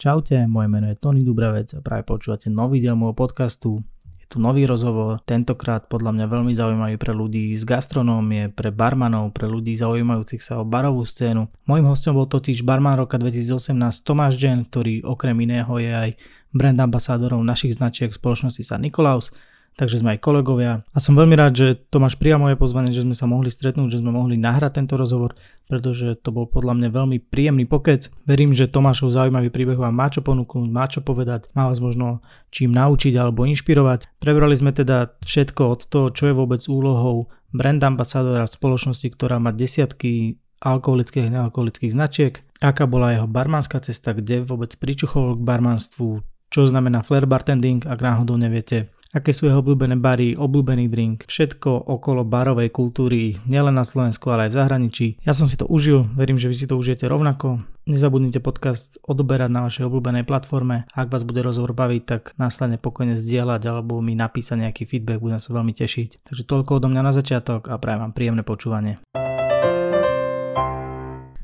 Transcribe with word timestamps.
Čaute, 0.00 0.48
moje 0.48 0.64
meno 0.72 0.88
je 0.88 0.96
Tony 0.96 1.20
Dubravec 1.20 1.76
a 1.76 1.84
práve 1.84 2.08
počúvate 2.08 2.48
nový 2.48 2.80
diel 2.80 2.96
môjho 2.96 3.12
podcastu. 3.12 3.84
Je 4.16 4.24
tu 4.24 4.40
nový 4.40 4.64
rozhovor, 4.64 5.20
tentokrát 5.28 5.92
podľa 5.92 6.16
mňa 6.16 6.24
veľmi 6.24 6.56
zaujímavý 6.56 6.96
pre 6.96 7.12
ľudí 7.12 7.52
z 7.52 7.60
gastronómie, 7.68 8.48
pre 8.48 8.72
barmanov, 8.72 9.36
pre 9.36 9.44
ľudí 9.44 9.76
zaujímajúcich 9.76 10.40
sa 10.40 10.56
o 10.56 10.64
barovú 10.64 11.04
scénu. 11.04 11.52
Mojím 11.68 11.92
hostom 11.92 12.16
bol 12.16 12.24
totiž 12.24 12.64
barman 12.64 12.96
roka 12.96 13.20
2018 13.20 13.76
Tomáš 14.00 14.40
Džen, 14.40 14.64
ktorý 14.72 15.04
okrem 15.04 15.36
iného 15.36 15.76
je 15.76 15.92
aj 15.92 16.10
brand 16.56 16.80
ambasádorom 16.80 17.44
našich 17.44 17.76
značiek 17.76 18.08
spoločnosti 18.08 18.64
San 18.64 18.80
Nikolaus 18.80 19.36
takže 19.80 20.04
sme 20.04 20.12
aj 20.12 20.20
kolegovia. 20.20 20.84
A 20.92 20.98
som 21.00 21.16
veľmi 21.16 21.32
rád, 21.40 21.56
že 21.56 21.66
Tomáš 21.88 22.20
prijal 22.20 22.36
moje 22.36 22.60
pozvanie, 22.60 22.92
že 22.92 23.00
sme 23.00 23.16
sa 23.16 23.24
mohli 23.24 23.48
stretnúť, 23.48 23.96
že 23.96 24.04
sme 24.04 24.12
mohli 24.12 24.36
nahrať 24.36 24.76
tento 24.76 25.00
rozhovor, 25.00 25.32
pretože 25.64 26.20
to 26.20 26.28
bol 26.28 26.44
podľa 26.44 26.76
mňa 26.76 26.88
veľmi 26.92 27.16
príjemný 27.32 27.64
pokec. 27.64 28.12
Verím, 28.28 28.52
že 28.52 28.68
Tomášov 28.68 29.16
zaujímavý 29.16 29.48
príbeh 29.48 29.80
vám 29.80 29.96
má 29.96 30.12
čo 30.12 30.20
ponúknuť, 30.20 30.68
má 30.68 30.84
čo 30.84 31.00
povedať, 31.00 31.48
má 31.56 31.72
vás 31.72 31.80
možno 31.80 32.20
čím 32.52 32.76
naučiť 32.76 33.16
alebo 33.16 33.48
inšpirovať. 33.48 34.20
Prebrali 34.20 34.52
sme 34.52 34.76
teda 34.76 35.16
všetko 35.24 35.62
od 35.64 35.80
toho, 35.88 36.06
čo 36.12 36.28
je 36.28 36.36
vôbec 36.36 36.60
úlohou 36.68 37.32
brand 37.48 37.80
ambasádora 37.80 38.44
v 38.44 38.56
spoločnosti, 38.60 39.08
ktorá 39.16 39.40
má 39.40 39.48
desiatky 39.56 40.36
alkoholických 40.60 41.32
a 41.32 41.40
nealkoholických 41.40 41.96
značiek, 41.96 42.44
aká 42.60 42.84
bola 42.84 43.16
jeho 43.16 43.24
barmanská 43.24 43.80
cesta, 43.80 44.12
kde 44.12 44.44
vôbec 44.44 44.76
pričuchol 44.76 45.40
k 45.40 45.46
barmanstvu, 45.48 46.20
čo 46.52 46.68
znamená 46.68 47.00
flair 47.00 47.24
bartending, 47.24 47.80
ak 47.88 47.96
náhodou 48.04 48.36
neviete, 48.36 48.92
aké 49.10 49.34
sú 49.34 49.50
jeho 49.50 49.58
obľúbené 49.58 49.98
bary, 49.98 50.38
obľúbený 50.38 50.86
drink, 50.86 51.26
všetko 51.26 51.90
okolo 51.90 52.22
barovej 52.22 52.70
kultúry, 52.70 53.42
nielen 53.42 53.74
na 53.74 53.82
Slovensku, 53.82 54.30
ale 54.30 54.46
aj 54.46 54.50
v 54.54 54.58
zahraničí. 54.62 55.06
Ja 55.26 55.34
som 55.34 55.50
si 55.50 55.58
to 55.58 55.66
užil, 55.66 56.06
verím, 56.14 56.38
že 56.38 56.46
vy 56.46 56.54
si 56.54 56.70
to 56.70 56.78
užijete 56.78 57.10
rovnako. 57.10 57.66
Nezabudnite 57.90 58.38
podcast 58.38 59.02
odoberať 59.02 59.50
na 59.50 59.66
vašej 59.66 59.90
obľúbenej 59.90 60.22
platforme. 60.22 60.86
Ak 60.94 61.10
vás 61.10 61.26
bude 61.26 61.42
rozhovor 61.42 61.74
baviť, 61.74 62.02
tak 62.06 62.22
následne 62.38 62.78
pokojne 62.78 63.18
zdieľať 63.18 63.62
alebo 63.66 63.98
mi 63.98 64.14
napísať 64.14 64.62
nejaký 64.62 64.86
feedback, 64.86 65.18
budem 65.18 65.42
sa 65.42 65.50
veľmi 65.58 65.74
tešiť. 65.74 66.22
Takže 66.22 66.46
toľko 66.46 66.78
odo 66.78 66.86
mňa 66.86 67.02
na 67.02 67.10
začiatok 67.10 67.66
a 67.66 67.82
prajem 67.82 68.06
vám 68.06 68.14
príjemné 68.14 68.46
počúvanie. 68.46 69.02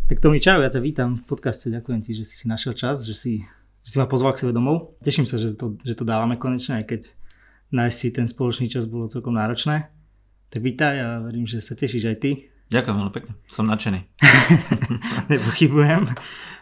Tak 0.06 0.22
to 0.22 0.30
mi 0.30 0.38
čau, 0.38 0.62
ja 0.62 0.70
ťa 0.70 0.78
vítam 0.78 1.18
v 1.18 1.26
podcaste, 1.26 1.66
ďakujem 1.66 1.98
ti, 1.98 2.14
že 2.14 2.22
si 2.22 2.38
si 2.38 2.46
našiel 2.46 2.78
čas, 2.78 3.02
že 3.02 3.18
si, 3.18 3.42
že 3.82 3.90
si 3.90 3.98
ma 3.98 4.06
pozval 4.06 4.38
k 4.38 4.46
sebe 4.46 4.54
domov. 4.54 4.94
Teším 5.02 5.26
sa, 5.26 5.34
že 5.34 5.50
to, 5.58 5.74
že 5.82 5.98
to 5.98 6.06
dávame 6.06 6.38
konečne, 6.38 6.78
aj 6.78 6.86
keď 6.86 7.00
nájsť 7.70 7.96
si 7.96 8.08
ten 8.14 8.26
spoločný 8.30 8.66
čas 8.70 8.86
bolo 8.86 9.10
celkom 9.10 9.34
náročné. 9.34 9.90
Tak 10.50 10.60
vítaj 10.62 10.94
a 11.02 11.08
verím, 11.22 11.46
že 11.48 11.58
sa 11.58 11.74
tešíš 11.74 12.04
aj 12.06 12.16
ty. 12.22 12.30
Ďakujem 12.70 12.96
veľmi 12.98 13.14
pekne, 13.14 13.32
som 13.46 13.66
nadšený. 13.66 14.00
Nepochybujem. 15.30 16.10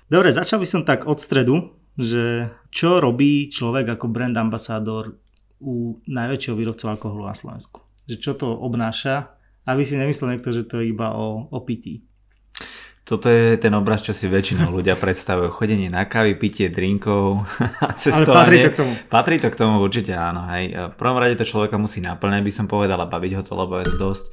Dobre, 0.09 0.29
začal 0.37 0.61
by 0.61 0.69
som 0.69 0.85
tak 0.85 1.09
od 1.09 1.17
stredu, 1.17 1.73
že 1.97 2.53
čo 2.69 3.01
robí 3.01 3.49
človek 3.49 3.97
ako 3.97 4.13
brand 4.13 4.37
ambasádor 4.37 5.17
u 5.65 5.97
najväčšieho 6.05 6.57
výrobcu 6.57 6.85
alkoholu 6.93 7.25
na 7.25 7.33
Slovensku? 7.33 7.81
Že 8.05 8.17
čo 8.21 8.33
to 8.37 8.53
obnáša? 8.53 9.33
Aby 9.65 9.81
si 9.81 9.97
nemyslel 9.97 10.37
niekto, 10.37 10.53
že 10.53 10.69
to 10.69 10.85
je 10.85 10.93
iba 10.93 11.17
o, 11.17 11.49
o 11.49 11.59
pití. 11.65 12.05
Toto 13.05 13.29
je 13.29 13.61
ten 13.61 13.69
obraz, 13.77 14.01
čo 14.01 14.17
si 14.17 14.25
väčšinou 14.33 14.73
ľudia 14.73 14.97
predstavujú. 14.97 15.53
Chodenie 15.53 15.93
na 15.93 16.09
kávy, 16.09 16.41
pitie 16.41 16.73
drinkov 16.73 17.45
a 17.85 17.93
cestovanie. 18.01 18.33
Ale 18.33 18.41
patrí 18.41 18.57
to 18.65 18.71
k 18.73 18.77
tomu. 18.81 18.93
Patrí 19.13 19.37
to 19.37 19.49
k 19.53 19.57
tomu 19.61 19.75
určite 19.85 20.17
áno. 20.17 20.49
Hej. 20.49 20.73
V 20.73 20.95
prvom 20.97 21.21
rade 21.21 21.37
to 21.37 21.45
človeka 21.45 21.77
musí 21.77 22.01
naplňať, 22.01 22.41
by 22.41 22.53
som 22.57 22.65
povedal, 22.65 22.97
a 22.97 23.05
baviť 23.05 23.33
ho 23.37 23.43
to, 23.45 23.53
lebo 23.61 23.77
je 23.77 23.93
to 23.93 23.97
dosť 24.01 24.25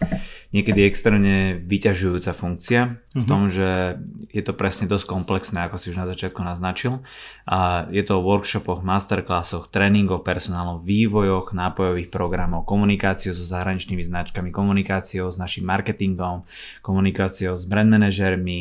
niekedy 0.55 0.87
extrémne 0.87 1.59
vyťažujúca 1.67 2.31
funkcia 2.31 2.95
v 3.11 3.23
tom, 3.27 3.51
že 3.51 3.99
je 4.31 4.39
to 4.39 4.55
presne 4.55 4.87
dosť 4.87 5.03
komplexné, 5.03 5.67
ako 5.67 5.75
si 5.75 5.91
už 5.91 5.99
na 5.99 6.07
začiatku 6.07 6.39
naznačil. 6.39 7.03
A 7.43 7.91
je 7.91 7.99
to 8.07 8.19
o 8.19 8.23
workshopoch, 8.23 8.79
masterclassoch, 8.87 9.67
tréningoch 9.67 10.23
personálov, 10.23 10.87
vývojoch, 10.87 11.51
nápojových 11.51 12.07
programov, 12.07 12.63
komunikáciou 12.63 13.35
so 13.35 13.43
zahraničnými 13.43 14.03
značkami, 14.07 14.55
komunikáciou 14.55 15.27
s 15.27 15.35
našim 15.35 15.67
marketingom, 15.67 16.47
komunikáciou 16.79 17.59
s 17.59 17.67
brand 17.67 17.91
manažermi, 17.91 18.60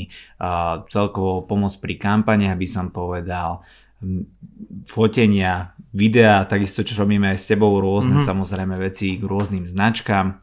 celkovo 0.89 1.45
pomoc 1.45 1.75
pri 1.83 1.99
kampani, 1.99 2.49
aby 2.49 2.65
som 2.65 2.89
povedal, 2.95 3.61
fotenia, 4.89 5.77
videa, 5.93 6.49
takisto 6.49 6.81
čo 6.81 6.97
robíme 7.05 7.37
aj 7.37 7.39
s 7.39 7.49
tebou, 7.53 7.77
rôzne 7.85 8.17
mm-hmm. 8.17 8.31
samozrejme 8.33 8.75
veci 8.81 9.21
k 9.21 9.23
rôznym 9.29 9.69
značkám. 9.69 10.41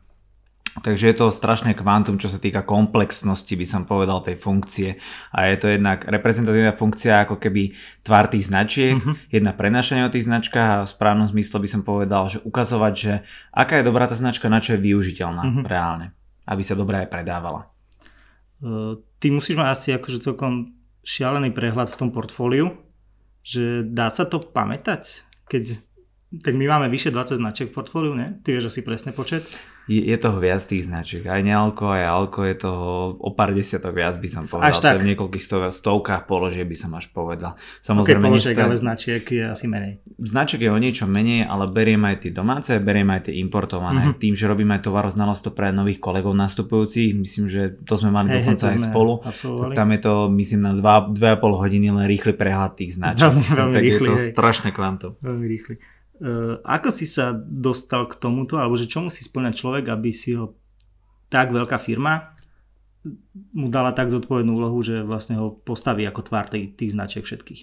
Takže 0.78 1.10
je 1.10 1.16
to 1.18 1.34
strašné 1.34 1.74
kvantum, 1.74 2.22
čo 2.22 2.30
sa 2.30 2.38
týka 2.38 2.62
komplexnosti, 2.62 3.50
by 3.50 3.66
som 3.66 3.90
povedal, 3.90 4.22
tej 4.22 4.38
funkcie. 4.38 5.02
A 5.34 5.50
je 5.50 5.58
to 5.58 5.74
jednak 5.74 6.06
reprezentatívna 6.06 6.78
funkcia 6.78 7.26
ako 7.26 7.42
keby 7.42 7.74
tvár 8.06 8.30
tých 8.30 8.46
značiek, 8.46 8.94
mm-hmm. 8.94 9.34
jedna 9.34 9.58
prenašanie 9.58 10.06
o 10.06 10.14
tých 10.14 10.30
značkách 10.30 10.70
a 10.70 10.84
v 10.86 10.94
správnom 10.94 11.26
zmysle 11.26 11.58
by 11.58 11.70
som 11.70 11.82
povedal, 11.82 12.30
že 12.30 12.46
ukazovať, 12.46 12.94
že 12.94 13.14
aká 13.50 13.82
je 13.82 13.88
dobrá 13.90 14.06
tá 14.06 14.14
značka, 14.14 14.54
na 14.54 14.62
čo 14.62 14.78
je 14.78 14.86
využiteľná 14.86 15.42
mm-hmm. 15.42 15.66
reálne, 15.66 16.14
aby 16.46 16.62
sa 16.62 16.78
dobre 16.78 17.02
aj 17.02 17.10
predávala. 17.10 17.74
Ty 19.18 19.28
musíš 19.30 19.58
mať 19.58 19.70
asi 19.70 19.88
akože 19.94 20.24
celkom 20.24 20.74
šialený 21.06 21.54
prehľad 21.54 21.94
v 21.94 22.00
tom 22.00 22.10
portfóliu, 22.10 22.74
že 23.46 23.86
dá 23.86 24.10
sa 24.12 24.28
to 24.28 24.42
pamätať, 24.44 25.24
keď 25.48 25.80
tak 26.44 26.60
my 26.60 26.68
máme 26.68 26.92
vyše 26.92 27.08
20 27.08 27.40
značiek 27.40 27.72
v 27.72 27.76
portfóliu, 27.80 28.12
ne? 28.12 28.44
Ty 28.44 28.60
vieš 28.60 28.74
asi 28.74 28.84
presný 28.84 29.16
počet? 29.16 29.48
Je, 29.88 30.02
je 30.04 30.18
toho 30.20 30.38
viac 30.38 30.60
tých 30.60 30.84
značiek. 30.84 31.24
Aj 31.24 31.40
nealko, 31.40 31.88
aj 31.88 32.04
alko 32.04 32.44
je 32.44 32.56
toho 32.60 33.16
o 33.16 33.32
pár 33.32 33.56
desiatok 33.56 33.96
viac 33.96 34.20
by 34.20 34.30
som 34.30 34.44
povedal. 34.44 34.68
Až 34.68 34.78
tak. 34.84 34.92
To 34.92 34.96
je 35.00 35.04
v 35.08 35.10
niekoľkých 35.16 35.44
stov, 35.44 35.60
stovkách 35.72 36.28
položiek 36.28 36.68
by 36.68 36.78
som 36.78 36.92
až 37.00 37.08
povedal. 37.16 37.56
Samozrejme, 37.80 38.28
okay, 38.28 38.36
položiek, 38.36 38.58
ale 38.60 38.76
značiek 38.76 39.24
je 39.24 39.44
asi 39.48 39.66
menej. 39.72 40.04
Značiek 40.20 40.60
je 40.60 40.72
o 40.72 40.78
niečo 40.78 41.08
menej, 41.08 41.48
ale 41.48 41.72
beriem 41.72 42.04
aj 42.04 42.28
tie 42.28 42.32
domáce, 42.36 42.76
beriem 42.84 43.08
aj 43.16 43.32
tie 43.32 43.40
importované. 43.40 44.12
Mm-hmm. 44.12 44.20
Tým, 44.20 44.34
že 44.36 44.46
robíme 44.52 44.76
aj 44.76 44.84
tovaroznalosť 44.92 45.56
pre 45.56 45.72
nových 45.72 46.04
kolegov 46.04 46.36
nastupujúcich, 46.36 47.16
myslím, 47.16 47.48
že 47.48 47.80
to 47.88 47.96
sme 47.96 48.12
mali 48.12 48.28
hey, 48.28 48.44
dokonca 48.44 48.68
hey, 48.68 48.76
aj 48.76 48.80
spolu. 48.92 49.14
Tak 49.24 49.72
tam 49.72 49.88
je 49.96 50.00
to, 50.04 50.14
myslím, 50.36 50.60
na 50.68 50.72
2,5 50.76 51.16
hodiny 51.40 51.88
len 51.96 52.06
rýchly 52.12 52.36
prehľad 52.36 52.76
tých 52.76 53.00
značiek. 53.00 53.24
Veľmi, 53.24 53.44
veľmi 53.56 53.74
tak 53.80 53.84
rýchly, 53.88 54.04
je 54.04 54.10
to 54.12 54.16
hej. 54.20 54.28
strašné 54.36 54.70
kvantum. 54.76 55.16
Veľmi 55.24 55.48
rýchly. 55.48 55.80
Uh, 56.18 56.58
ako 56.66 56.90
si 56.90 57.06
sa 57.06 57.34
dostal 57.38 58.10
k 58.10 58.18
tomuto, 58.18 58.58
alebo 58.58 58.74
že 58.74 58.90
čo 58.90 59.06
musí 59.06 59.22
splňať 59.22 59.54
človek, 59.54 59.86
aby 59.94 60.10
si 60.10 60.34
ho 60.34 60.58
tak 61.30 61.54
veľká 61.54 61.78
firma 61.78 62.38
mu 63.54 63.68
dala 63.72 63.96
tak 63.96 64.12
zodpovednú 64.12 64.58
úlohu, 64.58 64.80
že 64.84 65.04
vlastne 65.04 65.40
ho 65.40 65.56
postaví 65.64 66.04
ako 66.04 66.22
tvár 66.28 66.52
tých, 66.52 66.76
tých 66.76 66.92
značiek 66.92 67.24
všetkých? 67.24 67.62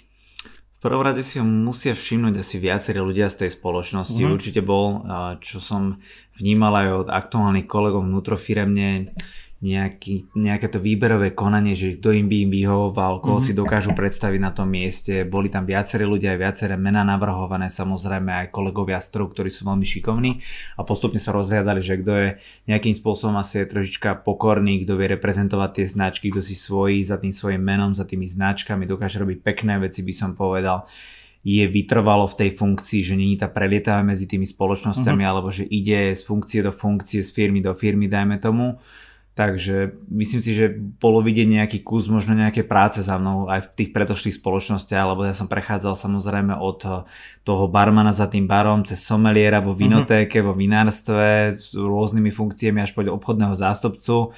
V 0.81 0.93
prvom 0.93 1.01
rade 1.01 1.25
si 1.25 1.41
ho 1.41 1.47
musia 1.49 1.97
všimnúť 1.97 2.45
asi 2.45 2.61
viacerí 2.61 3.01
ľudia 3.01 3.33
z 3.33 3.45
tej 3.45 3.51
spoločnosti. 3.57 4.21
Uh-huh. 4.21 4.37
Určite 4.37 4.61
bol, 4.61 5.01
čo 5.41 5.57
som 5.57 5.97
vnímal 6.37 6.77
aj 6.77 6.89
od 6.93 7.09
aktuálnych 7.09 7.65
kolegov 7.65 8.05
vnútrofiremne, 8.05 9.17
nejaký, 9.65 10.37
nejaké 10.37 10.69
to 10.69 10.77
výberové 10.77 11.33
konanie, 11.33 11.73
že 11.73 11.97
kto 11.97 12.13
im 12.13 12.29
by 12.29 12.37
im 12.45 12.51
vyhovoval, 12.53 13.25
koho 13.25 13.41
mm-hmm. 13.41 13.49
si 13.49 13.57
dokážu 13.57 13.97
predstaviť 13.97 14.41
na 14.45 14.53
tom 14.53 14.69
mieste. 14.69 15.25
Boli 15.25 15.49
tam 15.49 15.65
viacerí 15.65 16.05
ľudia, 16.05 16.37
aj 16.37 16.41
viaceré 16.45 16.75
mená 16.77 17.01
navrhované, 17.01 17.73
samozrejme 17.73 18.45
aj 18.45 18.53
kolegovia 18.53 19.01
z 19.01 19.17
trhu, 19.17 19.33
ktorí 19.33 19.49
sú 19.49 19.65
veľmi 19.65 19.87
šikovní 19.89 20.45
a 20.77 20.85
postupne 20.85 21.17
sa 21.17 21.33
rozhľadali, 21.33 21.81
že 21.81 21.97
kto 22.05 22.13
je 22.13 22.29
nejakým 22.69 22.93
spôsobom 22.93 23.41
asi 23.41 23.65
je 23.65 23.73
trošička 23.73 24.21
pokorný, 24.21 24.85
kto 24.85 25.01
vie 25.01 25.17
reprezentovať 25.17 25.71
tie 25.81 25.87
značky, 25.89 26.29
kto 26.29 26.45
si 26.45 26.53
svojí 26.53 27.01
za 27.01 27.17
tým 27.17 27.33
svojim 27.33 27.65
menom, 27.65 27.97
za 27.97 28.05
tými 28.05 28.29
značkami, 28.29 28.85
dokáže 28.85 29.17
robiť 29.17 29.41
pekné 29.41 29.81
veci, 29.81 30.05
by 30.05 30.13
som 30.13 30.37
povedal 30.37 30.85
je 31.45 31.61
vytrvalo 31.69 32.25
v 32.25 32.39
tej 32.41 32.51
funkcii, 32.57 33.01
že 33.05 33.21
není 33.21 33.37
tá 33.37 33.53
prelietava 33.53 34.01
medzi 34.01 34.25
tými 34.25 34.49
spoločnosťami, 34.49 35.21
uh-huh. 35.21 35.33
alebo 35.37 35.53
že 35.53 35.69
ide 35.69 36.17
z 36.17 36.25
funkcie 36.25 36.65
do 36.65 36.73
funkcie, 36.73 37.21
z 37.21 37.29
firmy 37.37 37.61
do 37.61 37.77
firmy, 37.77 38.09
dajme 38.09 38.41
tomu 38.41 38.81
Takže 39.35 39.99
myslím 40.15 40.39
si, 40.39 40.55
že 40.55 40.79
bolo 40.79 41.19
vidieť 41.19 41.51
nejaký 41.51 41.79
kus 41.83 42.07
možno 42.07 42.39
nejaké 42.39 42.63
práce 42.63 43.03
za 43.03 43.19
mnou 43.19 43.51
aj 43.51 43.67
v 43.67 43.73
tých 43.83 43.91
predošlých 43.91 44.39
spoločnostiach, 44.39 45.11
lebo 45.11 45.27
ja 45.27 45.35
som 45.35 45.51
prechádzal 45.51 45.99
samozrejme 45.99 46.55
od 46.55 46.81
eh, 46.87 47.03
toho 47.43 47.67
barmana 47.67 48.15
za 48.15 48.31
tým 48.31 48.47
barom, 48.47 48.87
cez 48.87 49.03
someliera 49.03 49.59
vo 49.59 49.75
vinotéke, 49.75 50.39
mm-hmm. 50.39 50.49
vo 50.49 50.55
vinárstve, 50.55 51.27
s 51.59 51.75
rôznymi 51.75 52.31
funkciami 52.31 52.79
až 52.79 52.95
po 52.95 53.03
obchodného 53.03 53.59
zástupcu 53.59 54.31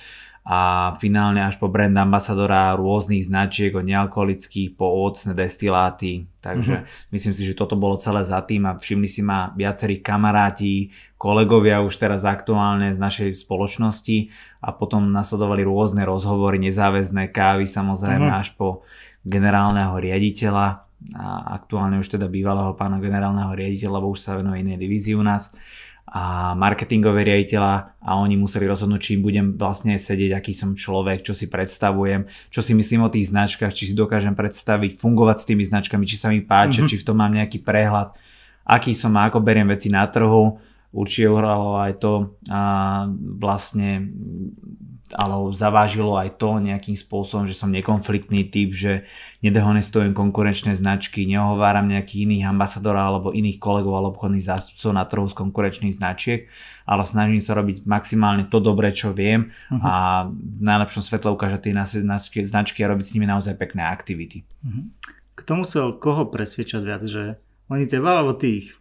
a 0.46 0.94
finálne 1.02 1.42
až 1.42 1.58
po 1.58 1.66
brand 1.66 1.90
ambasadora 1.98 2.70
rôznych 2.78 3.26
značiek 3.26 3.74
od 3.74 3.82
nealkoholických 3.82 4.78
po 4.78 4.86
ovocné 4.86 5.34
destiláty. 5.34 6.30
Takže 6.38 6.86
mm-hmm. 6.86 7.10
myslím 7.10 7.34
si, 7.34 7.42
že 7.50 7.58
toto 7.58 7.74
bolo 7.74 7.98
celé 7.98 8.22
za 8.22 8.38
tým 8.46 8.62
a 8.70 8.78
všimli 8.78 9.10
si 9.10 9.26
ma 9.26 9.50
viacerí 9.58 9.98
kamaráti, 9.98 10.94
kolegovia 11.18 11.82
už 11.82 11.98
teraz 11.98 12.22
aktuálne 12.22 12.94
z 12.94 13.02
našej 13.02 13.34
spoločnosti 13.42 14.30
a 14.62 14.70
potom 14.70 15.10
nasledovali 15.10 15.66
rôzne 15.66 16.06
rozhovory, 16.06 16.62
nezáväzné 16.62 17.34
kávy 17.34 17.66
samozrejme 17.66 18.30
mm-hmm. 18.30 18.42
až 18.46 18.54
po 18.54 18.86
generálneho 19.26 19.98
riaditeľa 19.98 20.86
a 21.18 21.28
aktuálne 21.58 21.98
už 21.98 22.06
teda 22.06 22.30
bývalého 22.30 22.70
pána 22.78 23.02
generálneho 23.02 23.50
riaditeľa, 23.50 23.98
lebo 23.98 24.14
už 24.14 24.22
sa 24.22 24.38
venuje 24.38 24.62
inej 24.62 24.78
divízii 24.78 25.18
u 25.18 25.26
nás 25.26 25.58
a 26.06 26.54
marketingové 26.54 27.26
riaditeľa 27.26 27.98
a 27.98 28.10
oni 28.22 28.38
museli 28.38 28.70
rozhodnúť, 28.70 29.02
či 29.02 29.12
budem 29.18 29.58
vlastne 29.58 29.98
sedieť, 29.98 30.38
aký 30.38 30.54
som 30.54 30.78
človek, 30.78 31.26
čo 31.26 31.34
si 31.34 31.50
predstavujem, 31.50 32.30
čo 32.48 32.62
si 32.62 32.78
myslím 32.78 33.04
o 33.04 33.12
tých 33.12 33.34
značkách, 33.34 33.74
či 33.74 33.90
si 33.90 33.94
dokážem 33.98 34.38
predstaviť, 34.38 35.02
fungovať 35.02 35.36
s 35.42 35.48
tými 35.50 35.64
značkami, 35.66 36.06
či 36.06 36.16
sa 36.16 36.30
mi 36.30 36.46
páčia, 36.46 36.86
mm-hmm. 36.86 36.92
či 36.94 37.00
v 37.02 37.06
tom 37.06 37.18
mám 37.18 37.34
nejaký 37.34 37.58
prehľad, 37.58 38.14
aký 38.62 38.94
som 38.94 39.18
a 39.18 39.26
ako 39.26 39.42
beriem 39.42 39.66
veci 39.66 39.90
na 39.90 40.06
trhu. 40.06 40.62
Určite 40.94 41.28
uhralo 41.28 41.76
aj 41.82 41.92
to 42.00 42.38
a 42.48 42.60
vlastne 43.36 44.08
ale 45.14 45.38
zavážilo 45.54 46.18
aj 46.18 46.40
to 46.40 46.58
nejakým 46.58 46.98
spôsobom, 46.98 47.46
že 47.46 47.54
som 47.54 47.70
nekonfliktný 47.70 48.50
typ, 48.50 48.74
že 48.74 49.06
nedehonestujem 49.46 50.10
konkurenčné 50.10 50.74
značky, 50.74 51.22
nehováram 51.28 51.86
nejakých 51.86 52.26
iných 52.26 52.44
ambasadorov 52.50 53.04
alebo 53.06 53.28
iných 53.30 53.62
kolegov 53.62 53.94
alebo 53.94 54.18
obchodných 54.18 54.42
zástupcov 54.42 54.90
na 54.90 55.06
trhu 55.06 55.28
z 55.30 55.38
konkurenčných 55.38 55.94
značiek, 55.94 56.50
ale 56.82 57.06
snažím 57.06 57.38
sa 57.38 57.54
robiť 57.54 57.86
maximálne 57.86 58.50
to 58.50 58.58
dobré, 58.58 58.90
čo 58.90 59.14
viem 59.14 59.54
uh-huh. 59.70 59.78
a 59.84 59.94
v 60.32 60.62
najlepšom 60.64 61.06
svetle 61.06 61.30
ukážať 61.30 61.70
tie 61.70 62.02
značky, 62.02 62.38
značky 62.42 62.82
a 62.82 62.90
robiť 62.90 63.06
s 63.06 63.14
nimi 63.14 63.30
naozaj 63.30 63.54
pekné 63.54 63.86
aktivity. 63.86 64.42
Uh-huh. 64.66 64.90
Kto 65.38 65.62
musel 65.62 65.94
koho 66.00 66.26
presvedčať 66.26 66.82
viac, 66.82 67.02
že 67.06 67.38
oni 67.70 67.86
teba 67.86 68.18
alebo 68.18 68.34
tých? 68.34 68.74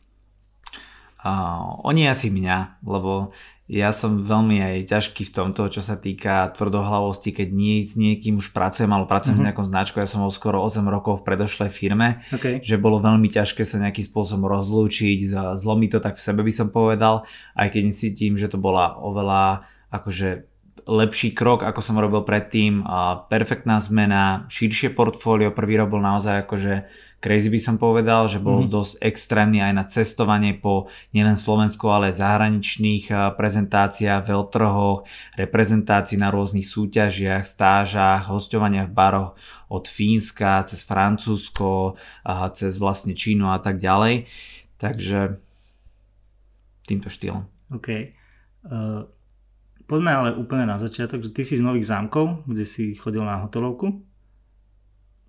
Uh, 1.26 1.82
oni 1.82 2.06
asi 2.06 2.30
mňa, 2.30 2.86
lebo 2.86 3.34
ja 3.66 3.90
som 3.90 4.22
veľmi 4.22 4.62
aj 4.62 4.94
ťažký 4.94 5.26
v 5.26 5.34
tomto, 5.34 5.66
čo 5.74 5.82
sa 5.82 5.98
týka 5.98 6.54
tvrdohlavosti, 6.54 7.34
keď 7.34 7.50
nie 7.50 7.82
s 7.82 7.98
niekým 7.98 8.38
už 8.38 8.54
pracujem, 8.54 8.94
ale 8.94 9.10
pracujem 9.10 9.34
mm-hmm. 9.34 9.42
v 9.42 9.48
nejakom 9.50 9.66
značku, 9.66 9.98
ja 9.98 10.06
som 10.06 10.22
bol 10.22 10.30
skoro 10.30 10.62
8 10.62 10.86
rokov 10.86 11.22
v 11.22 11.34
predošlej 11.34 11.74
firme, 11.74 12.22
okay. 12.30 12.62
že 12.62 12.78
bolo 12.78 13.02
veľmi 13.02 13.26
ťažké 13.26 13.66
sa 13.66 13.82
nejakým 13.82 14.06
spôsobom 14.06 14.46
rozlúčiť, 14.46 15.34
zlomiť 15.58 15.90
to 15.98 16.00
tak 16.00 16.22
v 16.22 16.26
sebe 16.30 16.46
by 16.46 16.54
som 16.54 16.70
povedal, 16.70 17.26
aj 17.58 17.74
keď 17.74 17.84
cítim, 17.90 18.38
že 18.38 18.54
to 18.54 18.62
bola 18.62 19.02
oveľa 19.02 19.66
akože 19.90 20.55
lepší 20.84 21.32
krok, 21.32 21.64
ako 21.64 21.80
som 21.80 21.96
robil 21.96 22.28
predtým, 22.28 22.84
a 22.84 23.26
perfektná 23.32 23.80
zmena, 23.80 24.44
širšie 24.52 24.92
portfólio, 24.92 25.56
prvý 25.56 25.80
rok 25.80 25.96
bol 25.96 26.04
naozaj 26.04 26.44
akože 26.44 26.74
crazy 27.26 27.50
by 27.50 27.58
som 27.58 27.76
povedal, 27.82 28.30
že 28.30 28.38
bol 28.38 28.62
mm-hmm. 28.62 28.76
dosť 28.76 28.94
extrémny 29.02 29.58
aj 29.58 29.74
na 29.74 29.82
cestovanie 29.90 30.54
po 30.54 30.94
nielen 31.10 31.34
Slovensku, 31.34 31.90
ale 31.90 32.14
aj 32.14 32.22
zahraničných 32.22 33.10
prezentáciách, 33.34 34.30
veľtrhoch, 34.30 35.10
reprezentácii 35.34 36.22
na 36.22 36.30
rôznych 36.30 36.70
súťažiach, 36.70 37.42
stážach, 37.42 38.30
hostovania 38.30 38.86
v 38.86 38.94
baroch 38.94 39.34
od 39.74 39.90
Fínska 39.90 40.62
cez 40.70 40.86
Francúzsko, 40.86 41.98
cez 42.54 42.78
vlastne 42.78 43.18
Čínu 43.18 43.50
a 43.50 43.58
tak 43.58 43.82
ďalej. 43.82 44.30
Takže 44.78 45.42
týmto 46.86 47.10
štýlom. 47.10 47.50
OK. 47.74 48.14
Uh, 48.70 49.10
poďme 49.86 50.12
ale 50.12 50.30
úplne 50.36 50.70
na 50.70 50.78
začiatok, 50.82 51.24
že 51.26 51.34
ty 51.34 51.42
si 51.46 51.58
z 51.58 51.66
Nových 51.66 51.90
zámkov, 51.90 52.46
kde 52.50 52.66
si 52.66 52.94
chodil 52.98 53.22
na 53.22 53.42
hotelovku 53.46 54.06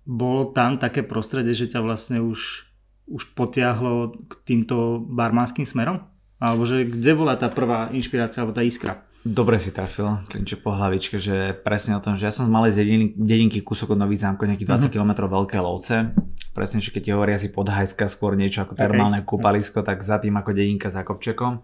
bolo 0.07 0.55
tam 0.55 0.79
také 0.79 1.03
prostredie, 1.03 1.51
že 1.51 1.67
ťa 1.67 1.83
vlastne 1.83 2.23
už, 2.23 2.63
už 3.11 3.35
potiahlo 3.35 4.15
k 4.31 4.33
týmto 4.47 5.03
barmánskym 5.03 5.67
smerom? 5.67 6.07
Alebo 6.39 6.63
že 6.63 6.87
kde 6.87 7.11
bola 7.13 7.35
tá 7.35 7.51
prvá 7.51 7.91
inšpirácia 7.91 8.41
alebo 8.41 8.55
tá 8.55 8.63
iskra? 8.63 9.03
Dobre 9.27 9.59
si 9.59 9.75
trafil, 9.75 10.23
klinče 10.31 10.63
po 10.63 10.71
hlavičke, 10.71 11.19
že 11.19 11.51
presne 11.51 11.99
o 11.99 12.03
tom, 12.03 12.15
že 12.15 12.31
ja 12.31 12.31
som 12.31 12.47
z 12.47 12.53
malej 12.53 12.79
dedinky, 12.79 13.11
dedinky 13.19 13.59
kúsok 13.59 13.97
od 13.97 13.99
Nových 13.99 14.23
zámkov, 14.23 14.47
nejakých 14.47 14.71
20 14.71 14.87
uh-huh. 14.87 14.93
km 14.95 15.11
veľké 15.27 15.57
lovce. 15.59 16.15
Presne, 16.55 16.79
že 16.79 16.95
keď 16.95 17.01
ti 17.03 17.11
hovoria 17.11 17.35
si 17.35 17.51
podhajska, 17.51 18.07
skôr 18.07 18.39
niečo 18.39 18.63
ako 18.63 18.79
termálne 18.79 19.19
okay. 19.19 19.27
kúpalisko, 19.27 19.83
tak 19.83 19.99
za 19.99 20.23
tým 20.23 20.39
ako 20.39 20.55
dedinka 20.55 20.87
za 20.87 21.03
kopčekom. 21.03 21.59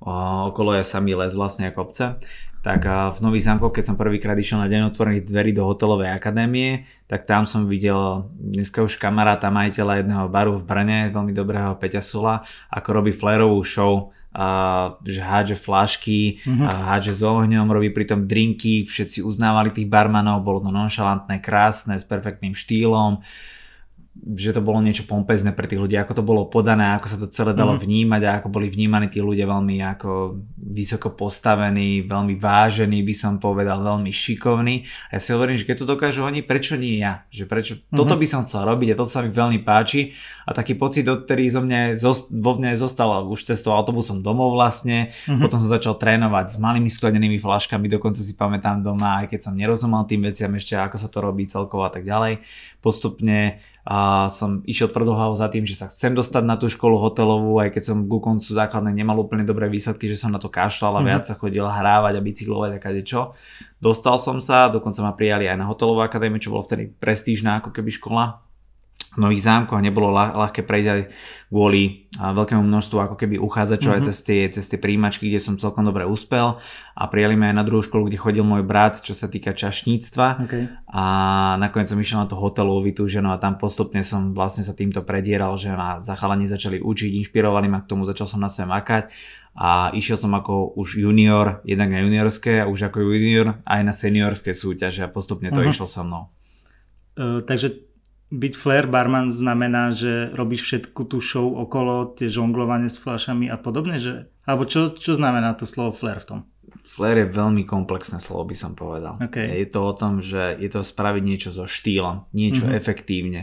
Okolo 0.00 0.80
je 0.80 0.84
samý 0.84 1.12
les 1.12 1.36
vlastne 1.36 1.68
ako 1.68 1.80
obce 1.84 2.16
tak 2.60 2.84
v 2.84 3.18
Nových 3.24 3.48
zámkoch, 3.48 3.72
keď 3.72 3.84
som 3.92 3.96
prvýkrát 3.96 4.36
išiel 4.36 4.60
na 4.60 4.68
deň 4.68 4.92
otvorených 4.92 5.24
dverí 5.24 5.56
do 5.56 5.64
hotelovej 5.64 6.12
akadémie, 6.12 6.84
tak 7.08 7.24
tam 7.24 7.48
som 7.48 7.64
videl 7.64 8.28
dneska 8.36 8.84
už 8.84 9.00
kamaráta 9.00 9.48
majiteľa 9.48 10.04
jedného 10.04 10.26
baru 10.28 10.52
v 10.60 10.66
Brne, 10.68 10.98
veľmi 11.08 11.32
dobrého 11.32 11.72
Peťa 11.80 12.04
Sula, 12.04 12.44
ako 12.68 12.88
robí 13.00 13.16
flérovú 13.16 13.64
show, 13.64 14.12
a, 14.36 14.92
že 15.08 15.24
hádže 15.24 15.56
flašky, 15.56 16.44
mm-hmm. 16.44 16.68
a 16.68 16.72
hádže 16.92 17.16
s 17.16 17.22
ohňom, 17.24 17.72
robí 17.72 17.88
pritom 17.96 18.28
drinky, 18.28 18.84
všetci 18.84 19.24
uznávali 19.24 19.72
tých 19.72 19.88
barmanov, 19.88 20.44
bolo 20.44 20.60
to 20.60 20.68
nonšalantné, 20.68 21.40
krásne, 21.40 21.96
s 21.96 22.04
perfektným 22.04 22.52
štýlom 22.52 23.24
že 24.10 24.50
to 24.50 24.58
bolo 24.58 24.82
niečo 24.82 25.06
pompezné 25.06 25.54
pre 25.54 25.70
tých 25.70 25.78
ľudí, 25.78 25.94
ako 25.94 26.18
to 26.18 26.26
bolo 26.26 26.42
podané, 26.50 26.98
ako 26.98 27.06
sa 27.06 27.16
to 27.16 27.30
celé 27.30 27.54
dalo 27.54 27.78
mm. 27.78 27.80
vnímať 27.80 28.22
a 28.26 28.30
ako 28.42 28.50
boli 28.50 28.66
vnímaní 28.66 29.06
tí 29.06 29.22
ľudia 29.22 29.46
veľmi 29.46 29.78
ako 29.96 30.34
vysoko 30.58 31.14
postavení, 31.14 32.02
veľmi 32.04 32.34
vážení, 32.34 33.06
by 33.06 33.14
som 33.14 33.38
povedal, 33.38 33.78
veľmi 33.78 34.10
šikovní. 34.10 34.82
A 35.14 35.16
ja 35.16 35.20
si 35.22 35.30
hovorím, 35.30 35.54
že 35.54 35.64
keď 35.64 35.76
to 35.82 35.90
dokážu 35.94 36.26
oni, 36.26 36.42
prečo 36.42 36.74
nie 36.74 36.98
ja? 36.98 37.22
Že 37.30 37.44
prečo, 37.46 37.72
mm-hmm. 37.78 37.96
toto 37.96 38.18
by 38.18 38.26
som 38.26 38.42
chcel 38.42 38.66
robiť 38.66 38.92
a 38.92 38.98
to 38.98 39.06
sa 39.06 39.22
mi 39.22 39.30
veľmi 39.30 39.62
páči 39.62 40.18
a 40.42 40.50
taký 40.52 40.74
pocit, 40.74 41.06
ktorý 41.06 41.46
zo 41.46 41.62
mňa, 41.62 41.80
vo 42.34 42.52
mne 42.58 42.74
zostal 42.74 43.24
už 43.30 43.46
cestou 43.46 43.78
autobusom 43.78 44.26
domov 44.26 44.58
vlastne, 44.58 45.14
mm-hmm. 45.14 45.38
potom 45.38 45.62
som 45.62 45.70
začal 45.70 45.94
trénovať 45.94 46.50
s 46.50 46.56
malými 46.58 46.90
skladenými 46.90 47.38
flaškami, 47.38 47.86
dokonca 47.86 48.18
si 48.18 48.34
pamätám 48.34 48.82
doma, 48.82 49.22
aj 49.22 49.30
keď 49.30 49.40
som 49.48 49.54
nerozumel 49.54 50.02
tým 50.10 50.26
veciam 50.26 50.50
ešte, 50.58 50.74
ako 50.74 50.96
sa 50.98 51.06
to 51.06 51.22
robí 51.22 51.46
celkovo 51.46 51.86
a 51.86 51.94
tak 51.94 52.02
ďalej. 52.02 52.42
Postupne 52.82 53.62
a 53.84 54.28
som 54.28 54.60
išiel 54.68 54.92
tvrdohlavo 54.92 55.32
za 55.32 55.48
tým, 55.48 55.64
že 55.64 55.78
sa 55.78 55.88
chcem 55.88 56.12
dostať 56.12 56.44
na 56.44 56.60
tú 56.60 56.68
školu 56.68 57.00
hotelovú, 57.00 57.56
aj 57.62 57.72
keď 57.72 57.82
som 57.92 57.98
ku 58.04 58.20
koncu 58.20 58.44
základnej 58.44 58.92
nemal 58.92 59.16
úplne 59.16 59.46
dobré 59.46 59.72
výsledky, 59.72 60.04
že 60.10 60.20
som 60.20 60.28
na 60.28 60.36
to 60.36 60.52
kašľal 60.52 60.96
a 60.96 61.00
mm-hmm. 61.00 61.08
viac 61.08 61.22
sa 61.24 61.38
chodil 61.38 61.64
hrávať 61.64 62.20
a 62.20 62.24
bicyklovať 62.24 62.70
a 62.76 62.90
čo. 63.00 63.32
Dostal 63.80 64.20
som 64.20 64.36
sa, 64.44 64.68
dokonca 64.68 65.00
ma 65.00 65.16
prijali 65.16 65.48
aj 65.48 65.56
na 65.56 65.64
hotelovú 65.64 66.04
akadémiu, 66.04 66.36
čo 66.36 66.52
bolo 66.52 66.66
vtedy 66.66 66.92
prestížna 66.92 67.64
ako 67.64 67.72
keby 67.72 67.88
škola 67.96 68.49
nových 69.18 69.42
zámkov 69.42 69.74
a 69.74 69.82
nebolo 69.82 70.14
ľah, 70.14 70.38
ľahké 70.38 70.62
prejsť 70.62 70.88
aj 70.90 71.00
kvôli 71.50 72.06
veľkému 72.14 72.62
množstvu 72.62 72.96
ako 73.10 73.16
keby 73.18 73.42
uchádzačov 73.42 73.90
mm-hmm. 73.90 73.98
aj 73.98 74.02
mhm. 74.06 74.08
cez 74.14 74.18
tie, 74.22 74.40
cez 74.46 74.64
tie 74.70 74.78
príjimačky, 74.78 75.26
kde 75.26 75.42
som 75.42 75.58
celkom 75.58 75.82
dobre 75.82 76.06
uspel 76.06 76.62
a 76.94 77.02
prijali 77.10 77.34
ma 77.34 77.50
aj 77.50 77.56
na 77.58 77.66
druhú 77.66 77.82
školu, 77.82 78.06
kde 78.06 78.22
chodil 78.22 78.46
môj 78.46 78.62
brat, 78.62 79.02
čo 79.02 79.10
sa 79.10 79.26
týka 79.26 79.50
čašníctva 79.50 80.26
okay. 80.46 80.70
a 80.86 81.04
nakoniec 81.58 81.90
som 81.90 81.98
išiel 81.98 82.22
na 82.22 82.30
tú 82.30 82.38
hotelovú 82.38 82.86
vytúženú 82.86 83.34
a 83.34 83.42
tam 83.42 83.58
postupne 83.58 84.06
som 84.06 84.30
vlastne 84.30 84.62
sa 84.62 84.78
týmto 84.78 85.02
predieral, 85.02 85.58
že 85.58 85.74
ma 85.74 85.98
zachalani 85.98 86.46
začali 86.46 86.78
učiť, 86.78 87.10
inšpirovali 87.26 87.66
ma 87.66 87.82
k 87.82 87.90
tomu, 87.90 88.06
začal 88.06 88.30
som 88.30 88.38
na 88.38 88.46
sebe 88.46 88.70
makať 88.70 89.10
a 89.58 89.90
išiel 89.90 90.14
som 90.14 90.30
ako 90.38 90.78
už 90.78 91.02
junior, 91.02 91.58
jednak 91.66 91.90
na 91.90 92.06
juniorské 92.06 92.62
a 92.62 92.70
už 92.70 92.94
ako 92.94 93.02
junior 93.02 93.58
aj 93.66 93.80
na 93.82 93.90
seniorské 93.90 94.54
súťaže 94.54 95.02
a 95.02 95.10
postupne 95.10 95.50
to 95.50 95.58
uh-huh. 95.58 95.74
išlo 95.74 95.90
so 95.90 96.06
mnou. 96.06 96.30
Uh, 97.18 97.42
takže 97.42 97.89
byť 98.30 98.52
flair 98.54 98.86
barman 98.86 99.34
znamená, 99.34 99.90
že 99.90 100.30
robíš 100.38 100.62
všetku 100.62 101.02
tú 101.10 101.18
show 101.18 101.50
okolo, 101.50 102.14
tie 102.14 102.30
žonglovanie 102.30 102.86
s 102.86 103.02
fľašami 103.02 103.50
a 103.50 103.58
podobne, 103.58 103.98
že? 103.98 104.30
Alebo 104.46 104.70
čo, 104.70 104.94
čo 104.94 105.18
znamená 105.18 105.58
to 105.58 105.66
slovo 105.66 105.90
flair 105.90 106.22
v 106.22 106.26
tom? 106.26 106.40
Flair 106.86 107.26
je 107.26 107.34
veľmi 107.34 107.66
komplexné 107.66 108.22
slovo, 108.22 108.46
by 108.46 108.56
som 108.56 108.78
povedal. 108.78 109.18
Okay. 109.18 109.62
Je 109.62 109.66
to 109.66 109.82
o 109.82 109.92
tom, 109.92 110.22
že 110.22 110.54
je 110.56 110.70
to 110.70 110.86
spraviť 110.86 111.22
niečo 111.26 111.50
so 111.50 111.66
štýlom, 111.66 112.30
niečo 112.30 112.70
mm-hmm. 112.70 112.80
efektívne. 112.80 113.42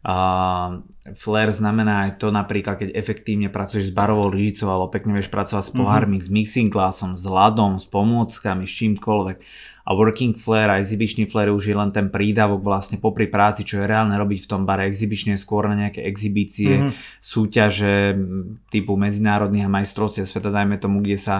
Uh, 0.00 0.80
flair 1.12 1.52
znamená 1.52 2.08
aj 2.08 2.24
to 2.24 2.32
napríklad, 2.32 2.80
keď 2.80 2.96
efektívne 2.96 3.52
pracuješ 3.52 3.92
s 3.92 3.96
barovou 3.96 4.32
lyžicou 4.32 4.72
alebo 4.72 4.88
pekne 4.88 5.12
vieš 5.12 5.28
pracovať 5.28 5.64
s 5.66 5.72
mhm. 5.74 5.78
pohármi, 5.82 6.16
mm-hmm. 6.16 6.32
s 6.32 6.34
mixing 6.34 6.70
glasom, 6.72 7.12
s 7.12 7.26
ľadom, 7.28 7.76
s 7.76 7.84
pomôckami, 7.84 8.64
s 8.64 8.72
čímkoľvek 8.80 9.38
a 9.84 9.90
working 9.96 10.36
flare 10.36 10.70
a 10.70 10.80
exhibičný 10.80 11.26
flare 11.26 11.50
už 11.50 11.72
je 11.72 11.76
len 11.76 11.90
ten 11.90 12.12
prídavok 12.12 12.60
vlastne 12.60 13.00
popri 13.00 13.26
práci, 13.26 13.64
čo 13.64 13.80
je 13.80 13.88
reálne 13.88 14.14
robiť 14.14 14.38
v 14.44 14.48
tom 14.48 14.62
bare. 14.68 14.86
Exhibične 14.86 15.40
skôr 15.40 15.66
na 15.66 15.76
nejaké 15.76 16.04
exhibície, 16.04 16.84
mm-hmm. 16.84 16.92
súťaže 17.18 17.94
typu 18.68 18.94
medzinárodných 18.94 19.66
a 19.66 19.74
majstrovstiev 19.80 20.28
sveta, 20.28 20.52
dajme 20.52 20.76
tomu, 20.76 21.00
kde 21.00 21.16
sa 21.16 21.36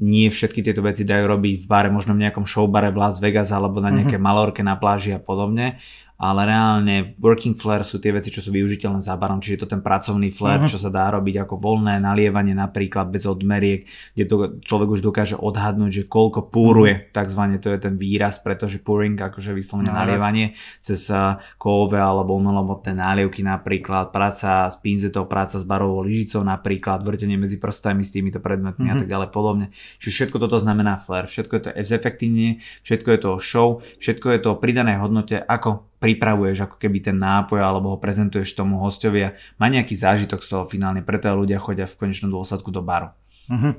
nie 0.00 0.32
všetky 0.32 0.64
tieto 0.64 0.80
veci 0.80 1.04
dajú 1.04 1.28
robiť 1.28 1.54
v 1.62 1.66
bare, 1.68 1.92
možno 1.92 2.16
v 2.16 2.24
nejakom 2.24 2.48
showbare 2.48 2.90
v 2.92 3.00
Las 3.00 3.20
Vegas 3.20 3.52
alebo 3.52 3.84
na 3.84 3.92
nejaké 3.92 4.16
mm-hmm. 4.16 4.24
malorke 4.24 4.64
na 4.64 4.80
pláži 4.80 5.12
a 5.12 5.20
podobne 5.20 5.76
ale 6.22 6.46
reálne 6.46 7.18
working 7.18 7.58
flare 7.58 7.82
sú 7.82 7.98
tie 7.98 8.14
veci, 8.14 8.30
čo 8.30 8.38
sú 8.38 8.54
využiteľné 8.54 9.02
za 9.02 9.18
barom, 9.18 9.42
čiže 9.42 9.54
je 9.58 9.62
to 9.66 9.72
ten 9.74 9.82
pracovný 9.82 10.30
flare, 10.30 10.62
uh-huh. 10.62 10.70
čo 10.70 10.78
sa 10.78 10.86
dá 10.86 11.10
robiť 11.10 11.42
ako 11.42 11.58
voľné 11.58 11.98
nalievanie 11.98 12.54
napríklad 12.54 13.10
bez 13.10 13.26
odmeriek, 13.26 13.90
kde 14.14 14.24
to 14.30 14.36
človek 14.62 14.94
už 14.94 15.02
dokáže 15.02 15.34
odhadnúť, 15.34 15.90
že 15.90 16.02
koľko 16.06 16.46
púruje, 16.46 16.94
uh-huh. 16.94 17.10
takzvané 17.10 17.58
to 17.58 17.74
je 17.74 17.82
ten 17.82 17.98
výraz, 17.98 18.38
pretože 18.38 18.78
pouring, 18.78 19.18
akože 19.18 19.50
vyslovene 19.50 19.90
uh-huh. 19.90 19.98
nalievanie 19.98 20.54
cez 20.78 21.10
kove 21.58 21.98
alebo 21.98 22.38
umelomotné 22.38 22.94
nálievky 22.94 23.42
napríklad, 23.42 24.14
práca 24.14 24.70
s 24.70 24.78
pinzetou, 24.78 25.26
práca 25.26 25.58
s 25.58 25.66
barovou 25.66 26.06
lyžicou 26.06 26.46
napríklad, 26.46 27.02
vrtenie 27.02 27.34
medzi 27.34 27.58
prstami 27.58 28.06
s 28.06 28.14
týmito 28.14 28.38
predmetmi 28.38 28.86
uh-huh. 28.86 28.94
a 28.94 29.00
tak 29.02 29.10
ďalej 29.10 29.28
podobne. 29.34 29.66
Čiže 29.98 30.30
všetko 30.30 30.38
toto 30.38 30.62
znamená 30.62 31.02
flare, 31.02 31.26
všetko 31.26 31.52
je 31.58 31.62
to 31.66 31.70
efektívne, 31.74 32.62
všetko 32.86 33.08
je 33.10 33.18
to 33.18 33.30
show, 33.42 33.82
všetko 33.98 34.26
je 34.30 34.38
to 34.38 34.50
pridané 34.62 35.02
hodnote, 35.02 35.34
ako 35.34 35.90
pripravuješ 36.02 36.66
ako 36.66 36.76
keby 36.82 36.98
ten 36.98 37.16
nápoj 37.22 37.62
alebo 37.62 37.94
ho 37.94 38.02
prezentuješ 38.02 38.58
tomu 38.58 38.82
hostovi 38.82 39.30
a 39.30 39.34
má 39.62 39.70
nejaký 39.70 39.94
zážitok 39.94 40.42
z 40.42 40.48
toho 40.50 40.64
finálne, 40.66 41.06
preto 41.06 41.30
aj 41.30 41.38
ľudia 41.38 41.62
chodia 41.62 41.86
v 41.86 41.94
konečnom 41.94 42.34
dôsledku 42.34 42.74
do 42.74 42.82
baru. 42.82 43.14
Uh-huh. 43.46 43.78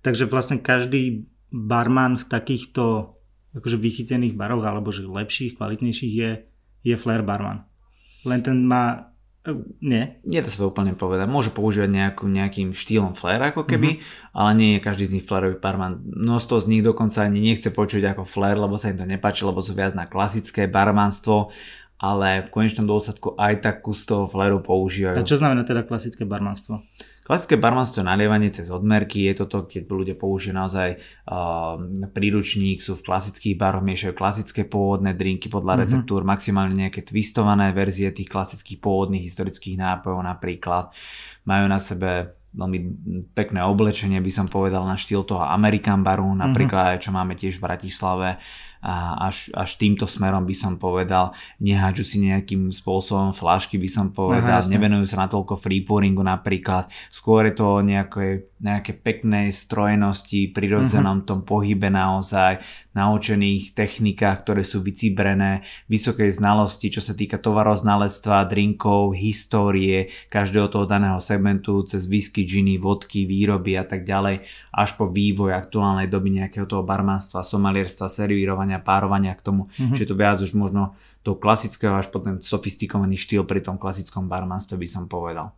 Takže 0.00 0.24
vlastne 0.32 0.64
každý 0.64 1.28
barman 1.52 2.16
v 2.16 2.24
takýchto 2.24 3.12
akože 3.52 3.76
vychytených 3.76 4.36
baroch, 4.36 4.64
alebo 4.64 4.88
že 4.88 5.04
lepších, 5.04 5.60
kvalitnejších 5.60 6.12
je, 6.12 6.30
je 6.88 6.94
flair 6.96 7.20
barman. 7.20 7.68
Len 8.24 8.40
ten 8.40 8.64
má 8.64 9.07
nie. 9.80 10.18
Nie 10.24 10.40
to 10.44 10.48
sa 10.52 10.64
to 10.64 10.70
úplne 10.70 10.92
povedať. 10.98 11.26
Môže 11.30 11.50
používať 11.54 11.90
nejakú, 11.90 12.24
nejakým 12.28 12.74
štýlom 12.76 13.16
flair 13.16 13.40
ako 13.40 13.64
keby, 13.64 13.98
mm-hmm. 13.98 14.32
ale 14.36 14.50
nie 14.56 14.70
je 14.76 14.84
každý 14.84 15.04
z 15.08 15.14
nich 15.18 15.26
flairový 15.28 15.56
barman. 15.62 16.02
Množstvo 16.04 16.56
z 16.60 16.66
nich 16.68 16.82
dokonca 16.84 17.24
ani 17.24 17.40
nechce 17.40 17.72
počuť 17.72 18.14
ako 18.14 18.22
flair, 18.28 18.60
lebo 18.60 18.76
sa 18.76 18.92
im 18.92 18.98
to 18.98 19.06
nepáči, 19.08 19.46
lebo 19.46 19.64
sú 19.64 19.72
viac 19.72 19.96
na 19.96 20.04
klasické 20.04 20.68
barmanstvo 20.68 21.54
ale 21.98 22.46
v 22.46 22.48
konečnom 22.54 22.86
dôsledku 22.86 23.34
aj 23.34 23.58
tak 23.58 23.76
kus 23.82 24.06
toho 24.06 24.30
fleru 24.30 24.62
používajú. 24.62 25.18
A 25.18 25.26
čo 25.26 25.34
znamená 25.34 25.66
teda 25.66 25.82
klasické 25.82 26.22
barmanstvo? 26.22 26.86
Klasické 27.26 27.60
barmanstvo 27.60 28.00
je 28.00 28.08
nalievanie 28.08 28.48
cez 28.48 28.72
odmerky, 28.72 29.28
je 29.28 29.44
toto, 29.44 29.68
keď 29.68 29.84
ľudia 29.84 30.16
použijú 30.16 30.56
naozaj 30.56 30.96
uh, 31.28 31.76
príručník, 32.14 32.80
sú 32.80 32.96
v 32.96 33.04
klasických 33.04 33.58
baroch, 33.58 33.84
miešajú 33.84 34.16
klasické 34.16 34.64
pôvodné 34.64 35.12
drinky 35.12 35.52
podľa 35.52 35.76
mm-hmm. 35.76 35.82
receptúr, 35.84 36.24
maximálne 36.24 36.88
nejaké 36.88 37.04
twistované 37.04 37.76
verzie 37.76 38.08
tých 38.16 38.32
klasických 38.32 38.80
pôvodných 38.80 39.26
historických 39.28 39.76
nápojov 39.76 40.24
napríklad. 40.24 40.94
Majú 41.44 41.64
na 41.68 41.76
sebe 41.76 42.38
veľmi 42.56 42.78
pekné 43.36 43.60
oblečenie, 43.60 44.24
by 44.24 44.32
som 44.32 44.46
povedal, 44.48 44.88
na 44.88 44.96
štýl 44.96 45.20
toho 45.28 45.44
American 45.44 46.00
baru, 46.00 46.32
napríklad 46.32 46.96
mm-hmm. 46.96 47.04
čo 47.04 47.10
máme 47.12 47.36
tiež 47.36 47.60
v 47.60 47.64
Bratislave 47.68 48.40
a 48.78 49.26
až, 49.26 49.50
až 49.54 49.74
týmto 49.74 50.06
smerom 50.06 50.46
by 50.46 50.54
som 50.54 50.78
povedal, 50.78 51.34
nehádžu 51.58 52.04
si 52.06 52.16
nejakým 52.22 52.70
spôsobom 52.70 53.34
flašky 53.34 53.74
by 53.74 53.88
som 53.90 54.14
povedal, 54.14 54.62
Aha, 54.62 54.70
nevenujú 54.70 55.06
sa 55.08 55.26
na 55.26 55.28
toľko 55.30 55.58
freepouringu 55.58 56.22
napríklad, 56.22 56.86
skôr 57.10 57.50
je 57.50 57.54
to 57.58 57.82
nejaké, 57.82 58.46
nejaké 58.58 58.90
peknej 58.98 59.54
strojenosti, 59.54 60.50
prirodzenom 60.50 61.22
uh-huh. 61.22 61.28
tom 61.28 61.40
pohybe 61.46 61.86
naozaj, 61.94 62.58
naučených 62.90 63.70
technikách, 63.70 64.42
ktoré 64.42 64.66
sú 64.66 64.82
vycibrené, 64.82 65.62
vysokej 65.86 66.34
znalosti, 66.34 66.90
čo 66.90 66.98
sa 66.98 67.14
týka 67.14 67.38
tovaroznalectva, 67.38 68.50
drinkov, 68.50 69.14
histórie 69.14 70.10
každého 70.26 70.66
toho 70.74 70.90
daného 70.90 71.22
segmentu, 71.22 71.86
cez 71.86 72.10
whisky, 72.10 72.42
giny, 72.42 72.82
vodky, 72.82 73.30
výroby 73.30 73.78
a 73.78 73.86
tak 73.86 74.02
ďalej, 74.02 74.42
až 74.74 74.90
po 74.98 75.06
vývoj 75.06 75.54
aktuálnej 75.54 76.10
doby 76.10 76.42
nejakého 76.42 76.66
toho 76.66 76.82
barmanstva, 76.82 77.46
somalierstva, 77.46 78.10
servírovania 78.10 78.82
párovania 78.82 79.38
k 79.38 79.46
tomu, 79.46 79.70
mm-hmm. 79.70 79.94
že 79.94 80.02
to 80.02 80.18
viac 80.18 80.42
už 80.42 80.50
možno 80.58 80.98
toho 81.22 81.38
klasického 81.38 81.94
až 81.94 82.10
po 82.10 82.18
ten 82.18 82.42
sofistikovaný 82.42 83.14
štýl 83.14 83.46
pri 83.46 83.62
tom 83.62 83.78
klasickom 83.78 84.26
barmanstve 84.26 84.74
by 84.74 84.88
som 84.90 85.06
povedal. 85.06 85.54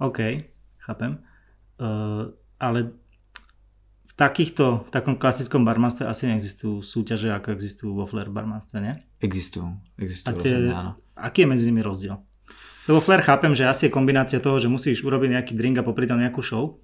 OK, 0.00 0.46
chápem. 0.80 1.27
Uh, 1.78 2.34
ale 2.58 2.90
v 4.10 4.12
takýchto, 4.18 4.86
v 4.86 4.90
takom 4.90 5.14
klasickom 5.14 5.62
barmanstve 5.62 6.10
asi 6.10 6.26
neexistujú 6.26 6.82
súťaže, 6.82 7.30
ako 7.30 7.54
existujú 7.54 7.90
vo 7.94 8.04
flair 8.04 8.26
barmanstve, 8.28 8.82
nie? 8.82 8.94
Existujú, 9.22 9.78
existujú. 9.94 10.34
A 10.34 10.42
tie, 10.42 10.52
rozhodne, 10.58 10.74
áno. 10.74 10.92
Aký 11.14 11.46
je 11.46 11.48
medzi 11.54 11.64
nimi 11.70 11.86
rozdiel? 11.86 12.18
Lebo 12.90 12.98
flair 12.98 13.22
chápem, 13.22 13.54
že 13.54 13.68
asi 13.68 13.86
je 13.86 13.94
kombinácia 13.94 14.42
toho, 14.42 14.58
že 14.58 14.66
musíš 14.66 15.04
urobiť 15.04 15.38
nejaký 15.38 15.52
drink 15.54 15.78
a 15.78 15.86
popri 15.86 16.08
tom 16.08 16.18
nejakú 16.18 16.40
show. 16.42 16.82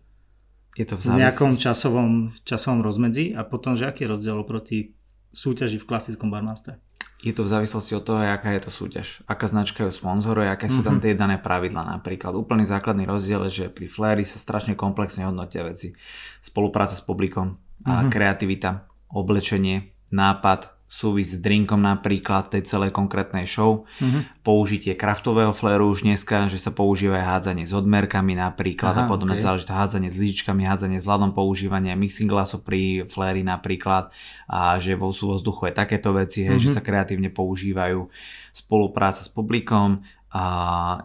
Je 0.79 0.87
to 0.87 0.99
v, 0.99 1.11
v 1.11 1.27
nejakom 1.27 1.55
časovom, 1.59 2.35
časovom 2.43 2.83
rozmedzi 2.83 3.33
a 3.35 3.43
potom, 3.47 3.75
že 3.75 3.89
aký 3.89 4.05
je 4.07 4.13
rozdiel 4.15 4.37
oproti 4.37 4.95
súťaži 5.35 5.83
v 5.83 5.87
klasickom 5.87 6.31
barmanstve? 6.31 6.79
Je 7.25 7.33
to 7.33 7.49
v 7.49 7.57
závislosti 7.57 7.97
od 7.97 8.05
toho, 8.05 8.21
aká 8.21 8.53
je 8.53 8.69
to 8.69 8.71
súťaž. 8.71 9.25
Aká 9.25 9.49
značka 9.49 9.89
ju 9.89 9.89
sponzoruje, 9.89 10.45
aké 10.45 10.69
sú 10.69 10.85
tam 10.85 11.01
mhm. 11.01 11.03
tie 11.09 11.13
dané 11.17 11.41
pravidla 11.41 11.81
napríklad. 11.97 12.37
Úplný 12.37 12.69
základný 12.69 13.09
rozdiel 13.09 13.49
je, 13.49 13.65
že 13.65 13.73
pri 13.73 13.89
Flairi 13.89 14.29
sa 14.29 14.37
strašne 14.37 14.77
komplexne 14.77 15.25
hodnotia 15.25 15.65
veci. 15.65 15.97
Spolupráca 16.45 16.93
s 16.93 17.01
publikom, 17.01 17.57
a 17.89 18.05
mhm. 18.05 18.13
kreativita, 18.13 18.85
oblečenie, 19.09 19.97
nápad, 20.13 20.74
súvis 20.95 21.35
s 21.35 21.43
drinkom 21.43 21.83
napríklad 21.83 22.55
tej 22.55 22.63
celej 22.71 22.95
konkrétnej 22.95 23.51
show. 23.51 23.83
Mm-hmm. 23.99 24.47
Použitie 24.47 24.95
kraftového 24.95 25.51
fléru 25.51 25.91
už 25.91 26.07
dneska, 26.07 26.47
že 26.47 26.63
sa 26.63 26.71
používa 26.71 27.19
aj 27.19 27.27
hádzanie 27.27 27.67
s 27.67 27.75
odmerkami 27.75 28.39
napríklad 28.39 28.95
Aha, 28.95 29.03
a 29.03 29.11
potom 29.11 29.27
okay. 29.27 29.43
záleží 29.43 29.67
to 29.67 29.75
hádzanie 29.75 30.07
s 30.07 30.15
líčkami, 30.15 30.63
hádzanie 30.63 31.03
s 31.03 31.11
ľadom, 31.11 31.35
používanie 31.35 31.91
mixing 31.99 32.31
glasu 32.31 32.63
pri 32.63 33.11
fléri 33.11 33.43
napríklad 33.43 34.15
a 34.47 34.79
že 34.79 34.95
vo 34.95 35.11
sú 35.11 35.35
vzduchu 35.35 35.75
je 35.75 35.75
takéto 35.75 36.15
veci, 36.15 36.47
hej, 36.47 36.63
mm-hmm. 36.63 36.63
že 36.63 36.71
mhm. 36.71 36.77
sa 36.79 36.87
kreatívne 36.87 37.31
používajú 37.35 38.07
spolupráca 38.55 39.19
s 39.19 39.27
publikom, 39.27 40.07
a 40.35 40.45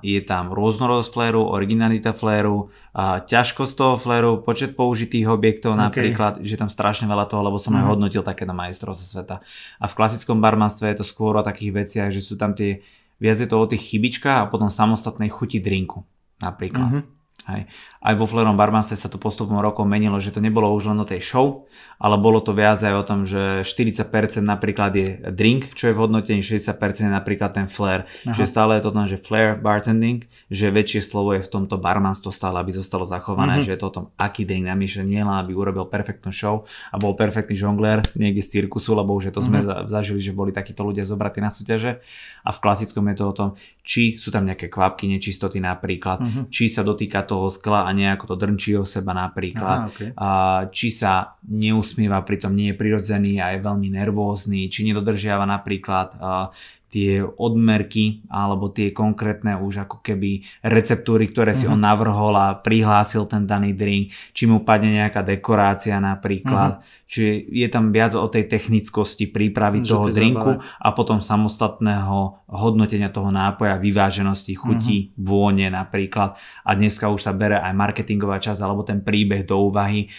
je 0.02 0.18
tam 0.26 0.50
rôznorodosť 0.50 1.14
fléru, 1.14 1.46
originalita 1.54 2.18
fléru, 2.18 2.74
a 2.98 3.22
ťažkosť 3.22 3.74
toho 3.78 3.96
fléru, 4.02 4.42
počet 4.42 4.74
použitých 4.74 5.30
objektov 5.30 5.78
okay. 5.78 5.86
napríklad, 5.86 6.42
že 6.42 6.58
tam 6.58 6.66
strašne 6.66 7.06
veľa 7.06 7.30
toho, 7.30 7.46
lebo 7.46 7.62
som 7.62 7.78
mm. 7.78 7.78
aj 7.78 7.86
mhm. 7.86 7.92
hodnotil 7.94 8.24
takéto 8.26 8.58
majstrovstva 8.58 9.06
sveta. 9.06 9.36
A 9.78 9.86
v 9.86 9.94
klasickom 9.94 10.42
barmanstve 10.42 10.90
je 10.90 10.98
to 10.98 11.06
skôr 11.06 11.38
o 11.38 11.46
takých 11.46 11.78
veciach, 11.78 12.10
že 12.10 12.26
sú 12.26 12.42
tam 12.42 12.58
tie, 12.58 12.82
viac 13.22 13.38
je 13.38 13.46
to 13.46 13.62
o 13.62 13.70
tých 13.70 13.94
chybičkách 13.94 14.50
a 14.50 14.50
potom 14.50 14.74
samostatnej 14.74 15.30
chuti 15.30 15.62
drinku 15.62 16.02
napríklad. 16.42 16.90
Mm-hmm. 16.90 17.19
Hej. 17.50 17.62
Aj 18.00 18.16
vo 18.16 18.24
Flerom 18.24 18.56
barmanstve 18.56 18.96
sa 18.96 19.12
to 19.12 19.20
postupom 19.20 19.60
rokov 19.60 19.84
menilo, 19.84 20.16
že 20.24 20.32
to 20.32 20.40
nebolo 20.40 20.72
už 20.72 20.94
len 20.94 21.00
o 21.02 21.08
tej 21.08 21.20
show, 21.20 21.68
ale 22.00 22.16
bolo 22.16 22.40
to 22.40 22.56
viac 22.56 22.80
aj 22.80 22.96
o 22.96 23.04
tom, 23.04 23.28
že 23.28 23.68
40% 23.68 24.08
napríklad 24.40 24.96
je 24.96 25.20
drink, 25.36 25.76
čo 25.76 25.92
je 25.92 25.94
v 25.98 26.00
hodnotení, 26.00 26.40
60% 26.40 26.80
je 26.80 27.12
napríklad 27.12 27.52
ten 27.52 27.68
flair. 27.68 28.08
Aha. 28.24 28.32
Že 28.32 28.44
stále 28.48 28.72
je 28.80 28.84
to 28.88 28.92
tam, 28.96 29.04
že 29.04 29.20
flair 29.20 29.60
bartending, 29.60 30.24
že 30.48 30.72
väčšie 30.72 31.04
slovo 31.04 31.36
je 31.36 31.44
v 31.44 31.52
tomto 31.52 31.76
barmanstvo 31.76 32.32
stále, 32.32 32.64
aby 32.64 32.72
zostalo 32.72 33.04
zachované, 33.04 33.60
mm-hmm. 33.60 33.68
že 33.68 33.74
je 33.76 33.80
to 33.84 33.88
o 33.92 33.96
tom, 34.00 34.06
aký 34.16 34.48
drink 34.48 34.72
nie 35.04 35.24
len 35.24 35.36
aby 35.36 35.52
urobil 35.52 35.88
perfektnú 35.92 36.32
show 36.32 36.64
a 36.94 36.96
bol 36.96 37.20
perfektný 37.20 37.60
žongler 37.60 38.06
niekde 38.16 38.46
z 38.46 38.64
cirkusu, 38.64 38.96
lebo 38.96 39.12
už 39.12 39.32
je 39.32 39.34
to 39.36 39.44
mm-hmm. 39.44 39.88
sme 39.88 39.92
zažili, 39.92 40.20
že 40.24 40.32
boli 40.32 40.56
takíto 40.56 40.88
ľudia 40.88 41.04
zobratí 41.04 41.44
na 41.44 41.52
súťaže. 41.52 42.00
A 42.48 42.50
v 42.56 42.60
klasickom 42.64 43.04
je 43.12 43.16
to 43.20 43.26
o 43.28 43.34
tom, 43.36 43.50
či 43.84 44.16
sú 44.16 44.32
tam 44.32 44.48
nejaké 44.48 44.72
kvapky, 44.72 45.08
nečistoty 45.08 45.60
napríklad, 45.60 46.24
mm-hmm. 46.24 46.44
či 46.48 46.72
sa 46.72 46.86
dotýka 46.86 47.26
toho 47.28 47.39
skla 47.48 47.88
a 47.88 47.96
nejako 47.96 48.28
to 48.28 48.36
drnčí 48.36 48.76
o 48.76 48.84
seba 48.84 49.16
napríklad, 49.16 49.80
Aha, 49.80 49.88
okay. 49.88 50.10
a, 50.20 50.30
či 50.68 50.92
sa 50.92 51.40
neusmieva, 51.48 52.20
pritom 52.28 52.52
nie 52.52 52.76
je 52.76 52.80
prirodzený 52.80 53.40
a 53.40 53.56
je 53.56 53.64
veľmi 53.64 53.88
nervózny, 53.96 54.68
či 54.68 54.84
nedodržiava 54.84 55.48
napríklad 55.48 56.20
a, 56.20 56.52
tie 56.90 57.22
odmerky 57.22 58.26
alebo 58.34 58.74
tie 58.74 58.90
konkrétne 58.90 59.62
už 59.62 59.86
ako 59.86 60.02
keby 60.02 60.42
receptúry, 60.66 61.30
ktoré 61.30 61.54
si 61.54 61.70
uh-huh. 61.70 61.78
on 61.78 61.86
navrhol 61.86 62.34
a 62.34 62.58
prihlásil 62.58 63.30
ten 63.30 63.46
daný 63.46 63.78
drink, 63.78 64.10
či 64.34 64.50
mu 64.50 64.66
padne 64.66 64.98
nejaká 64.98 65.22
dekorácia 65.22 66.02
napríklad, 66.02 66.82
uh-huh. 66.82 67.06
čiže 67.06 67.46
je 67.46 67.68
tam 67.70 67.94
viac 67.94 68.18
o 68.18 68.26
tej 68.26 68.50
technickosti 68.50 69.30
prípravy 69.30 69.86
Že 69.86 69.90
toho 69.94 70.06
drinku 70.10 70.52
zabávať. 70.58 70.82
a 70.82 70.88
potom 70.98 71.18
samostatného 71.22 72.18
hodnotenia 72.50 73.14
toho 73.14 73.30
nápoja, 73.30 73.78
vyváženosti, 73.78 74.58
chuti, 74.58 75.14
uh-huh. 75.14 75.22
vône 75.22 75.70
napríklad 75.70 76.34
a 76.66 76.72
dneska 76.74 77.06
už 77.14 77.22
sa 77.22 77.38
bere 77.38 77.62
aj 77.62 77.74
marketingová 77.78 78.42
časť 78.42 78.66
alebo 78.66 78.82
ten 78.82 79.06
príbeh 79.06 79.46
do 79.46 79.62
úvahy, 79.62 80.10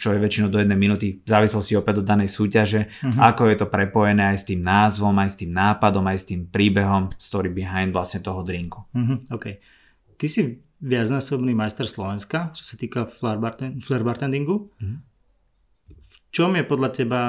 čo 0.00 0.16
je 0.16 0.18
väčšinou 0.24 0.48
do 0.48 0.56
jednej 0.56 0.80
minúty 0.80 1.20
v 1.20 1.28
závislosti 1.28 1.76
opäť 1.76 2.00
do 2.00 2.04
danej 2.08 2.32
súťaže, 2.32 2.88
uh-huh. 2.88 3.20
ako 3.20 3.52
je 3.52 3.56
to 3.60 3.66
prepojené 3.68 4.32
aj 4.32 4.40
s 4.40 4.48
tým 4.48 4.64
názvom, 4.64 5.12
aj 5.20 5.28
s 5.28 5.36
tým 5.44 5.52
nápadom, 5.52 6.04
aj 6.08 6.13
s 6.16 6.28
tým 6.28 6.48
príbehom, 6.48 7.12
story 7.18 7.50
behind 7.50 7.90
vlastne 7.94 8.22
toho 8.22 8.40
drinku. 8.46 8.86
Uh-huh, 8.94 9.18
OK. 9.34 9.58
Ty 10.14 10.26
si 10.30 10.62
viacnásobný 10.84 11.54
majster 11.56 11.88
Slovenska, 11.88 12.52
čo 12.54 12.62
sa 12.62 12.74
týka 12.78 13.08
flair, 13.08 13.40
bartend- 13.40 13.82
flair 13.82 14.02
bartendingu. 14.06 14.70
Uh-huh. 14.70 14.98
V 15.90 16.14
čom 16.34 16.54
je 16.58 16.64
podľa 16.66 16.90
teba 16.92 17.20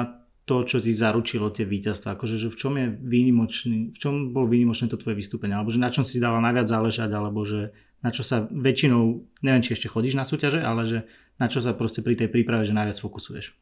to, 0.46 0.62
čo 0.62 0.78
ti 0.78 0.94
zaručilo 0.94 1.50
tie 1.50 1.66
víťazstva? 1.66 2.14
Akože, 2.14 2.38
že 2.38 2.48
v 2.48 2.56
čom 2.56 2.72
je 2.78 2.86
výnimočný, 2.94 3.90
v 3.90 3.98
čom 3.98 4.30
bol 4.30 4.46
výnimočné 4.46 4.86
to 4.86 4.94
tvoje 4.94 5.18
vystúpenie? 5.18 5.58
Alebo 5.58 5.74
že 5.74 5.82
na 5.82 5.90
čom 5.90 6.06
si 6.06 6.22
dával 6.22 6.38
najviac 6.38 6.70
záležať, 6.70 7.10
alebo 7.10 7.42
že 7.42 7.74
na 8.06 8.14
čo 8.14 8.22
sa 8.22 8.46
väčšinou, 8.46 9.26
neviem, 9.42 9.62
či 9.66 9.74
ešte 9.74 9.90
chodíš 9.90 10.14
na 10.14 10.22
súťaže, 10.22 10.62
ale 10.62 10.86
že 10.86 10.98
na 11.42 11.50
čo 11.50 11.58
sa 11.58 11.74
proste 11.74 12.06
pri 12.06 12.14
tej 12.14 12.30
príprave, 12.30 12.62
že 12.62 12.76
najviac 12.76 12.94
fokusuješ? 13.02 13.58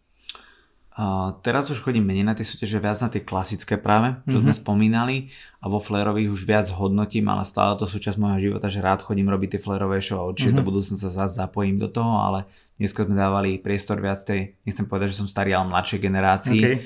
Uh, 0.95 1.35
teraz 1.43 1.67
už 1.75 1.83
chodím 1.83 2.07
menej 2.07 2.23
na 2.23 2.39
tie 2.39 2.47
súťaže, 2.47 2.79
viac 2.79 2.95
na 3.03 3.11
tie 3.11 3.19
klasické 3.19 3.75
práve, 3.75 4.15
čo 4.31 4.39
mm-hmm. 4.39 4.47
sme 4.47 4.55
spomínali 4.55 5.17
a 5.59 5.67
vo 5.67 5.83
flérových 5.83 6.31
už 6.31 6.47
viac 6.47 6.71
hodnotím, 6.71 7.27
ale 7.35 7.43
stále 7.43 7.75
to 7.75 7.91
súčasť 7.91 8.15
môjho 8.15 8.39
života, 8.39 8.71
že 8.71 8.79
rád 8.79 9.03
chodím 9.03 9.27
robiť 9.27 9.59
tie 9.59 9.65
flérové 9.67 9.99
show 9.99 10.23
a 10.23 10.31
určite 10.31 10.55
mm-hmm. 10.55 10.63
do 10.63 10.69
budúcnosti 10.71 11.03
sa 11.03 11.27
zase 11.27 11.43
zapojím 11.43 11.83
do 11.83 11.91
toho, 11.91 12.23
ale 12.23 12.47
dneska 12.79 13.11
sme 13.11 13.19
dávali 13.19 13.59
priestor 13.59 13.99
viac 13.99 14.23
tej, 14.23 14.55
nechcem 14.63 14.87
povedať, 14.87 15.11
že 15.11 15.19
som 15.19 15.27
starý, 15.27 15.59
ale 15.59 15.67
mladšej 15.67 15.99
generácii 15.99 16.61
okay. 16.63 16.77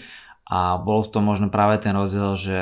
a 0.48 0.80
bol 0.80 1.04
v 1.04 1.12
tom 1.12 1.28
možno 1.28 1.52
práve 1.52 1.76
ten 1.76 1.92
rozdiel, 1.92 2.32
že 2.32 2.58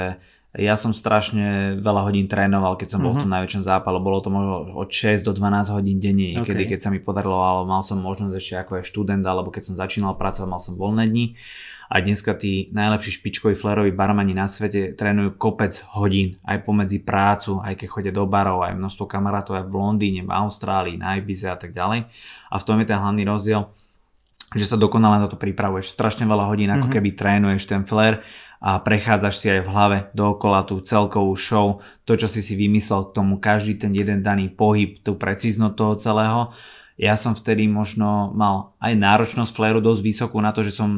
ja 0.57 0.73
som 0.81 0.97
strašne 0.97 1.77
veľa 1.85 2.09
hodín 2.09 2.25
trénoval, 2.33 2.81
keď 2.81 2.97
som 2.97 3.05
bol 3.05 3.13
mm-hmm. 3.13 3.21
v 3.21 3.25
tom 3.25 3.31
mhm. 3.31 3.37
najväčšom 3.37 3.63
zápale. 3.63 4.01
Bolo 4.01 4.25
to 4.25 4.33
možno 4.33 4.73
od 4.73 4.89
6 4.89 5.21
do 5.21 5.37
12 5.37 5.77
hodín 5.77 6.01
denne, 6.01 6.41
niekedy, 6.41 6.65
okay. 6.65 6.71
keď 6.77 6.79
sa 6.81 6.89
mi 6.89 6.99
podarilo, 6.99 7.37
ale 7.37 7.69
mal 7.69 7.85
som 7.85 8.01
možnosť 8.01 8.35
ešte 8.35 8.55
ako 8.65 8.73
aj 8.81 8.85
študent, 8.89 9.25
alebo 9.29 9.53
keď 9.53 9.63
som 9.69 9.75
začínal 9.77 10.17
pracovať, 10.17 10.49
mal 10.49 10.61
som 10.61 10.81
voľné 10.81 11.05
dni. 11.13 11.37
a 11.87 12.03
dneska 12.03 12.35
tí 12.35 12.73
najlepší 12.75 13.23
špičkoví 13.23 13.55
fléroví 13.55 13.95
barmani 13.95 14.35
na 14.35 14.51
svete 14.51 14.99
trénujú 14.99 15.39
kopec 15.39 15.77
hodín 15.95 16.35
aj 16.43 16.67
pomedzi 16.67 16.99
prácu, 17.05 17.63
aj 17.63 17.79
keď 17.79 17.87
chodia 17.87 18.13
do 18.17 18.27
barov, 18.27 18.67
aj 18.67 18.75
množstvo 18.75 19.07
kamarátov 19.07 19.55
aj 19.55 19.71
v 19.71 19.75
Londýne, 19.77 20.27
v 20.27 20.35
Austrálii, 20.35 20.99
na 20.99 21.15
Ibize 21.15 21.47
a 21.47 21.55
tak 21.55 21.71
ďalej. 21.71 22.11
A 22.51 22.55
v 22.59 22.67
tom 22.67 22.83
je 22.83 22.87
ten 22.91 22.99
hlavný 22.99 23.23
rozdiel, 23.23 23.71
že 24.55 24.69
sa 24.69 24.79
dokonale 24.79 25.19
na 25.19 25.26
to 25.26 25.35
pripravuješ. 25.35 25.91
Strašne 25.91 26.29
veľa 26.29 26.47
hodín, 26.47 26.71
ako 26.71 26.87
mm-hmm. 26.87 26.95
keby 26.95 27.11
trénuješ 27.19 27.67
ten 27.67 27.83
flair 27.83 28.23
a 28.62 28.79
prechádzaš 28.81 29.35
si 29.43 29.47
aj 29.53 29.61
v 29.67 29.73
hlave 29.73 29.99
dookola 30.17 30.65
tú 30.65 30.81
celkovú 30.81 31.35
show, 31.37 31.83
to 32.09 32.17
čo 32.17 32.31
si 32.31 32.41
si 32.41 32.57
vymyslel 32.57 33.11
k 33.11 33.15
tomu, 33.21 33.37
každý 33.37 33.76
ten 33.76 33.93
jeden 33.93 34.25
daný 34.25 34.49
pohyb, 34.49 35.03
tú 35.03 35.19
precíznosť 35.19 35.75
toho 35.76 35.93
celého 35.99 36.41
ja 36.97 37.12
som 37.12 37.37
vtedy 37.37 37.69
možno 37.69 38.33
mal 38.33 38.73
aj 38.81 38.97
náročnosť 38.97 39.53
fléru 39.53 39.85
dosť 39.85 40.00
vysokú 40.00 40.41
na 40.41 40.57
to, 40.57 40.65
že 40.65 40.73
som 40.73 40.88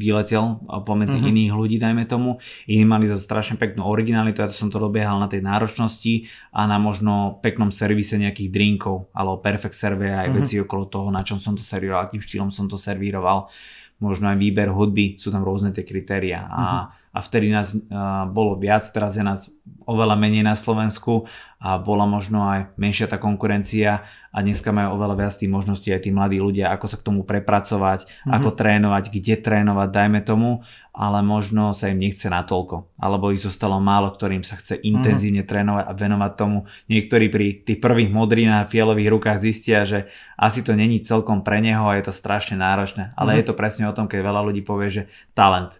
vyletel 0.00 0.64
pomedzi 0.88 1.20
uh-huh. 1.20 1.28
iných 1.28 1.52
ľudí, 1.52 1.76
dajme 1.76 2.08
tomu. 2.08 2.40
Iní 2.64 2.88
mali 2.88 3.04
za 3.04 3.20
strašne 3.20 3.60
peknú 3.60 3.84
originalitu, 3.84 4.40
ja 4.40 4.48
to 4.48 4.56
som 4.56 4.72
to 4.72 4.80
dobiehal 4.80 5.20
na 5.20 5.28
tej 5.28 5.44
náročnosti 5.44 6.32
a 6.48 6.64
na 6.64 6.80
možno 6.80 7.44
peknom 7.44 7.68
servise 7.68 8.16
nejakých 8.16 8.48
drinkov, 8.48 9.12
alebo 9.12 9.44
perfect 9.44 9.76
serve 9.76 10.08
aj 10.08 10.32
uh-huh. 10.32 10.36
veci 10.40 10.54
okolo 10.56 10.88
toho, 10.88 11.08
na 11.12 11.20
čom 11.20 11.36
som 11.36 11.52
to 11.52 11.60
servíroval, 11.60 12.08
akým 12.08 12.24
štýlom 12.24 12.48
som 12.48 12.64
to 12.64 12.80
servíroval. 12.80 13.52
Možno 14.00 14.32
aj 14.32 14.40
výber 14.40 14.72
hudby, 14.72 15.20
sú 15.20 15.28
tam 15.28 15.44
rôzne 15.44 15.76
tie 15.76 15.84
kritéria. 15.84 16.48
A 16.48 16.60
uh-huh 16.64 17.03
a 17.14 17.22
vtedy 17.22 17.46
nás 17.54 17.78
uh, 17.78 18.26
bolo 18.26 18.58
viac, 18.58 18.82
teraz 18.90 19.14
je 19.14 19.22
nás 19.22 19.46
oveľa 19.86 20.18
menej 20.18 20.42
na 20.42 20.58
Slovensku 20.58 21.30
a 21.62 21.80
bola 21.80 22.04
možno 22.04 22.44
aj 22.44 22.76
menšia 22.76 23.08
tá 23.08 23.16
konkurencia 23.16 24.04
a 24.34 24.42
dneska 24.42 24.74
majú 24.74 24.98
oveľa 24.98 25.24
viac 25.24 25.32
tých 25.38 25.48
možností 25.48 25.88
aj 25.94 26.04
tí 26.04 26.10
mladí 26.10 26.42
ľudia, 26.42 26.74
ako 26.74 26.86
sa 26.90 26.96
k 26.98 27.06
tomu 27.06 27.22
prepracovať, 27.22 28.04
mm-hmm. 28.04 28.32
ako 28.34 28.48
trénovať, 28.52 29.04
kde 29.14 29.34
trénovať, 29.38 29.88
dajme 29.88 30.20
tomu, 30.26 30.66
ale 30.90 31.22
možno 31.22 31.70
sa 31.70 31.88
im 31.88 32.02
nechce 32.02 32.26
natoľko, 32.28 32.90
alebo 32.98 33.30
ich 33.30 33.40
zostalo 33.40 33.78
málo, 33.78 34.10
ktorým 34.12 34.42
sa 34.42 34.58
chce 34.58 34.76
intenzívne 34.82 35.46
mm-hmm. 35.46 35.52
trénovať 35.54 35.84
a 35.86 35.92
venovať 35.94 36.32
tomu. 36.34 36.58
Niektorí 36.90 37.26
pri 37.30 37.46
tých 37.62 37.78
prvých 37.80 38.10
modrinách 38.10 38.66
a 38.66 38.70
fialových 38.70 39.12
rukách 39.14 39.38
zistia, 39.38 39.86
že 39.86 40.10
asi 40.34 40.60
to 40.66 40.74
není 40.74 41.00
celkom 41.00 41.46
pre 41.46 41.62
neho 41.62 41.86
a 41.86 41.96
je 41.96 42.04
to 42.04 42.12
strašne 42.12 42.58
náročné, 42.58 43.14
ale 43.14 43.32
mm-hmm. 43.32 43.40
je 43.40 43.44
to 43.46 43.54
presne 43.54 43.84
o 43.86 43.96
tom, 43.96 44.10
keď 44.10 44.20
veľa 44.20 44.42
ľudí 44.50 44.60
povie, 44.66 44.90
že 44.90 45.02
talent 45.32 45.78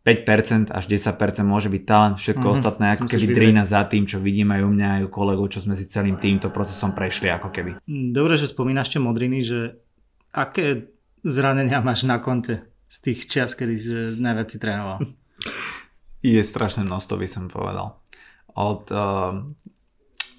5% 0.00 0.72
až 0.72 0.84
10% 0.88 1.44
môže 1.44 1.68
byť 1.68 1.82
talent, 1.84 2.16
všetko 2.16 2.40
mm-hmm. 2.40 2.56
ostatné 2.56 2.84
ako 2.96 3.04
keby 3.04 3.26
drina 3.36 3.68
za 3.68 3.84
tým, 3.84 4.08
čo 4.08 4.16
vidím 4.16 4.48
aj 4.48 4.64
u 4.64 4.70
mňa 4.72 4.88
aj 4.96 5.02
u 5.04 5.10
kolegov, 5.12 5.52
čo 5.52 5.60
sme 5.60 5.76
si 5.76 5.92
celým 5.92 6.16
týmto 6.16 6.48
procesom 6.48 6.96
prešli 6.96 7.28
ako 7.28 7.52
keby. 7.52 7.84
Mm, 7.84 8.16
dobre, 8.16 8.40
že 8.40 8.48
spomínaš 8.48 8.96
tie 8.96 9.00
modriny, 9.00 9.44
že 9.44 9.76
aké 10.32 10.88
zranenia 11.20 11.84
máš 11.84 12.08
na 12.08 12.16
konte 12.16 12.64
z 12.88 12.96
tých 13.04 13.28
čas, 13.28 13.52
kedy 13.52 13.74
si 13.76 13.92
najviac 14.24 14.48
si 14.48 14.56
trénoval? 14.56 15.04
Je 16.20 16.40
strašné 16.40 16.84
množstvo, 16.84 17.16
by 17.16 17.28
som 17.28 17.48
povedal. 17.48 17.96
Od 18.56 18.84
uh, 18.92 19.40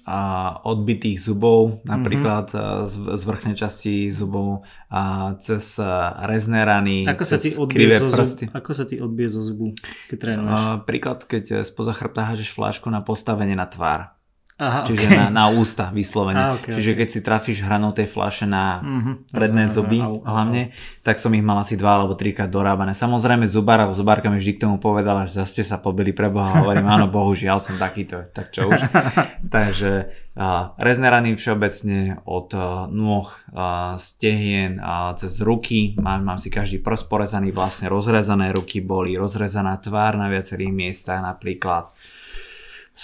a 0.02 0.18
odbitých 0.66 1.18
zubov, 1.18 1.82
napríklad 1.86 2.50
mm-hmm. 2.50 2.86
z, 2.86 2.94
z 3.18 3.22
vrchnej 3.22 3.54
časti 3.54 3.94
zubov 4.10 4.66
a 4.90 5.34
cez 5.38 5.78
rezné 6.26 6.66
rany, 6.66 7.06
ako 7.06 7.24
sa 7.26 7.38
ti 7.38 7.54
odbije 7.54 7.98
zo 7.98 8.08
prsty. 8.10 8.44
Zub, 8.50 8.56
ako 8.56 8.70
sa 8.74 8.84
ti 8.86 8.96
odbije 8.98 9.28
zo 9.30 9.42
zubu, 9.42 9.74
keď 10.10 10.16
trénuješ? 10.18 10.60
príklad, 10.86 11.18
keď 11.26 11.62
spoza 11.62 11.94
chrbta 11.94 12.34
hážeš 12.34 12.54
flášku 12.54 12.90
na 12.90 13.02
postavenie 13.02 13.54
na 13.54 13.66
tvár. 13.70 14.21
Aha, 14.60 14.84
Čiže 14.84 15.08
okay. 15.08 15.16
na, 15.16 15.26
na 15.32 15.44
ústa 15.48 15.88
vyslovene. 15.90 16.38
Ah, 16.38 16.54
okay, 16.54 16.76
Čiže 16.76 16.90
okay. 16.92 16.98
keď 17.02 17.08
si 17.08 17.20
trafíš 17.24 17.58
hranou 17.64 17.96
tej 17.96 18.04
flaše 18.04 18.44
na 18.44 18.84
mm-hmm, 18.84 19.14
predné 19.32 19.64
zuby 19.64 19.98
au, 20.04 20.20
au, 20.20 20.28
hlavne, 20.28 20.76
tak 21.00 21.16
som 21.16 21.32
ich 21.32 21.40
mal 21.40 21.56
asi 21.58 21.74
dva 21.74 21.98
alebo 21.98 22.12
trikrát 22.12 22.52
dorábané. 22.52 22.92
Samozrejme 22.92 23.48
zubár 23.48 23.80
alebo 23.80 23.96
zubárka 23.96 24.28
mi 24.28 24.36
vždy 24.36 24.52
k 24.60 24.62
tomu 24.68 24.76
povedala, 24.76 25.24
že 25.24 25.40
zase 25.40 25.64
sa 25.64 25.80
pobili 25.80 26.12
pre 26.12 26.28
Boha. 26.28 26.62
Hovorím, 26.62 26.84
áno, 26.84 27.08
bohužiaľ 27.08 27.58
som 27.58 27.80
takýto, 27.80 28.28
tak 28.36 28.52
čo 28.52 28.68
už. 28.68 28.80
Takže 29.56 30.12
a, 30.36 30.76
rezné 30.76 31.08
rany 31.08 31.32
všeobecne 31.32 32.20
od 32.28 32.52
a, 32.52 32.86
nôh, 32.92 33.32
a, 33.56 33.96
stehien 33.96 34.78
a 34.84 35.16
cez 35.16 35.40
ruky. 35.40 35.96
Mám, 35.96 36.28
mám 36.28 36.38
si 36.38 36.52
každý 36.52 36.78
prst 36.78 37.08
porezaný, 37.08 37.56
vlastne 37.56 37.88
rozrezané 37.88 38.52
ruky 38.52 38.84
boli, 38.84 39.16
rozrezaná 39.16 39.80
tvár 39.80 40.20
na 40.20 40.28
viacerých 40.28 40.70
miestach 40.70 41.24
napríklad 41.24 41.90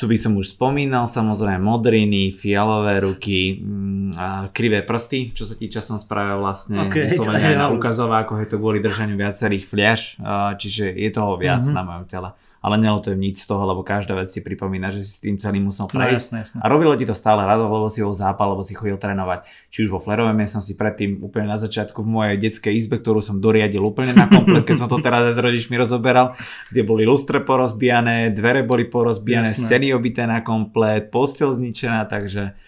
by 0.06 0.14
som 0.20 0.38
už 0.38 0.54
spomínal, 0.54 1.10
samozrejme 1.10 1.58
modriny, 1.58 2.30
fialové 2.30 3.02
ruky, 3.02 3.58
mm, 3.58 4.52
krivé 4.54 4.87
prsty, 4.87 5.34
čo 5.34 5.42
sa 5.42 5.58
ti 5.58 5.66
časom 5.66 5.98
spravia 5.98 6.38
vlastne 6.38 6.87
okay, 6.87 7.11
vyslovene 7.11 7.58
na 7.58 7.72
ukazová, 7.74 8.22
ako 8.22 8.38
je 8.38 8.46
to 8.46 8.56
kvôli 8.62 8.78
držaniu 8.78 9.18
viacerých 9.18 9.64
fliaž, 9.66 10.00
čiže 10.61 10.92
je 10.94 11.11
toho 11.11 11.34
viac 11.34 11.64
mm-hmm. 11.64 11.74
na 11.74 11.82
mojom 11.82 12.06
tele 12.06 12.30
ale 12.59 12.75
nelutujem 12.83 13.18
nič 13.18 13.47
z 13.47 13.47
toho, 13.47 13.62
lebo 13.62 13.87
každá 13.87 14.18
vec 14.18 14.27
si 14.35 14.42
pripomína, 14.42 14.90
že 14.90 15.07
si 15.07 15.11
s 15.14 15.18
tým 15.23 15.38
celým 15.38 15.71
musel 15.71 15.87
no, 15.87 15.94
prejsť. 15.94 16.11
No, 16.11 16.18
jasné, 16.18 16.37
jasné. 16.42 16.59
A 16.59 16.66
robilo 16.66 16.92
ti 16.99 17.07
to 17.07 17.14
stále 17.14 17.47
rado, 17.47 17.71
lebo 17.71 17.87
si 17.87 18.03
ho 18.03 18.11
zápal, 18.11 18.51
lebo 18.59 18.66
si 18.66 18.75
chodil 18.75 18.99
trénovať. 18.99 19.47
Či 19.71 19.87
už 19.87 19.94
vo 19.94 20.03
flerovej 20.03 20.35
miestnosti 20.35 20.75
predtým, 20.75 21.23
úplne 21.23 21.47
na 21.47 21.59
začiatku 21.59 22.03
v 22.03 22.09
mojej 22.11 22.37
detskej 22.42 22.75
izbe, 22.75 22.99
ktorú 22.99 23.23
som 23.23 23.38
doriadil 23.38 23.83
úplne 23.87 24.11
na 24.12 24.27
komplet, 24.27 24.66
keď 24.66 24.77
som 24.77 24.88
to 24.90 24.99
teraz 24.99 25.35
s 25.35 25.38
rodičmi 25.38 25.79
rozoberal, 25.79 26.35
kde 26.75 26.83
boli 26.83 27.07
lustre 27.07 27.38
porozbijané, 27.38 28.35
dvere 28.35 28.66
boli 28.66 28.90
porozbijané, 28.90 29.55
jasné. 29.55 29.64
scény 29.79 29.94
obité 29.94 30.27
na 30.27 30.42
komplet, 30.42 31.14
postel 31.14 31.55
zničená, 31.55 32.11
takže... 32.11 32.59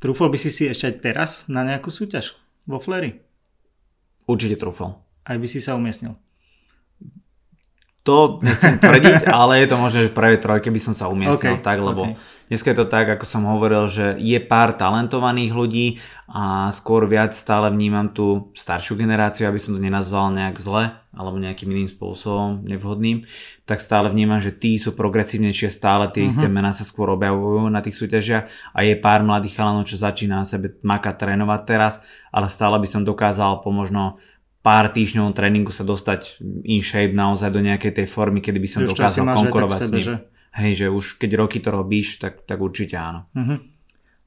Trúfol 0.00 0.28
by 0.28 0.36
si 0.40 0.52
si 0.52 0.68
ešte 0.68 0.84
aj 0.88 0.96
teraz 1.00 1.30
na 1.48 1.64
nejakú 1.64 1.88
súťaž 1.88 2.36
vo 2.68 2.76
flery? 2.76 3.24
Určite 4.24 4.56
trúfol. 4.56 5.00
Aj 5.24 5.36
by 5.36 5.48
si 5.48 5.60
sa 5.60 5.76
umiestnil? 5.76 6.16
To 8.04 8.36
nechcem 8.44 8.76
tvrdiť, 8.76 9.24
ale 9.32 9.64
je 9.64 9.68
to 9.72 9.80
možné, 9.80 9.98
že 10.04 10.12
v 10.12 10.18
prvej 10.20 10.38
trojke 10.44 10.68
by 10.68 10.80
som 10.80 10.92
sa 10.92 11.08
umiestnil 11.08 11.56
okay, 11.56 11.64
tak, 11.64 11.80
lebo 11.80 12.12
okay. 12.12 12.20
dneska 12.52 12.76
je 12.76 12.78
to 12.84 12.86
tak, 12.86 13.08
ako 13.08 13.24
som 13.24 13.48
hovoril, 13.48 13.88
že 13.88 14.20
je 14.20 14.36
pár 14.44 14.76
talentovaných 14.76 15.56
ľudí 15.56 15.86
a 16.28 16.68
skôr 16.76 17.08
viac 17.08 17.32
stále 17.32 17.72
vnímam 17.72 18.12
tú 18.12 18.52
staršiu 18.52 19.00
generáciu, 19.00 19.48
aby 19.48 19.56
som 19.56 19.72
to 19.72 19.80
nenazval 19.80 20.28
nejak 20.36 20.60
zle 20.60 20.92
alebo 21.16 21.40
nejakým 21.40 21.70
iným 21.72 21.88
spôsobom 21.88 22.66
nevhodným, 22.66 23.24
tak 23.64 23.80
stále 23.80 24.12
vnímam, 24.12 24.42
že 24.42 24.52
tí 24.52 24.76
sú 24.76 24.92
progresívnejšie, 24.92 25.72
stále 25.72 26.10
tie 26.12 26.26
uh-huh. 26.26 26.32
isté 26.34 26.44
mhm. 26.44 26.52
mená 26.52 26.70
sa 26.76 26.84
skôr 26.84 27.08
objavujú 27.14 27.72
na 27.72 27.80
tých 27.80 27.96
súťažiach 27.96 28.44
a 28.76 28.78
je 28.84 29.00
pár 29.00 29.24
mladých 29.24 29.56
chalanov, 29.56 29.88
čo 29.88 29.96
začína 29.96 30.42
na 30.42 30.46
sebe 30.46 30.76
makať 30.84 31.14
trénovať 31.24 31.60
teraz, 31.64 32.04
ale 32.34 32.52
stále 32.52 32.76
by 32.76 32.88
som 32.90 33.00
dokázal 33.06 33.64
po 33.64 33.72
možno 33.72 34.20
pár 34.64 34.88
týždňov 34.88 35.36
tréningu 35.36 35.68
sa 35.68 35.84
dostať 35.84 36.40
in 36.64 36.80
shape 36.80 37.12
naozaj 37.12 37.52
do 37.52 37.60
nejakej 37.60 38.00
tej 38.00 38.06
formy, 38.08 38.40
kedy 38.40 38.56
by 38.56 38.68
som 38.68 38.80
že 38.88 38.96
dokázal 38.96 39.28
konkurovať 39.28 39.80
sebe, 39.84 39.86
s 39.86 39.92
ním. 39.92 40.06
Že? 40.08 40.16
Hej, 40.56 40.72
že 40.72 40.86
už 40.88 41.04
keď 41.20 41.30
roky 41.36 41.60
to 41.60 41.68
robíš, 41.68 42.16
tak, 42.16 42.48
tak 42.48 42.64
určite 42.64 42.96
áno. 42.96 43.28
Uh-huh. 43.36 43.60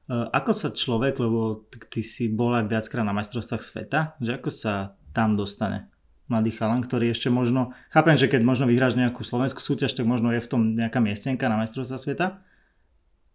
Ako 0.08 0.54
sa 0.54 0.69
človek, 0.69 1.17
lebo 1.17 1.65
ty 1.89 2.06
si 2.06 2.30
bol 2.30 2.54
aj 2.54 2.69
viackrát 2.69 3.02
na 3.02 3.17
majstrovstvách 3.17 3.63
sveta, 3.65 4.00
že 4.21 4.38
ako 4.38 4.54
sa 4.54 4.93
tam 5.12 5.34
dostane 5.34 5.89
mladý 6.28 6.52
chalan, 6.54 6.84
ktorý 6.84 7.15
ešte 7.15 7.32
možno, 7.32 7.71
chápem, 7.88 8.19
že 8.19 8.28
keď 8.28 8.43
možno 8.43 8.67
vyhráš 8.67 9.00
nejakú 9.00 9.23
slovenskú 9.23 9.63
súťaž, 9.63 9.95
tak 9.95 10.06
možno 10.06 10.36
je 10.36 10.43
v 10.43 10.52
tom 10.52 10.76
nejaká 10.76 11.00
miestenka 11.00 11.47
na 11.47 11.56
majstrovstvách 11.63 12.04
sveta. 12.04 12.43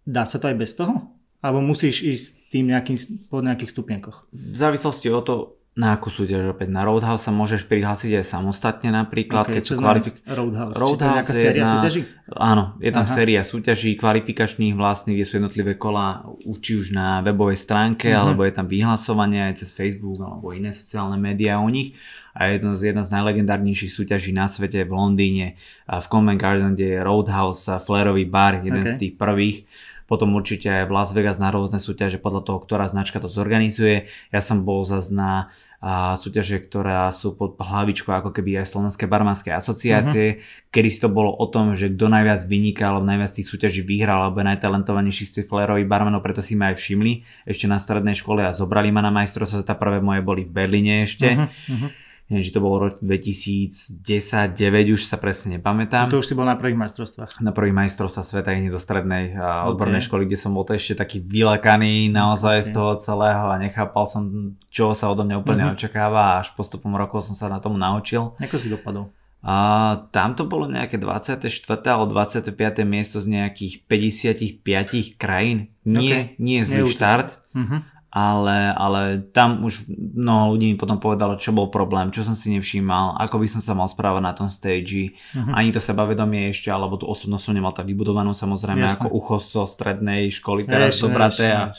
Dá 0.04 0.28
sa 0.28 0.36
to 0.36 0.52
aj 0.52 0.56
bez 0.60 0.76
toho? 0.76 1.08
Alebo 1.40 1.64
musíš 1.64 2.04
ísť 2.04 2.26
tým 2.52 2.70
nejakým, 2.70 2.96
po 3.26 3.40
nejakých 3.42 3.72
stupienkoch? 3.72 4.28
V 4.30 4.56
závislosti 4.56 5.08
o 5.10 5.20
to, 5.24 5.56
na 5.72 5.96
akú 5.96 6.12
súťaž 6.12 6.52
opäť? 6.52 6.68
Na 6.68 6.84
Roadhouse 6.84 7.24
sa 7.24 7.32
môžeš 7.32 7.64
prihlásiť 7.64 8.20
aj 8.20 8.24
samostatne 8.28 8.92
napríklad, 8.92 9.48
okay, 9.48 9.56
keď 9.56 9.62
sú 9.64 9.74
kvalifik... 9.80 10.20
Roadhouse, 10.28 10.76
Roadhouse 10.76 11.32
je 11.32 11.48
séria 11.48 11.64
jedna... 11.64 11.72
súťaží? 11.80 12.00
Áno, 12.36 12.76
je 12.76 12.90
tam 12.92 13.08
Aha. 13.08 13.12
séria 13.16 13.40
súťaží 13.40 13.96
kvalifikačných 13.96 14.76
vlastných, 14.76 15.16
kde 15.16 15.26
sú 15.28 15.34
jednotlivé 15.40 15.80
kola 15.80 16.28
či 16.60 16.76
už 16.76 16.92
na 16.92 17.24
webovej 17.24 17.56
stránke, 17.56 18.12
uh-huh. 18.12 18.20
alebo 18.20 18.44
je 18.44 18.52
tam 18.52 18.68
vyhlasovanie 18.68 19.48
aj 19.48 19.64
cez 19.64 19.72
Facebook 19.72 20.20
alebo 20.20 20.52
iné 20.52 20.76
sociálne 20.76 21.16
médiá 21.16 21.56
o 21.56 21.68
nich. 21.72 21.96
A 22.36 22.52
jedno 22.52 22.76
z, 22.76 22.92
jedna 22.92 23.04
z 23.04 23.12
najlegendárnejších 23.16 23.92
súťaží 23.92 24.32
na 24.36 24.48
svete 24.48 24.84
v 24.84 24.92
Londýne, 24.92 25.46
v 25.88 26.06
Covent 26.08 26.40
Garden, 26.40 26.76
kde 26.76 26.96
je 26.96 27.04
Roadhouse, 27.04 27.80
Flairový 27.80 28.28
bar, 28.28 28.60
jeden 28.60 28.84
okay. 28.84 28.92
z 28.92 28.96
tých 29.00 29.12
prvých 29.16 29.68
potom 30.12 30.36
určite 30.36 30.68
aj 30.68 30.84
v 30.84 30.92
Las 30.92 31.16
Vegas 31.16 31.40
na 31.40 31.48
rôzne 31.48 31.80
súťaže 31.80 32.20
podľa 32.20 32.44
toho, 32.44 32.58
ktorá 32.60 32.84
značka 32.84 33.16
to 33.16 33.32
zorganizuje. 33.32 34.12
Ja 34.28 34.44
som 34.44 34.68
bol 34.68 34.84
zase 34.84 35.16
na 35.16 35.48
a 35.82 36.14
súťaže, 36.14 36.62
ktorá 36.62 37.10
sú 37.10 37.34
pod 37.34 37.58
hlavičkou 37.58 38.14
ako 38.14 38.30
keby 38.30 38.62
aj 38.62 38.70
Slovenskej 38.70 39.10
barmanskej 39.10 39.50
asociácie, 39.50 40.38
uh-huh. 40.38 40.70
kedy 40.70 40.88
si 40.94 41.02
to 41.02 41.10
bolo 41.10 41.34
o 41.34 41.42
tom, 41.50 41.74
že 41.74 41.90
kto 41.90 42.06
najviac 42.06 42.38
vyniká 42.46 42.94
alebo 42.94 43.02
najviac 43.02 43.34
tých 43.34 43.50
súťaží 43.50 43.82
vyhral 43.82 44.30
alebo 44.30 44.46
najtalentovanejší 44.46 45.42
flérových 45.42 45.90
barmanov, 45.90 46.22
preto 46.22 46.38
si 46.38 46.54
ma 46.54 46.70
aj 46.70 46.78
všimli 46.78 47.26
ešte 47.50 47.66
na 47.66 47.82
strednej 47.82 48.14
škole 48.14 48.46
a 48.46 48.54
zobrali 48.54 48.94
ma 48.94 49.02
na 49.02 49.10
majstrovstvo 49.10 49.66
sveta, 49.66 49.74
prvé 49.74 49.98
moje 49.98 50.22
boli 50.22 50.46
v 50.46 50.54
Berlíne 50.54 51.02
ešte. 51.02 51.34
Uh-huh. 51.34 51.90
Neviem, 52.32 52.48
či 52.48 52.56
to 52.56 52.64
bolo 52.64 52.88
rok 52.88 52.98
2010 53.04 54.00
9 54.56 54.96
už 54.96 55.04
sa 55.04 55.20
presne 55.20 55.60
nepamätám. 55.60 56.08
To 56.08 56.24
už 56.24 56.32
si 56.32 56.34
bol 56.34 56.48
na 56.48 56.56
prvých 56.56 56.80
majstrovstvách. 56.80 57.44
Na 57.44 57.52
prvých 57.52 57.76
majstrovstvách 57.76 58.26
sveta 58.26 58.56
hneď 58.56 58.72
zo 58.72 58.80
strednej 58.80 59.36
uh, 59.36 59.68
odbornej 59.68 60.00
okay. 60.00 60.08
školy, 60.08 60.22
kde 60.24 60.38
som 60.40 60.56
bol 60.56 60.64
to 60.64 60.72
ešte 60.72 60.96
taký 60.96 61.20
vylakaný 61.20 62.08
naozaj 62.08 62.64
okay. 62.64 62.66
z 62.66 62.68
toho 62.72 62.92
celého 62.96 63.44
a 63.52 63.60
nechápal 63.60 64.08
som, 64.08 64.56
čo 64.72 64.96
sa 64.96 65.12
odo 65.12 65.28
mňa 65.28 65.36
úplne 65.36 65.68
uh-huh. 65.68 65.76
očakáva 65.76 66.34
a 66.34 66.38
až 66.40 66.56
postupom 66.56 66.96
rokov 66.96 67.28
som 67.28 67.36
sa 67.36 67.52
na 67.52 67.60
tomu 67.60 67.76
naučil. 67.76 68.32
Ako 68.40 68.56
si 68.56 68.72
dopadol? 68.72 69.12
A 69.42 70.06
tam 70.14 70.38
to 70.38 70.46
bolo 70.46 70.70
nejaké 70.70 71.02
24. 71.02 71.50
alebo 71.90 72.14
25. 72.14 72.54
miesto 72.86 73.18
z 73.18 73.26
nejakých 73.26 73.82
55 73.90 75.18
krajín. 75.18 75.74
Nie, 75.82 75.98
okay. 75.98 76.22
nie 76.38 76.62
zlý 76.62 76.86
štart, 76.94 77.42
uh-huh. 77.50 77.82
Ale, 78.12 78.76
ale 78.76 79.24
tam 79.32 79.64
už 79.64 79.88
mnoho 79.88 80.52
ľudí 80.52 80.68
mi 80.68 80.76
potom 80.76 81.00
povedalo, 81.00 81.40
čo 81.40 81.56
bol 81.56 81.72
problém, 81.72 82.12
čo 82.12 82.20
som 82.28 82.36
si 82.36 82.52
nevšímal, 82.52 83.16
ako 83.16 83.40
by 83.40 83.48
som 83.48 83.64
sa 83.64 83.72
mal 83.72 83.88
správať 83.88 84.20
na 84.20 84.36
tom 84.36 84.52
stage. 84.52 85.16
Uh-huh. 85.32 85.56
Ani 85.56 85.72
to 85.72 85.80
sebavedomie 85.80 86.52
ešte, 86.52 86.68
alebo 86.68 87.00
tú 87.00 87.08
osobnosť 87.08 87.40
som 87.40 87.56
nemal 87.56 87.72
tak 87.72 87.88
vybudovanú 87.88 88.36
samozrejme 88.36 88.84
Jasne. 88.84 89.08
ako 89.08 89.16
ucho 89.16 89.36
strednej 89.64 90.28
školy 90.28 90.68
teraz 90.68 91.00
dobraté 91.00 91.48
a 91.56 91.72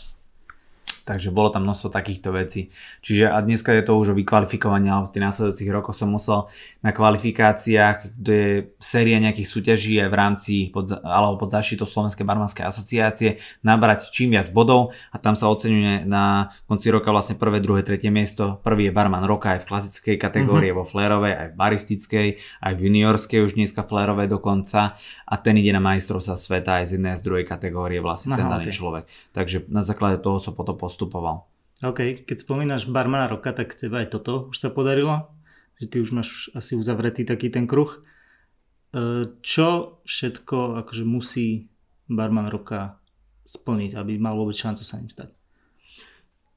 Takže 1.03 1.35
bolo 1.35 1.51
tam 1.51 1.67
množstvo 1.67 1.91
takýchto 1.91 2.31
vecí. 2.31 2.71
Čiže 3.03 3.27
a 3.27 3.37
dneska 3.43 3.75
je 3.75 3.83
to 3.83 3.99
už 3.99 4.11
o 4.11 4.17
vykvalifikovaní, 4.17 4.87
ale 4.87 5.07
v 5.07 5.11
tých 5.11 5.25
následujúcich 5.27 5.69
rokoch 5.75 5.95
som 5.99 6.07
musel 6.07 6.47
na 6.79 6.95
kvalifikáciách, 6.95 8.15
kde 8.15 8.35
je 8.39 8.55
séria 8.79 9.19
nejakých 9.19 9.49
súťaží 9.51 9.99
aj 9.99 10.09
v 10.09 10.15
rámci 10.15 10.53
pod, 10.71 10.95
alebo 11.03 11.35
pod 11.35 11.51
zaštitou 11.51 11.83
Slovenskej 11.83 12.23
barmanskej 12.23 12.63
asociácie 12.63 13.43
nabrať 13.67 14.09
čím 14.15 14.35
viac 14.35 14.47
bodov 14.55 14.95
a 15.11 15.19
tam 15.19 15.35
sa 15.35 15.51
oceňuje 15.51 16.07
na 16.07 16.55
konci 16.65 16.87
roka 16.87 17.11
vlastne 17.11 17.35
prvé, 17.35 17.59
druhé, 17.59 17.83
tretie 17.83 18.07
miesto. 18.07 18.63
Prvý 18.63 18.87
je 18.87 18.95
barman 18.95 19.27
roka 19.27 19.53
aj 19.53 19.67
v 19.67 19.69
klasickej 19.69 20.15
kategórii, 20.15 20.71
uh-huh. 20.71 20.83
vo 20.83 20.89
flérovej, 20.89 21.33
aj 21.35 21.47
v 21.51 21.55
baristickej, 21.59 22.27
aj 22.63 22.73
v 22.73 22.79
juniorskej 22.79 23.39
už 23.43 23.59
dneska 23.59 23.83
flérovej 23.83 24.31
dokonca 24.31 24.95
a 25.27 25.35
ten 25.35 25.59
ide 25.59 25.75
na 25.75 25.83
majstrovstva 25.83 26.39
sveta 26.39 26.79
aj 26.79 26.87
z 26.87 26.91
jednej 26.95 27.11
a 27.13 27.19
z 27.19 27.23
druhej 27.27 27.45
kategórie 27.45 27.99
vlastne 27.99 28.35
Aha, 28.35 28.39
ten 28.39 28.47
daný 28.47 28.71
okay. 28.71 28.75
človek. 28.75 29.03
Takže 29.35 29.57
na 29.67 29.83
základe 29.83 30.23
toho 30.23 30.39
som 30.39 30.55
potom 30.55 30.77
postupoval. 30.93 31.49
OK, 31.81 32.21
keď 32.29 32.37
spomínaš 32.45 32.85
barmana 32.85 33.25
roka, 33.25 33.49
tak 33.49 33.73
teba 33.73 34.05
aj 34.05 34.13
toto 34.13 34.53
už 34.53 34.61
sa 34.61 34.69
podarilo? 34.69 35.33
Že 35.81 35.85
ty 35.89 35.97
už 36.05 36.13
máš 36.13 36.29
asi 36.53 36.77
uzavretý 36.77 37.25
taký 37.25 37.49
ten 37.49 37.65
kruh. 37.65 37.89
E, 37.97 37.99
čo 39.41 39.99
všetko 40.05 40.85
akože 40.85 41.01
musí 41.01 41.73
barman 42.05 42.45
roka 42.53 43.01
splniť, 43.49 43.97
aby 43.97 44.21
mal 44.21 44.37
vôbec 44.37 44.53
šancu 44.53 44.85
sa 44.85 45.01
ním 45.01 45.09
stať? 45.09 45.33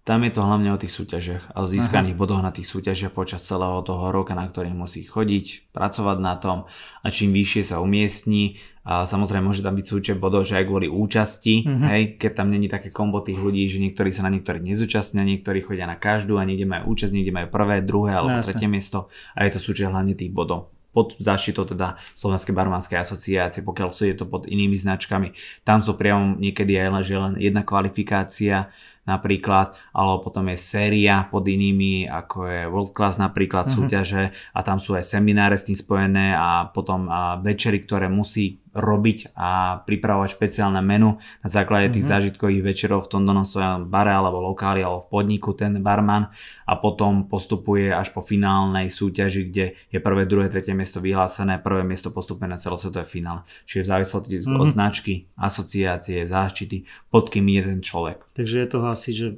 Tam 0.06 0.22
je 0.22 0.30
to 0.30 0.46
hlavne 0.46 0.70
o 0.70 0.78
tých 0.78 0.94
súťažiach 0.94 1.50
a 1.50 1.56
o 1.60 1.66
získaných 1.66 2.14
Aha. 2.14 2.20
bodoch 2.22 2.38
na 2.38 2.54
tých 2.54 2.70
súťažiach 2.70 3.10
počas 3.10 3.42
celého 3.42 3.82
toho 3.82 4.14
roka, 4.14 4.38
na 4.38 4.46
ktorých 4.46 4.70
musí 4.70 5.02
chodiť, 5.02 5.74
pracovať 5.74 6.18
na 6.22 6.38
tom 6.38 6.70
a 7.02 7.06
čím 7.10 7.34
vyššie 7.34 7.74
sa 7.74 7.82
umiestni, 7.82 8.62
a 8.86 9.02
samozrejme 9.02 9.50
môže 9.50 9.66
tam 9.66 9.74
byť 9.74 9.82
súčet 9.82 10.16
bodov, 10.22 10.46
že 10.46 10.62
aj 10.62 10.70
kvôli 10.70 10.86
účasti, 10.86 11.66
uh-huh. 11.66 11.90
hej, 11.90 12.02
keď 12.22 12.32
tam 12.38 12.54
není 12.54 12.70
také 12.70 12.94
kombo 12.94 13.18
tých 13.18 13.34
ľudí, 13.34 13.66
že 13.66 13.82
niektorí 13.82 14.14
sa 14.14 14.22
na 14.22 14.30
niektorých 14.30 14.62
nezúčastnia, 14.62 15.26
niektorí 15.26 15.66
chodia 15.66 15.90
na 15.90 15.98
každú 15.98 16.38
a 16.38 16.46
niekde 16.46 16.70
majú 16.70 16.94
účasť, 16.94 17.10
niekde 17.10 17.34
majú 17.34 17.50
prvé, 17.50 17.82
druhé 17.82 18.14
alebo 18.14 18.38
no, 18.38 18.46
tretie 18.46 18.70
miesto 18.70 19.10
a 19.34 19.42
je 19.42 19.58
to 19.58 19.60
súčet 19.60 19.90
hlavne 19.90 20.14
tých 20.14 20.30
bodov 20.30 20.70
pod 20.94 21.12
záštitou 21.20 21.68
teda 21.68 22.00
Slovenskej 22.16 22.56
barmanskej 22.56 22.96
asociácie, 22.96 23.60
pokiaľ 23.60 23.92
sú 23.92 24.08
je 24.08 24.16
to 24.16 24.24
pod 24.24 24.48
inými 24.48 24.80
značkami. 24.80 25.36
Tam 25.60 25.84
sú 25.84 25.92
priamo 25.92 26.40
niekedy 26.40 26.72
aj 26.80 26.88
len, 26.88 27.04
že 27.04 27.14
len 27.20 27.32
jedna 27.36 27.60
kvalifikácia, 27.60 28.72
napríklad, 29.06 29.72
alebo 29.94 30.26
potom 30.26 30.50
je 30.50 30.58
séria 30.58 31.24
pod 31.30 31.46
inými, 31.46 32.10
ako 32.10 32.38
je 32.50 32.60
World 32.66 32.92
Class 32.92 33.22
napríklad 33.22 33.70
uh-huh. 33.70 33.76
súťaže 33.86 34.34
a 34.52 34.60
tam 34.66 34.82
sú 34.82 34.98
aj 34.98 35.06
semináre 35.06 35.54
s 35.54 35.66
tým 35.70 35.78
spojené 35.78 36.34
a 36.34 36.68
potom 36.68 37.06
a 37.06 37.38
večery, 37.38 37.86
ktoré 37.86 38.10
musí 38.10 38.58
robiť 38.76 39.32
a 39.32 39.80
pripravovať 39.88 40.28
špeciálne 40.36 40.84
menu 40.84 41.16
na 41.40 41.48
základe 41.48 41.96
tých 41.96 42.04
uh-huh. 42.04 42.14
zážitkových 42.20 42.62
večerov 42.62 43.08
v 43.08 43.10
tom 43.16 43.22
danom 43.24 43.48
svojom 43.48 43.88
bare 43.88 44.12
alebo 44.12 44.44
lokáli 44.44 44.84
alebo 44.84 45.08
v 45.08 45.10
podniku 45.10 45.56
ten 45.56 45.80
barman 45.80 46.28
a 46.68 46.72
potom 46.76 47.24
postupuje 47.24 47.88
až 47.88 48.12
po 48.12 48.20
finálnej 48.20 48.92
súťaži, 48.92 49.48
kde 49.48 49.64
je 49.88 49.98
prvé, 49.98 50.28
druhé, 50.28 50.52
tretie 50.52 50.76
miesto 50.76 51.00
vyhlásené, 51.00 51.56
prvé 51.64 51.80
miesto 51.82 52.12
postupuje 52.12 52.52
na 52.52 52.60
celosvetové 52.60 53.08
finále. 53.08 53.48
Čiže 53.64 53.82
v 53.82 53.90
závislosti 53.96 54.34
uh-huh. 54.44 54.60
od 54.60 54.68
značky, 54.68 55.32
asociácie, 55.40 56.28
záštity, 56.28 56.84
pod 57.08 57.32
kým 57.32 57.48
je 57.48 57.62
ten 57.64 57.80
človek. 57.80 58.28
Takže 58.36 58.56
je 58.60 58.68
to 58.68 58.78
asi, 58.84 59.10
že, 59.16 59.28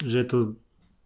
že 0.00 0.16
je 0.24 0.26
to 0.26 0.38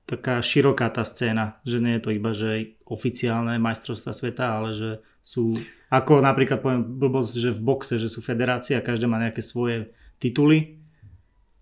taká 0.05 0.41
široká 0.45 0.93
tá 0.93 1.05
scéna, 1.05 1.61
že 1.65 1.81
nie 1.81 1.97
je 1.97 2.03
to 2.05 2.11
iba, 2.13 2.37
že 2.37 2.77
oficiálne 2.85 3.57
majstrovstva 3.57 4.13
sveta, 4.13 4.45
ale 4.61 4.77
že 4.77 4.91
sú, 5.25 5.57
ako 5.89 6.21
napríklad 6.21 6.61
poviem 6.61 6.85
blbosť, 6.85 7.35
že 7.41 7.51
v 7.57 7.61
boxe, 7.65 7.97
že 7.97 8.13
sú 8.13 8.21
federácie 8.21 8.77
a 8.77 8.85
každá 8.85 9.09
má 9.09 9.17
nejaké 9.17 9.41
svoje 9.41 9.97
tituly 10.21 10.85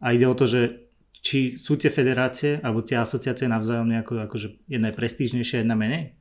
a 0.03 0.11
ide 0.11 0.27
o 0.27 0.35
to, 0.35 0.51
že 0.51 0.91
či 1.23 1.55
sú 1.55 1.79
tie 1.79 1.87
federácie 1.87 2.59
alebo 2.67 2.83
tie 2.83 2.99
asociácie 2.99 3.47
navzájom 3.47 3.87
nejako 3.87 4.27
akože 4.27 4.67
jedna 4.67 4.91
je 4.91 4.99
prestížnejšia, 4.99 5.63
jedna 5.63 5.79
menej? 5.79 6.19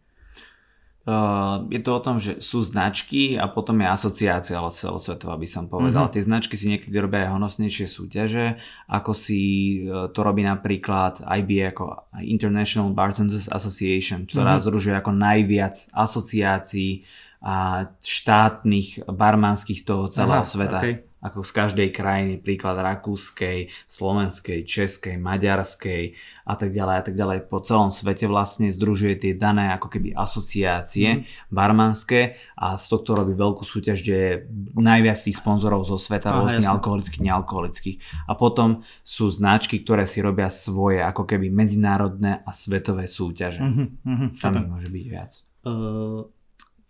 Uh, 1.01 1.65
je 1.73 1.81
to 1.81 1.97
o 1.97 2.01
tom, 2.05 2.21
že 2.21 2.45
sú 2.45 2.61
značky 2.61 3.33
a 3.33 3.49
potom 3.49 3.81
je 3.81 3.89
asociácia 3.89 4.61
celosvetová 4.61 5.33
by 5.33 5.49
som 5.49 5.65
povedal. 5.65 6.05
Uh-huh. 6.05 6.13
Tie 6.13 6.21
značky 6.21 6.53
si 6.53 6.69
niekedy 6.69 6.93
robia 7.01 7.25
aj 7.25 7.41
honosnejšie 7.41 7.89
súťaže, 7.89 8.61
ako 8.85 9.11
si 9.17 9.41
uh, 9.89 10.13
to 10.13 10.21
robí 10.21 10.45
napríklad 10.45 11.25
IBA 11.25 11.73
ako 11.73 12.05
International 12.21 12.93
Bartenders 12.93 13.49
Association, 13.49 14.29
ktorá 14.29 14.61
uh-huh. 14.61 14.65
združuje 14.69 14.93
ako 14.93 15.11
najviac 15.17 15.89
asociácií 15.89 17.01
a 17.41 17.89
štátnych 17.97 19.01
barmanských 19.09 19.81
toho 19.81 20.05
celého 20.05 20.45
Aha, 20.45 20.53
sveta. 20.53 20.79
Okay 20.85 21.10
ako 21.21 21.45
z 21.45 21.51
každej 21.53 21.89
krajiny, 21.93 22.41
príklad 22.41 22.81
rakúskej, 22.81 23.69
slovenskej, 23.85 24.65
českej, 24.65 25.21
maďarskej 25.21 26.17
a 26.49 26.53
tak 26.57 26.73
ďalej 26.73 26.95
a 26.97 27.03
tak 27.05 27.15
ďalej. 27.15 27.37
Po 27.45 27.61
celom 27.61 27.93
svete 27.93 28.25
vlastne 28.25 28.73
združuje 28.73 29.21
tie 29.21 29.33
dané 29.37 29.69
ako 29.77 29.87
keby 29.93 30.17
asociácie 30.17 31.21
mm. 31.21 31.53
barmanské 31.53 32.41
a 32.57 32.73
z 32.73 32.85
tohto 32.89 33.13
robí 33.13 33.37
veľkú 33.37 33.61
súťaž, 33.61 34.01
kde 34.01 34.17
je 34.17 34.31
najviac 34.75 35.17
tých 35.21 35.37
sponzorov 35.37 35.85
zo 35.85 36.01
sveta, 36.01 36.33
rôznych 36.33 36.65
alkoholických, 36.65 37.21
nealkoholických. 37.21 37.97
A 38.25 38.33
potom 38.33 38.81
sú 39.05 39.29
značky, 39.29 39.85
ktoré 39.85 40.09
si 40.09 40.25
robia 40.25 40.49
svoje 40.49 41.05
ako 41.05 41.29
keby 41.29 41.53
medzinárodné 41.53 42.41
a 42.41 42.49
svetové 42.49 43.05
súťaže. 43.05 43.61
Mm-hmm, 43.61 44.41
Tam 44.41 44.57
ich 44.57 44.67
môže 44.67 44.89
byť 44.89 45.05
viac. 45.05 45.31
Uh, 45.61 46.25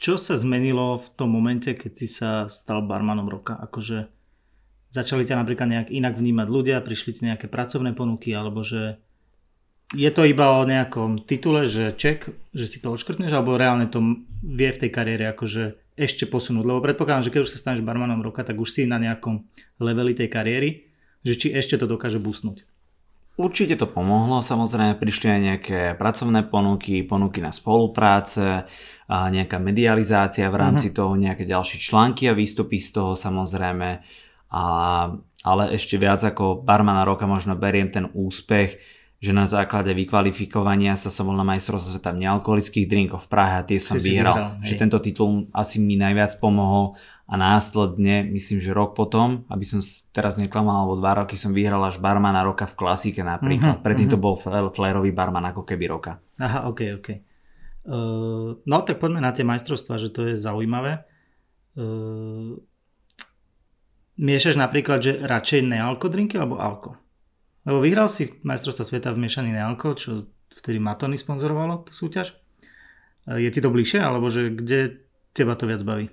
čo 0.01 0.17
sa 0.17 0.33
zmenilo 0.33 0.97
v 0.97 1.07
tom 1.13 1.29
momente, 1.29 1.75
keď 1.77 1.91
si 1.93 2.07
sa 2.09 2.49
stal 2.49 2.81
barmanom 2.81 3.29
roka? 3.29 3.53
Akože 3.53 4.20
Začali 4.91 5.23
ťa 5.23 5.39
napríklad 5.39 5.71
nejak 5.71 5.87
inak 5.87 6.19
vnímať 6.19 6.47
ľudia, 6.51 6.83
prišli 6.83 7.15
ti 7.15 7.21
nejaké 7.23 7.47
pracovné 7.47 7.95
ponuky, 7.95 8.35
alebo 8.35 8.59
že 8.59 8.99
je 9.95 10.11
to 10.11 10.27
iba 10.27 10.59
o 10.59 10.67
nejakom 10.67 11.23
titule, 11.23 11.67
že 11.67 11.95
ček, 11.95 12.27
že 12.51 12.65
si 12.67 12.83
to 12.83 12.91
odškrtneš, 12.91 13.31
alebo 13.31 13.55
reálne 13.55 13.87
to 13.87 14.23
vie 14.43 14.67
v 14.67 14.81
tej 14.83 14.91
kariére 14.91 15.31
akože 15.31 15.79
ešte 15.95 16.27
posunúť, 16.27 16.63
lebo 16.67 16.83
predpokladám, 16.83 17.27
že 17.27 17.31
keď 17.31 17.41
už 17.43 17.51
sa 17.55 17.59
staneš 17.59 17.87
barmanom 17.87 18.23
roka, 18.23 18.43
tak 18.43 18.59
už 18.59 18.67
si 18.71 18.81
na 18.83 18.99
nejakom 18.99 19.47
leveli 19.79 20.11
tej 20.11 20.27
kariéry, 20.27 20.69
že 21.23 21.39
či 21.39 21.47
ešte 21.55 21.79
to 21.79 21.87
dokáže 21.87 22.19
busnúť. 22.19 22.67
Určite 23.39 23.79
to 23.79 23.87
pomohlo, 23.87 24.43
samozrejme 24.43 24.99
prišli 24.99 25.27
aj 25.31 25.39
nejaké 25.39 25.79
pracovné 25.95 26.51
ponuky, 26.51 26.99
ponuky 27.07 27.39
na 27.39 27.55
spolupráce, 27.55 28.67
nejaká 29.07 29.55
medializácia 29.55 30.51
v 30.51 30.59
rámci 30.59 30.91
uh-huh. 30.91 30.97
toho, 30.99 31.11
nejaké 31.15 31.47
ďalšie 31.47 31.79
články 31.79 32.27
a 32.27 32.35
výstupy 32.35 32.79
z 32.79 32.91
toho 32.91 33.11
samozrejme 33.15 34.03
a, 34.51 34.63
ale 35.47 35.63
ešte 35.73 35.95
viac 35.95 36.19
ako 36.19 36.61
barmana 36.61 37.07
roka 37.07 37.23
možno 37.23 37.55
beriem 37.55 37.87
ten 37.87 38.11
úspech, 38.11 38.77
že 39.21 39.37
na 39.37 39.45
základe 39.45 39.93
vykvalifikovania 39.93 40.97
sa 40.97 41.13
som 41.13 41.29
bol 41.29 41.37
na 41.37 41.45
majstrovstve 41.45 42.01
sveta 42.01 42.11
nealkoholických 42.17 42.89
drinkov 42.89 43.29
v 43.29 43.29
Prahe 43.29 43.61
a 43.61 43.63
tie 43.63 43.77
som 43.77 43.95
vyhral. 43.95 44.57
vyhral 44.57 44.65
že 44.65 44.73
tento 44.81 44.97
titul 44.97 45.45
asi 45.53 45.77
mi 45.77 45.93
najviac 45.93 46.41
pomohol 46.41 46.97
a 47.29 47.37
následne, 47.37 48.27
myslím, 48.27 48.59
že 48.59 48.75
rok 48.75 48.91
potom, 48.97 49.47
aby 49.47 49.63
som 49.63 49.79
teraz 50.11 50.35
neklamal, 50.35 50.83
alebo 50.83 50.99
dva 50.99 51.23
roky 51.23 51.39
som 51.39 51.55
vyhral 51.55 51.79
až 51.85 52.01
barmana 52.01 52.43
roka 52.43 52.67
v 52.67 52.75
klasike 52.75 53.23
napríklad. 53.23 53.79
Uh-huh, 53.79 53.85
Predtým 53.85 54.11
uh-huh. 54.11 54.19
to 54.19 54.67
bol 54.67 54.67
flérový 54.73 55.15
barman 55.15 55.47
ako 55.47 55.63
keby 55.63 55.85
roka. 55.87 56.19
Aha, 56.41 56.67
ok, 56.67 56.99
ok. 56.99 57.07
Uh, 57.87 58.59
no 58.65 58.77
tak 58.83 58.99
poďme 58.99 59.23
na 59.23 59.31
tie 59.31 59.47
majstrovstvá, 59.47 59.95
že 60.01 60.11
to 60.11 60.27
je 60.27 60.35
zaujímavé. 60.35 61.07
Uh, 61.77 62.57
miešaš 64.21 64.55
napríklad, 64.55 65.01
že 65.01 65.17
radšej 65.25 65.65
nealko 65.65 66.07
drinky 66.07 66.37
alebo 66.37 66.61
alko? 66.61 66.95
Lebo 67.65 67.81
vyhral 67.81 68.09
si 68.09 68.29
majstrovstva 68.45 68.85
sveta 68.85 69.09
v 69.13 69.21
miešaný 69.25 69.53
nealko, 69.53 69.97
čo 69.97 70.29
vtedy 70.53 70.77
Matony 70.77 71.17
sponzorovalo 71.17 71.85
tú 71.85 71.93
súťaž. 71.93 72.37
Je 73.25 73.49
ti 73.53 73.61
to 73.61 73.69
bližšie, 73.69 74.01
alebo 74.01 74.29
že 74.33 74.49
kde 74.49 75.05
teba 75.33 75.53
to 75.53 75.69
viac 75.69 75.81
baví? 75.85 76.09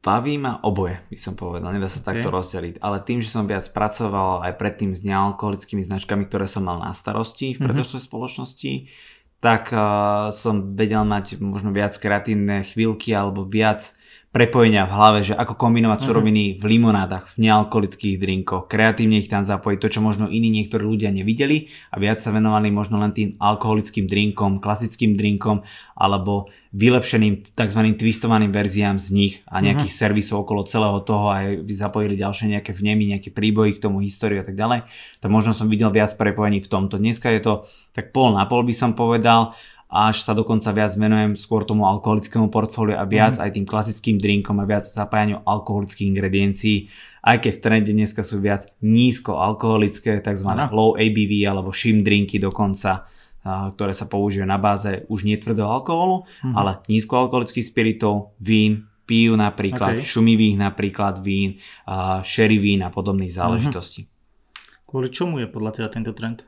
Baví 0.00 0.40
ma 0.40 0.64
oboje, 0.64 0.96
by 1.12 1.18
som 1.18 1.36
povedal, 1.36 1.76
nedá 1.76 1.84
sa 1.90 2.00
okay. 2.00 2.08
takto 2.08 2.32
rozdeliť. 2.32 2.80
Ale 2.80 3.04
tým, 3.04 3.20
že 3.20 3.28
som 3.28 3.44
viac 3.44 3.68
pracoval 3.68 4.48
aj 4.48 4.56
predtým 4.56 4.96
s 4.96 5.04
nealkoholickými 5.04 5.84
značkami, 5.84 6.24
ktoré 6.24 6.48
som 6.48 6.64
mal 6.64 6.80
na 6.80 6.96
starosti 6.96 7.52
v 7.52 7.60
mhm. 7.60 7.64
predošlej 7.68 8.00
mm-hmm. 8.00 8.08
spoločnosti, 8.08 8.72
tak 9.40 9.72
uh, 9.72 10.28
som 10.32 10.76
vedel 10.76 11.04
mať 11.04 11.40
možno 11.40 11.72
viac 11.72 11.96
kreatívne 11.96 12.64
chvíľky 12.64 13.12
alebo 13.12 13.44
viac 13.44 13.96
prepojenia 14.30 14.86
v 14.86 14.94
hlave, 14.94 15.20
že 15.26 15.34
ako 15.34 15.58
kombinovať 15.58 15.98
uh-huh. 15.98 16.10
suroviny 16.14 16.54
v 16.62 16.64
limonádach, 16.70 17.34
v 17.34 17.50
nealkoholických 17.50 18.14
drinkoch, 18.14 18.70
kreatívne 18.70 19.18
ich 19.18 19.26
tam 19.26 19.42
zapojiť, 19.42 19.78
to 19.82 19.98
čo 19.98 20.00
možno 20.06 20.30
iní 20.30 20.54
niektorí 20.54 20.86
ľudia 20.86 21.10
nevideli 21.10 21.66
a 21.90 21.98
viac 21.98 22.22
sa 22.22 22.30
venovali 22.30 22.70
možno 22.70 23.02
len 23.02 23.10
tým 23.10 23.34
alkoholickým 23.42 24.06
drinkom, 24.06 24.62
klasickým 24.62 25.18
drinkom 25.18 25.66
alebo 25.98 26.46
vylepšeným 26.70 27.58
tzv. 27.58 27.80
twistovaným 27.98 28.54
verziám 28.54 29.02
z 29.02 29.08
nich 29.10 29.34
a 29.50 29.58
nejakých 29.58 29.90
uh-huh. 29.90 30.02
servisov 30.06 30.46
okolo 30.46 30.62
celého 30.62 31.02
toho 31.02 31.26
a 31.26 31.42
aj 31.42 31.66
zapojili 31.74 32.14
ďalšie 32.14 32.54
nejaké 32.54 32.70
vnemy, 32.70 33.10
nejaké 33.10 33.34
príboji 33.34 33.82
k 33.82 33.82
tomu 33.82 33.98
históriu 33.98 34.40
a 34.40 34.46
tak 34.46 34.54
ďalej, 34.54 34.86
tak 35.18 35.28
možno 35.34 35.58
som 35.58 35.66
videl 35.66 35.90
viac 35.90 36.14
prepojení 36.14 36.62
v 36.62 36.70
tomto. 36.70 37.02
Dneska 37.02 37.34
je 37.34 37.42
to 37.42 37.52
tak 37.90 38.14
pol 38.14 38.30
na 38.30 38.46
pol 38.46 38.62
by 38.62 38.70
som 38.70 38.94
povedal 38.94 39.58
až 39.90 40.22
sa 40.22 40.38
dokonca 40.38 40.70
viac 40.70 40.94
venujem 40.94 41.34
skôr 41.34 41.66
tomu 41.66 41.82
alkoholickému 41.82 42.46
portfóliu 42.46 42.94
a 42.94 43.02
viac 43.02 43.34
mm. 43.34 43.42
aj 43.42 43.50
tým 43.58 43.66
klasickým 43.66 44.16
drinkom 44.22 44.62
a 44.62 44.64
viac 44.64 44.86
zapájaniu 44.86 45.42
alkoholických 45.42 46.06
ingrediencií, 46.06 46.86
aj 47.26 47.42
keď 47.42 47.52
v 47.58 47.60
trende 47.60 47.90
dneska 47.90 48.22
sú 48.22 48.38
viac 48.38 48.70
nízko 48.78 49.42
alkoholické, 49.42 50.22
tzv. 50.22 50.46
No. 50.46 50.70
low 50.70 50.90
ABV 50.94 51.42
alebo 51.50 51.74
shim 51.74 52.06
drinky 52.06 52.38
dokonca, 52.38 53.10
ktoré 53.42 53.90
sa 53.90 54.06
používajú 54.06 54.46
na 54.46 54.62
báze 54.62 55.02
už 55.10 55.26
netvrdého 55.26 55.66
alkoholu, 55.66 56.22
mm. 56.46 56.54
ale 56.54 56.80
nízkoalkoholických 56.86 57.66
spiritov, 57.66 58.38
vín, 58.38 58.86
pijú 59.10 59.34
napríklad, 59.34 59.98
okay. 59.98 60.06
šumivých 60.06 60.54
napríklad 60.54 61.18
vín, 61.18 61.58
sherry 62.22 62.62
vín 62.62 62.86
a 62.86 62.94
podobných 62.94 63.34
záležitostí. 63.34 64.06
Mm-hmm. 64.06 64.86
Kvôli 64.86 65.08
čomu 65.10 65.42
je 65.42 65.50
podľa 65.50 65.82
teba 65.82 65.88
tento 65.90 66.14
trend? 66.14 66.46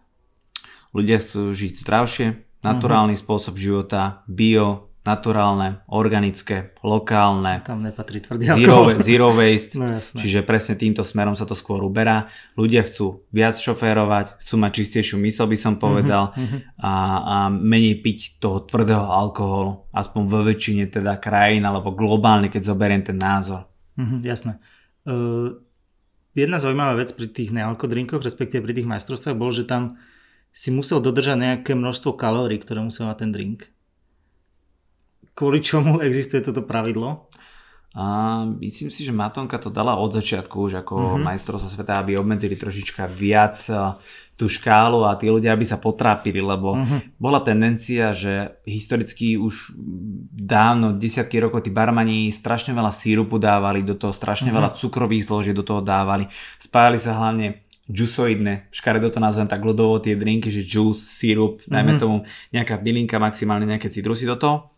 Ľudia 0.94 1.18
chcú 1.18 1.50
žiť 1.50 1.82
zdravšie, 1.82 2.26
naturálny 2.62 3.14
uh-huh. 3.18 3.26
spôsob 3.26 3.58
života, 3.58 4.22
bio, 4.30 4.92
naturálne, 5.02 5.82
organické, 5.90 6.78
lokálne. 6.86 7.58
Tam 7.66 7.82
nepatrí 7.82 8.22
tvrdý 8.22 8.46
zero, 8.46 8.86
zero 9.02 9.34
waste, 9.34 9.74
no, 9.82 9.98
čiže 9.98 10.46
presne 10.46 10.78
týmto 10.78 11.02
smerom 11.02 11.34
sa 11.34 11.42
to 11.42 11.58
skôr 11.58 11.82
uberá. 11.82 12.30
Ľudia 12.54 12.86
chcú 12.86 13.26
viac 13.34 13.58
šoférovať, 13.58 14.38
chcú 14.38 14.54
mať 14.62 14.70
čistejšiu 14.78 15.18
mysel, 15.26 15.50
by 15.50 15.58
som 15.58 15.74
povedal, 15.82 16.30
uh-huh. 16.30 16.58
a, 16.78 16.92
a 17.18 17.36
menej 17.50 17.98
piť 17.98 18.38
toho 18.38 18.62
tvrdého 18.62 19.02
alkoholu, 19.02 19.90
aspoň 19.90 20.22
vo 20.30 20.40
väčšine 20.46 20.86
teda 20.86 21.18
krajín, 21.18 21.66
alebo 21.66 21.90
globálne, 21.90 22.46
keď 22.46 22.62
zoberiem 22.70 23.02
ten 23.02 23.18
názor. 23.18 23.66
Uh-huh, 23.98 24.22
jasné. 24.22 24.62
Uh, 25.02 25.58
jedna 26.38 26.62
zaujímavá 26.62 26.94
vec 26.94 27.10
pri 27.10 27.26
tých 27.26 27.50
nealkodrinkoch, 27.50 28.22
respektíve 28.22 28.62
pri 28.62 28.74
tých 28.78 28.86
majstrovstvách, 28.86 29.34
bol, 29.34 29.50
že 29.50 29.66
tam 29.66 29.98
si 30.52 30.68
musel 30.68 31.00
dodržať 31.00 31.36
nejaké 31.40 31.72
množstvo 31.72 32.12
kalórií, 32.14 32.60
ktoré 32.60 32.84
musel 32.84 33.08
mať 33.08 33.18
ten 33.24 33.30
drink. 33.32 33.60
Kvôli 35.32 35.64
čomu 35.64 35.98
existuje 36.06 36.44
toto 36.44 36.62
pravidlo? 36.62 37.32
A 37.92 38.04
myslím 38.56 38.88
si, 38.88 39.04
že 39.04 39.12
Matonka 39.12 39.60
to 39.60 39.68
dala 39.68 40.00
od 40.00 40.16
začiatku 40.16 40.64
už 40.64 40.80
ako 40.80 40.94
mm-hmm. 40.96 41.24
majstrovstvo 41.28 41.68
sveta, 41.68 42.00
aby 42.00 42.16
obmedzili 42.16 42.56
trošička 42.56 43.04
viac 43.04 43.52
tú 44.32 44.48
škálu 44.48 45.04
a 45.04 45.12
tí 45.20 45.28
ľudia 45.28 45.52
aby 45.52 45.60
sa 45.68 45.76
potrápili, 45.76 46.40
lebo 46.40 46.72
mm-hmm. 46.72 47.20
bola 47.20 47.44
tendencia, 47.44 48.16
že 48.16 48.56
historicky 48.64 49.36
už 49.36 49.76
dávno, 50.32 50.96
desiatky 50.96 51.36
rokov 51.36 51.68
tí 51.68 51.70
barmani 51.70 52.32
strašne 52.32 52.72
veľa 52.72 52.96
sírupu 52.96 53.36
dávali 53.36 53.84
do 53.84 53.92
toho, 53.92 54.08
strašne 54.08 54.48
mm-hmm. 54.48 54.56
veľa 54.56 54.70
cukrových 54.80 55.28
zložiek 55.28 55.52
do 55.52 55.60
toho 55.60 55.84
dávali. 55.84 56.32
Spájali 56.56 56.96
sa 56.96 57.12
hlavne 57.12 57.61
juiceoidné, 57.90 58.70
škaredo 58.70 59.10
to 59.10 59.18
nazvem 59.18 59.50
tak 59.50 59.62
ľudovo 59.62 59.98
tie 59.98 60.14
drinky, 60.14 60.54
že 60.54 60.62
juice, 60.62 61.02
mm-hmm. 61.02 61.72
najmä 61.72 61.92
tomu 61.98 62.22
nejaká 62.54 62.78
bylinka, 62.78 63.18
maximálne 63.18 63.66
nejaké 63.66 63.90
citrusy 63.90 64.26
do 64.28 64.38
toho 64.38 64.72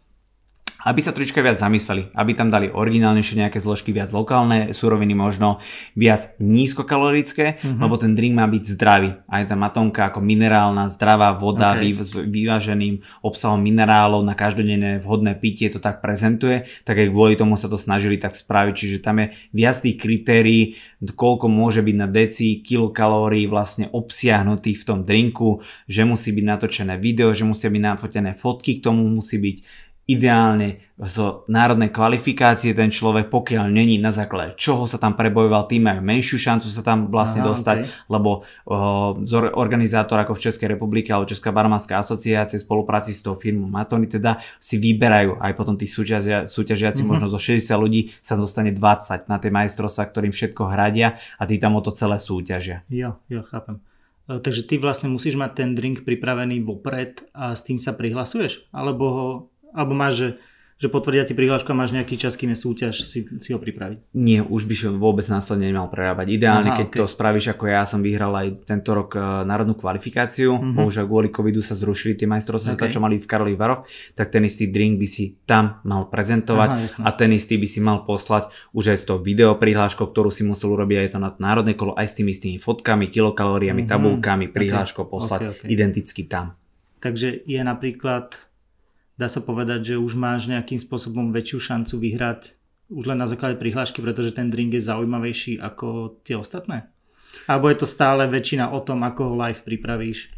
aby 0.84 1.00
sa 1.00 1.16
trošička 1.16 1.40
viac 1.40 1.56
zamysleli, 1.56 2.12
aby 2.12 2.32
tam 2.36 2.52
dali 2.52 2.68
originálnejšie 2.68 3.40
nejaké 3.40 3.58
zložky, 3.58 3.90
viac 3.90 4.12
lokálne 4.12 4.76
suroviny 4.76 5.16
možno, 5.16 5.64
viac 5.96 6.36
nízkokalorické, 6.38 7.58
mm-hmm. 7.58 7.80
lebo 7.80 7.94
ten 7.96 8.12
drink 8.12 8.36
má 8.36 8.44
byť 8.44 8.64
zdravý. 8.76 9.10
A 9.24 9.40
je 9.40 9.48
tam 9.48 9.64
matonka 9.64 10.12
ako 10.12 10.20
minerálna, 10.20 10.92
zdravá 10.92 11.32
voda 11.34 11.72
okay. 11.74 11.96
s 11.96 12.12
vyváženým 12.12 13.00
obsahom 13.24 13.58
minerálov 13.64 14.20
na 14.22 14.36
každodenné 14.36 15.00
vhodné 15.00 15.40
pitie 15.40 15.72
to 15.72 15.80
tak 15.80 16.04
prezentuje, 16.04 16.68
tak 16.84 17.00
aj 17.00 17.08
kvôli 17.08 17.34
tomu 17.34 17.56
sa 17.56 17.66
to 17.72 17.80
snažili 17.80 18.20
tak 18.20 18.36
spraviť, 18.36 18.74
čiže 18.76 18.98
tam 19.00 19.24
je 19.24 19.26
viac 19.56 19.80
tých 19.80 19.96
kritérií, 19.96 20.76
koľko 21.00 21.48
môže 21.48 21.80
byť 21.80 21.96
na 21.96 22.08
deci 22.08 22.60
kilokalórií 22.60 23.48
vlastne 23.48 23.88
obsiahnutých 23.88 24.80
v 24.80 24.86
tom 24.86 25.00
drinku, 25.08 25.64
že 25.88 26.04
musí 26.04 26.32
byť 26.32 26.44
natočené 26.44 26.94
video, 27.00 27.32
že 27.32 27.48
musia 27.48 27.72
byť 27.72 27.82
nafotené 27.82 28.36
fotky, 28.36 28.80
k 28.80 28.84
tomu 28.90 29.08
musí 29.08 29.40
byť 29.40 29.56
ideálne 30.04 30.84
zo 31.00 31.48
národnej 31.48 31.88
kvalifikácie 31.88 32.76
ten 32.76 32.92
človek, 32.92 33.32
pokiaľ 33.32 33.72
není 33.72 33.96
na 33.96 34.12
základe 34.12 34.52
čoho 34.60 34.84
sa 34.84 35.00
tam 35.00 35.16
prebojoval, 35.16 35.64
tým 35.64 35.88
majú 35.88 36.00
menšiu 36.04 36.36
šancu 36.36 36.68
sa 36.68 36.84
tam 36.84 37.08
vlastne 37.08 37.40
Aha, 37.40 37.48
dostať, 37.50 37.76
okay. 37.82 37.90
lebo 38.12 38.44
uh, 38.68 39.56
organizátor 39.56 40.20
ako 40.20 40.36
v 40.36 40.44
Českej 40.44 40.68
republike 40.76 41.08
alebo 41.08 41.24
Česká 41.24 41.50
barmanská 41.56 42.04
asociácia 42.04 42.60
v 42.60 42.66
spolupráci 42.68 43.16
s 43.16 43.24
tou 43.24 43.32
firmou 43.32 43.66
Matony 43.66 44.04
teda 44.04 44.38
si 44.60 44.76
vyberajú 44.76 45.40
aj 45.40 45.52
potom 45.56 45.74
tých 45.80 45.96
súťažia, 45.96 46.44
súťažiaci 46.44 47.00
mm-hmm. 47.00 47.08
možno 47.08 47.26
zo 47.32 47.40
60 47.40 47.64
ľudí 47.80 48.12
sa 48.20 48.36
dostane 48.36 48.76
20 48.76 49.24
na 49.26 49.40
tie 49.40 49.50
majstrovstvá, 49.50 50.04
ktorým 50.12 50.36
všetko 50.36 50.62
hradia 50.68 51.16
a 51.40 51.48
tí 51.48 51.56
tam 51.56 51.74
o 51.74 51.82
to 51.82 51.96
celé 51.96 52.20
súťažia. 52.20 52.84
Jo, 52.92 53.16
jo, 53.32 53.40
chápem. 53.40 53.80
E, 54.28 54.40
takže 54.40 54.64
ty 54.64 54.80
vlastne 54.80 55.12
musíš 55.12 55.36
mať 55.36 55.50
ten 55.64 55.70
drink 55.76 56.04
pripravený 56.04 56.64
vopred 56.64 57.24
a 57.36 57.52
s 57.52 57.64
tým 57.64 57.76
sa 57.76 57.92
prihlasuješ? 57.92 58.68
Alebo 58.72 59.04
ho 59.08 59.28
alebo 59.74 59.92
máš, 59.92 60.14
že 60.16 60.28
že 60.74 60.90
potvrdia 60.90 61.22
ti 61.22 61.38
prihlášku 61.38 61.70
a 61.70 61.76
máš 61.78 61.94
nejaký 61.94 62.18
čas, 62.18 62.34
kým 62.34 62.50
je 62.50 62.58
súťaž 62.58 63.06
si, 63.06 63.22
si 63.24 63.50
ho 63.54 63.62
pripraviť. 63.62 64.10
Nie, 64.18 64.42
už 64.42 64.66
by 64.66 64.74
som 64.74 64.92
vôbec 64.98 65.22
následne 65.30 65.70
nemal 65.70 65.86
prerábať. 65.86 66.34
Ideálne, 66.34 66.74
Aha, 66.74 66.78
keď 66.82 66.86
okay. 66.90 66.98
to 66.98 67.04
spravíš 67.06 67.54
ako 67.54 67.64
ja, 67.70 67.86
som 67.86 68.02
vyhral 68.02 68.34
aj 68.34 68.66
tento 68.66 68.90
rok 68.90 69.14
uh, 69.14 69.46
národnú 69.46 69.78
kvalifikáciu, 69.78 70.58
mm-hmm. 70.58 70.74
bohužiaľ 70.74 71.06
kvôli 71.06 71.28
covidu 71.30 71.62
sa 71.62 71.78
zrušili 71.78 72.18
tie 72.18 72.26
majstrovstvá 72.26 72.74
okay. 72.74 72.90
čo 72.90 72.98
mali 72.98 73.22
v 73.22 73.26
Karlových 73.30 73.60
Varoch, 73.60 73.86
tak 74.18 74.34
ten 74.34 74.42
istý 74.42 74.68
drink 74.68 74.98
by 74.98 75.06
si 75.06 75.38
tam 75.46 75.78
mal 75.86 76.10
prezentovať 76.10 76.68
Aha, 76.74 77.06
a 77.06 77.10
ten 77.14 77.30
istý 77.30 77.54
by 77.54 77.68
si 77.70 77.78
mal 77.78 78.02
poslať 78.02 78.50
už 78.74 78.92
aj 78.92 78.98
s 78.98 79.04
tou 79.06 79.22
video 79.22 79.54
prihláškou, 79.54 80.10
ktorú 80.10 80.34
si 80.34 80.42
musel 80.42 80.74
urobiť 80.74 81.06
aj 81.06 81.08
to 81.14 81.18
na 81.22 81.30
národné 81.38 81.78
kolo, 81.78 81.94
aj 81.94 82.10
s 82.10 82.18
tými 82.18 82.34
istými 82.34 82.58
fotkami, 82.58 83.14
kilokalóriami, 83.14 83.86
mm-hmm. 83.86 83.94
tabulkami, 83.94 84.50
prihláškou 84.50 85.06
okay. 85.06 85.12
poslať 85.16 85.40
okay, 85.40 85.52
okay. 85.54 85.68
identicky 85.70 86.22
tam. 86.26 86.58
Takže 86.98 87.46
je 87.46 87.60
napríklad 87.62 88.52
dá 89.14 89.30
sa 89.30 89.40
povedať, 89.42 89.94
že 89.94 90.00
už 90.00 90.18
máš 90.18 90.50
nejakým 90.50 90.78
spôsobom 90.78 91.30
väčšiu 91.30 91.58
šancu 91.60 91.94
vyhrať 91.98 92.58
už 92.92 93.04
len 93.08 93.18
na 93.18 93.26
základe 93.26 93.56
prihlášky, 93.56 94.04
pretože 94.04 94.36
ten 94.36 94.52
drink 94.52 94.76
je 94.76 94.82
zaujímavejší 94.84 95.56
ako 95.58 96.20
tie 96.20 96.36
ostatné? 96.36 96.92
Alebo 97.48 97.66
je 97.72 97.82
to 97.82 97.88
stále 97.88 98.22
väčšina 98.28 98.70
o 98.70 98.78
tom, 98.84 99.02
ako 99.02 99.32
ho 99.32 99.34
live 99.40 99.62
pripravíš? 99.64 100.30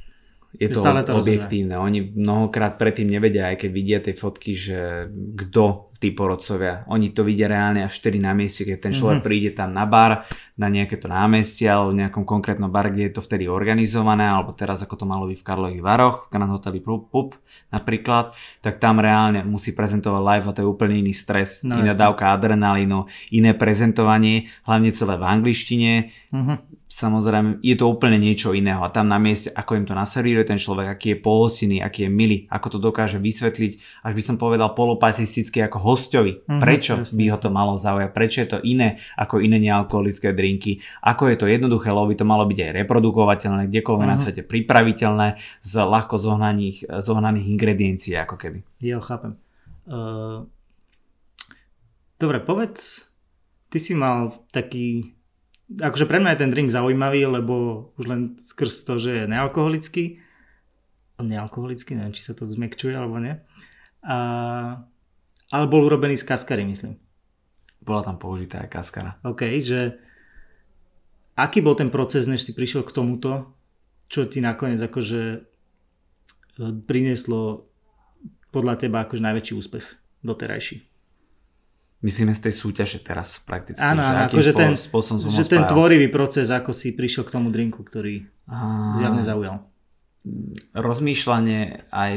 Je 0.56 0.72
to, 0.72 0.80
stále 0.80 1.04
to 1.04 1.12
objektívne. 1.20 1.76
Oni 1.76 2.00
mnohokrát 2.00 2.80
predtým 2.80 3.12
nevedia, 3.12 3.52
aj 3.52 3.60
keď 3.60 3.70
vidia 3.70 3.98
tie 4.00 4.16
fotky, 4.16 4.56
že 4.56 5.10
kto 5.12 5.92
tí 5.96 6.12
porodcovia. 6.12 6.84
Oni 6.92 7.10
to 7.10 7.24
vidia 7.24 7.48
reálne 7.48 7.84
až 7.84 7.92
4 8.04 8.20
na 8.20 8.32
mieste, 8.36 8.68
keď 8.68 8.90
ten 8.90 8.92
človek 8.92 9.20
mm-hmm. 9.20 9.28
príde 9.28 9.50
tam 9.56 9.72
na 9.72 9.88
bar, 9.88 10.28
na 10.56 10.68
nejaké 10.68 11.00
to 11.00 11.08
námestie 11.08 11.68
alebo 11.68 11.92
v 11.92 12.04
nejakom 12.04 12.24
konkrétnom 12.28 12.68
bar, 12.68 12.92
kde 12.92 13.08
je 13.08 13.14
to 13.16 13.24
vtedy 13.24 13.48
organizované, 13.48 14.28
alebo 14.28 14.52
teraz 14.52 14.84
ako 14.84 14.94
to 15.00 15.06
malo 15.08 15.28
byť 15.28 15.38
v 15.40 15.46
Karlových 15.46 15.84
Varoch, 15.84 16.16
v 16.28 16.30
Grand 16.32 16.52
Hoteli 16.52 16.80
Pup 16.84 17.36
napríklad, 17.72 18.36
tak 18.60 18.80
tam 18.80 19.00
reálne 19.00 19.44
musí 19.44 19.72
prezentovať 19.72 20.22
live 20.22 20.46
a 20.48 20.54
to 20.54 20.62
je 20.64 20.68
úplne 20.68 21.00
iný 21.00 21.12
stres, 21.16 21.64
no, 21.64 21.80
iná 21.80 21.92
jasne. 21.92 22.02
dávka 22.08 22.32
adrenalínu, 22.32 23.08
iné 23.32 23.52
prezentovanie, 23.56 24.52
hlavne 24.64 24.90
celé 24.92 25.14
v 25.16 25.24
angličtine. 25.24 25.92
Mm-hmm 26.32 26.76
samozrejme 26.96 27.60
je 27.60 27.76
to 27.76 27.90
úplne 27.90 28.16
niečo 28.16 28.54
iného 28.54 28.80
a 28.80 28.88
tam 28.88 29.10
na 29.10 29.18
mieste, 29.18 29.50
ako 29.52 29.76
im 29.76 29.84
to 29.84 29.92
naservíruje 29.92 30.46
ten 30.48 30.56
človek, 30.56 30.96
aký 30.96 31.06
je 31.12 31.18
pohostený, 31.20 31.76
aký 31.82 32.06
je 32.06 32.10
milý, 32.10 32.38
ako 32.48 32.66
to 32.72 32.78
dokáže 32.78 33.18
vysvetliť, 33.20 33.72
až 34.06 34.12
by 34.14 34.22
som 34.22 34.36
povedal 34.38 34.72
polopacisticky 34.72 35.60
ako 35.60 35.82
hostovi. 35.86 36.42
Mm-hmm, 36.42 36.58
prečo 36.58 36.94
jasne, 36.98 37.14
by 37.14 37.24
ho 37.30 37.38
to 37.38 37.50
malo 37.54 37.78
zaujať? 37.78 38.10
Prečo 38.10 38.38
je 38.42 38.48
to 38.50 38.58
iné 38.66 38.98
ako 39.14 39.38
iné 39.38 39.62
nealkoholické 39.62 40.34
drinky? 40.34 40.82
Ako 41.06 41.30
je 41.30 41.36
to 41.38 41.46
jednoduché, 41.46 41.94
lebo 41.94 42.10
by 42.10 42.16
to 42.18 42.26
malo 42.26 42.44
byť 42.50 42.58
aj 42.58 42.72
reprodukovateľné, 42.82 43.62
kdekoľvek 43.70 44.02
mm-hmm. 44.02 44.10
na 44.10 44.18
mhm. 44.18 44.24
svete 44.26 44.42
pripraviteľné 44.42 45.28
z 45.62 45.72
ľahko 45.78 46.18
zohnaných, 46.18 46.90
zohnaných 46.98 47.46
ingrediencií 47.46 48.18
ako 48.18 48.34
keby. 48.34 48.66
Jo, 48.82 48.98
chápem. 48.98 49.38
Uh... 49.86 50.50
Dobre, 52.16 52.40
povedz, 52.40 53.12
ty 53.68 53.76
si 53.76 53.92
mal 53.92 54.40
taký 54.48 55.16
akože 55.66 56.06
pre 56.06 56.22
mňa 56.22 56.32
je 56.34 56.40
ten 56.46 56.52
drink 56.54 56.70
zaujímavý, 56.70 57.26
lebo 57.26 57.54
už 57.98 58.04
len 58.06 58.20
skrz 58.38 58.86
to, 58.86 59.02
že 59.02 59.10
je 59.10 59.24
nealkoholický, 59.26 60.22
nealkoholický, 61.18 61.98
neviem, 61.98 62.14
či 62.14 62.22
sa 62.22 62.38
to 62.38 62.46
zmekčuje 62.46 62.94
alebo 62.94 63.18
nie, 63.18 63.34
a, 64.06 64.18
ale 65.50 65.64
bol 65.70 65.86
urobený 65.86 66.18
z 66.18 66.26
kaskary, 66.26 66.66
myslím. 66.66 66.98
Bola 67.82 68.02
tam 68.02 68.18
použitá 68.18 68.66
aj 68.66 68.70
kaskara. 68.70 69.10
OK, 69.22 69.62
že 69.62 69.94
aký 71.38 71.62
bol 71.62 71.78
ten 71.78 71.92
proces, 71.92 72.26
než 72.26 72.42
si 72.42 72.50
prišiel 72.50 72.82
k 72.82 72.90
tomuto, 72.90 73.54
čo 74.10 74.26
ti 74.26 74.42
nakoniec 74.42 74.82
akože 74.82 75.46
prinieslo 76.88 77.68
podľa 78.50 78.74
teba 78.80 79.04
akože 79.04 79.22
najväčší 79.22 79.52
úspech 79.54 79.86
doterajší? 80.24 80.82
Myslíme 82.04 82.36
z 82.36 82.40
tej 82.48 82.54
súťaže 82.54 82.98
teraz 83.02 83.40
prakticky. 83.42 83.82
Áno, 83.82 84.04
že 84.04 84.14
akože 84.30 84.52
ten, 84.52 84.72
že 85.32 85.44
ten 85.48 85.64
tvorivý 85.64 86.12
proces, 86.12 86.52
ako 86.52 86.70
si 86.70 86.92
prišiel 86.92 87.24
k 87.24 87.34
tomu 87.34 87.48
drinku, 87.48 87.82
ktorý 87.82 88.28
a... 88.46 88.92
zjavne 88.94 89.22
zaujal. 89.24 89.64
Rozmýšľanie 90.76 91.88
aj 91.88 92.14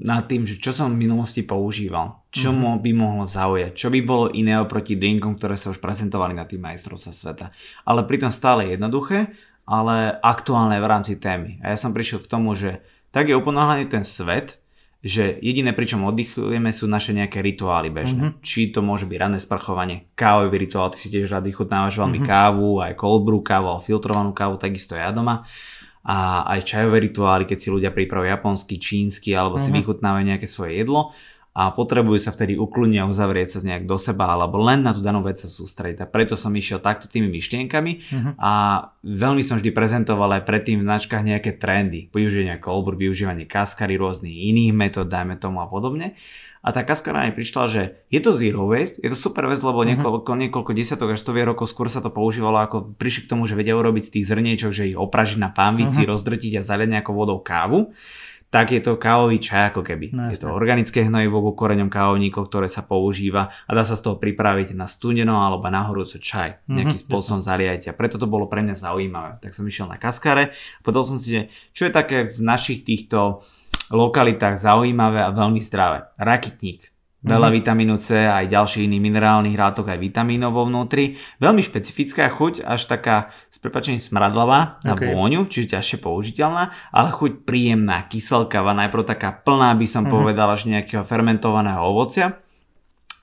nad 0.00 0.24
tým, 0.24 0.48
že 0.48 0.56
čo 0.56 0.72
som 0.72 0.88
v 0.88 1.04
minulosti 1.04 1.44
používal, 1.44 2.24
čo 2.32 2.50
mm-hmm. 2.50 2.80
by 2.80 2.90
mohlo 2.96 3.24
zaujať, 3.28 3.76
čo 3.76 3.92
by 3.92 4.00
bolo 4.00 4.32
iné 4.32 4.56
oproti 4.56 4.96
drinkom, 4.96 5.36
ktoré 5.36 5.60
sa 5.60 5.68
už 5.68 5.78
prezentovali 5.78 6.32
na 6.32 6.48
tým 6.48 6.64
majstrovstvách 6.64 7.16
sveta. 7.16 7.46
Ale 7.84 8.08
pritom 8.08 8.32
stále 8.32 8.72
jednoduché, 8.72 9.36
ale 9.68 10.16
aktuálne 10.24 10.80
v 10.80 10.88
rámci 10.88 11.20
témy. 11.20 11.60
A 11.60 11.70
ja 11.70 11.76
som 11.76 11.92
prišiel 11.92 12.24
k 12.24 12.30
tomu, 12.32 12.56
že 12.56 12.80
tak 13.12 13.28
je 13.28 13.36
uponáhlaný 13.36 13.86
ten 13.86 14.02
svet, 14.02 14.56
že 15.00 15.40
jediné, 15.40 15.72
pričom 15.72 16.04
oddychujeme, 16.04 16.68
sú 16.76 16.84
naše 16.84 17.16
nejaké 17.16 17.40
rituály 17.40 17.88
bežné. 17.88 18.36
Mm-hmm. 18.36 18.44
Či 18.44 18.68
to 18.68 18.84
môže 18.84 19.08
byť 19.08 19.16
ranné 19.16 19.40
sprchovanie, 19.40 20.12
kávový 20.12 20.60
rituál, 20.60 20.92
ty 20.92 21.00
si 21.00 21.08
tiež 21.08 21.32
rád 21.32 21.48
vychutnávaš 21.48 21.96
veľmi 21.96 22.20
mm-hmm. 22.20 22.32
kávu, 22.36 22.84
aj 22.84 22.92
cold 23.00 23.24
brew 23.24 23.40
kávu, 23.40 23.66
ale 23.72 23.80
filtrovanú 23.80 24.36
kávu, 24.36 24.60
takisto 24.60 24.96
ja 24.96 25.08
doma. 25.08 25.48
A 26.00 26.48
aj 26.56 26.64
čajové 26.64 27.04
rituály, 27.04 27.44
keď 27.44 27.58
si 27.60 27.68
ľudia 27.68 27.92
pripravujú 27.92 28.32
japonský, 28.32 28.80
čínsky, 28.80 29.36
alebo 29.36 29.60
mm-hmm. 29.60 29.68
si 29.68 29.74
mhm. 29.74 29.78
vychutnávajú 29.84 30.24
nejaké 30.24 30.46
svoje 30.48 30.80
jedlo 30.80 31.12
a 31.50 31.74
potrebujú 31.74 32.22
sa 32.22 32.30
vtedy 32.30 32.54
ukludniť 32.54 33.02
a 33.02 33.10
uzavrieť 33.10 33.58
sa 33.58 33.66
nejak 33.66 33.82
do 33.82 33.98
seba 33.98 34.30
alebo 34.30 34.62
len 34.62 34.86
na 34.86 34.94
tú 34.94 35.02
danú 35.02 35.26
vec 35.26 35.42
sa 35.42 35.50
sústrediť. 35.50 36.06
A 36.06 36.06
preto 36.06 36.38
som 36.38 36.54
išiel 36.54 36.78
takto 36.78 37.10
tými 37.10 37.26
myšlienkami 37.26 37.92
uh-huh. 37.98 38.32
a 38.38 38.52
veľmi 39.02 39.42
som 39.42 39.58
vždy 39.58 39.74
prezentoval 39.74 40.38
aj 40.38 40.46
predtým 40.46 40.78
v 40.80 40.86
značkách 40.86 41.26
nejaké 41.26 41.58
trendy. 41.58 42.06
Využívanie 42.14 42.62
kolbur, 42.62 42.94
využívanie 42.94 43.50
kaskary, 43.50 43.98
rôznych 43.98 44.30
iných 44.30 44.72
metód, 44.78 45.10
dajme 45.10 45.42
tomu 45.42 45.58
a 45.58 45.66
podobne. 45.66 46.14
A 46.60 46.76
tá 46.76 46.84
kaskara 46.84 47.24
mi 47.24 47.32
prišla, 47.32 47.64
že 47.72 47.82
je 48.12 48.20
to 48.20 48.36
zero 48.36 48.68
waste, 48.68 49.00
je 49.00 49.08
to 49.08 49.16
super 49.16 49.48
vec, 49.48 49.64
lebo 49.64 49.80
uh-huh. 49.80 49.96
niekoľko, 49.96 50.30
niekoľko 50.36 50.72
desiatok 50.76 51.16
až 51.16 51.24
stovie 51.24 51.48
rokov 51.48 51.72
skôr 51.72 51.88
sa 51.88 52.04
to 52.04 52.12
používalo, 52.12 52.60
ako 52.60 52.96
prišli 53.00 53.24
k 53.24 53.30
tomu, 53.32 53.48
že 53.48 53.56
vedia 53.56 53.72
urobiť 53.80 54.04
z 54.04 54.12
tých 54.20 54.28
zrniečok, 54.28 54.70
že 54.70 54.92
ich 54.92 54.98
opražiť 54.98 55.40
na 55.40 55.48
pánvici, 55.48 56.04
uh-huh. 56.04 56.12
rozdrtiť 56.12 56.60
a 56.60 56.66
zaliať 56.66 57.00
nejakou 57.00 57.16
vodou 57.16 57.40
kávu 57.40 57.96
tak 58.50 58.74
je 58.74 58.82
to 58.82 58.98
kávový 58.98 59.38
čaj 59.38 59.70
ako 59.70 59.86
keby. 59.86 60.10
No, 60.10 60.26
je 60.26 60.42
to 60.42 60.50
organické 60.50 61.06
hnojivo 61.06 61.38
ku 61.38 61.54
koreňom 61.54 61.86
kávovníkov, 61.86 62.50
ktoré 62.50 62.66
sa 62.66 62.82
používa 62.82 63.54
a 63.54 63.70
dá 63.70 63.86
sa 63.86 63.94
z 63.94 64.10
toho 64.10 64.18
pripraviť 64.18 64.74
na 64.74 64.90
studeno 64.90 65.46
alebo 65.46 65.70
na 65.70 65.86
horúco 65.86 66.18
čaj. 66.18 66.66
Mm-hmm, 66.66 66.74
Nejaký 66.74 66.96
spôsobom 66.98 67.38
zaliajte. 67.38 67.94
A 67.94 67.94
preto 67.94 68.18
to 68.18 68.26
bolo 68.26 68.50
pre 68.50 68.66
mňa 68.66 68.74
zaujímavé. 68.74 69.38
Tak 69.38 69.54
som 69.54 69.62
išiel 69.70 69.86
na 69.86 70.02
kaskare 70.02 70.50
a 70.50 70.80
povedal 70.82 71.06
som 71.06 71.16
si, 71.22 71.30
že 71.30 71.42
čo 71.70 71.86
je 71.86 71.94
také 71.94 72.26
v 72.26 72.42
našich 72.42 72.82
týchto 72.82 73.46
lokalitách 73.90 74.56
zaujímavé 74.56 75.22
a 75.22 75.34
veľmi 75.34 75.58
zdravé. 75.58 76.10
Rakitník. 76.16 76.90
Veľa 77.20 77.52
mm. 77.52 77.54
vitamínu 77.60 77.94
C 78.00 78.24
a 78.24 78.40
aj 78.40 78.48
ďalších 78.48 78.88
iných 78.88 79.04
minerálnych 79.04 79.52
látok 79.52 79.92
aj 79.92 80.00
vitamínov 80.00 80.56
vo 80.56 80.64
vnútri. 80.64 81.20
Veľmi 81.36 81.60
špecifická 81.60 82.32
chuť, 82.32 82.64
až 82.64 82.88
taká 82.88 83.36
s 83.52 83.60
prepačením 83.60 84.00
smradlavá 84.00 84.80
na 84.80 84.96
okay. 84.96 85.12
vôňu, 85.12 85.44
čiže 85.52 85.76
ťažšie 85.76 86.00
použiteľná, 86.00 86.72
ale 86.88 87.12
chuť 87.12 87.44
príjemná, 87.44 88.08
kyselkavá, 88.08 88.72
najprv 88.72 89.04
taká 89.04 89.36
plná 89.36 89.76
by 89.76 89.84
som 89.84 90.08
mm. 90.08 90.12
povedal 90.16 90.48
až 90.48 90.64
nejakého 90.64 91.04
fermentovaného 91.04 91.84
ovocia. 91.84 92.40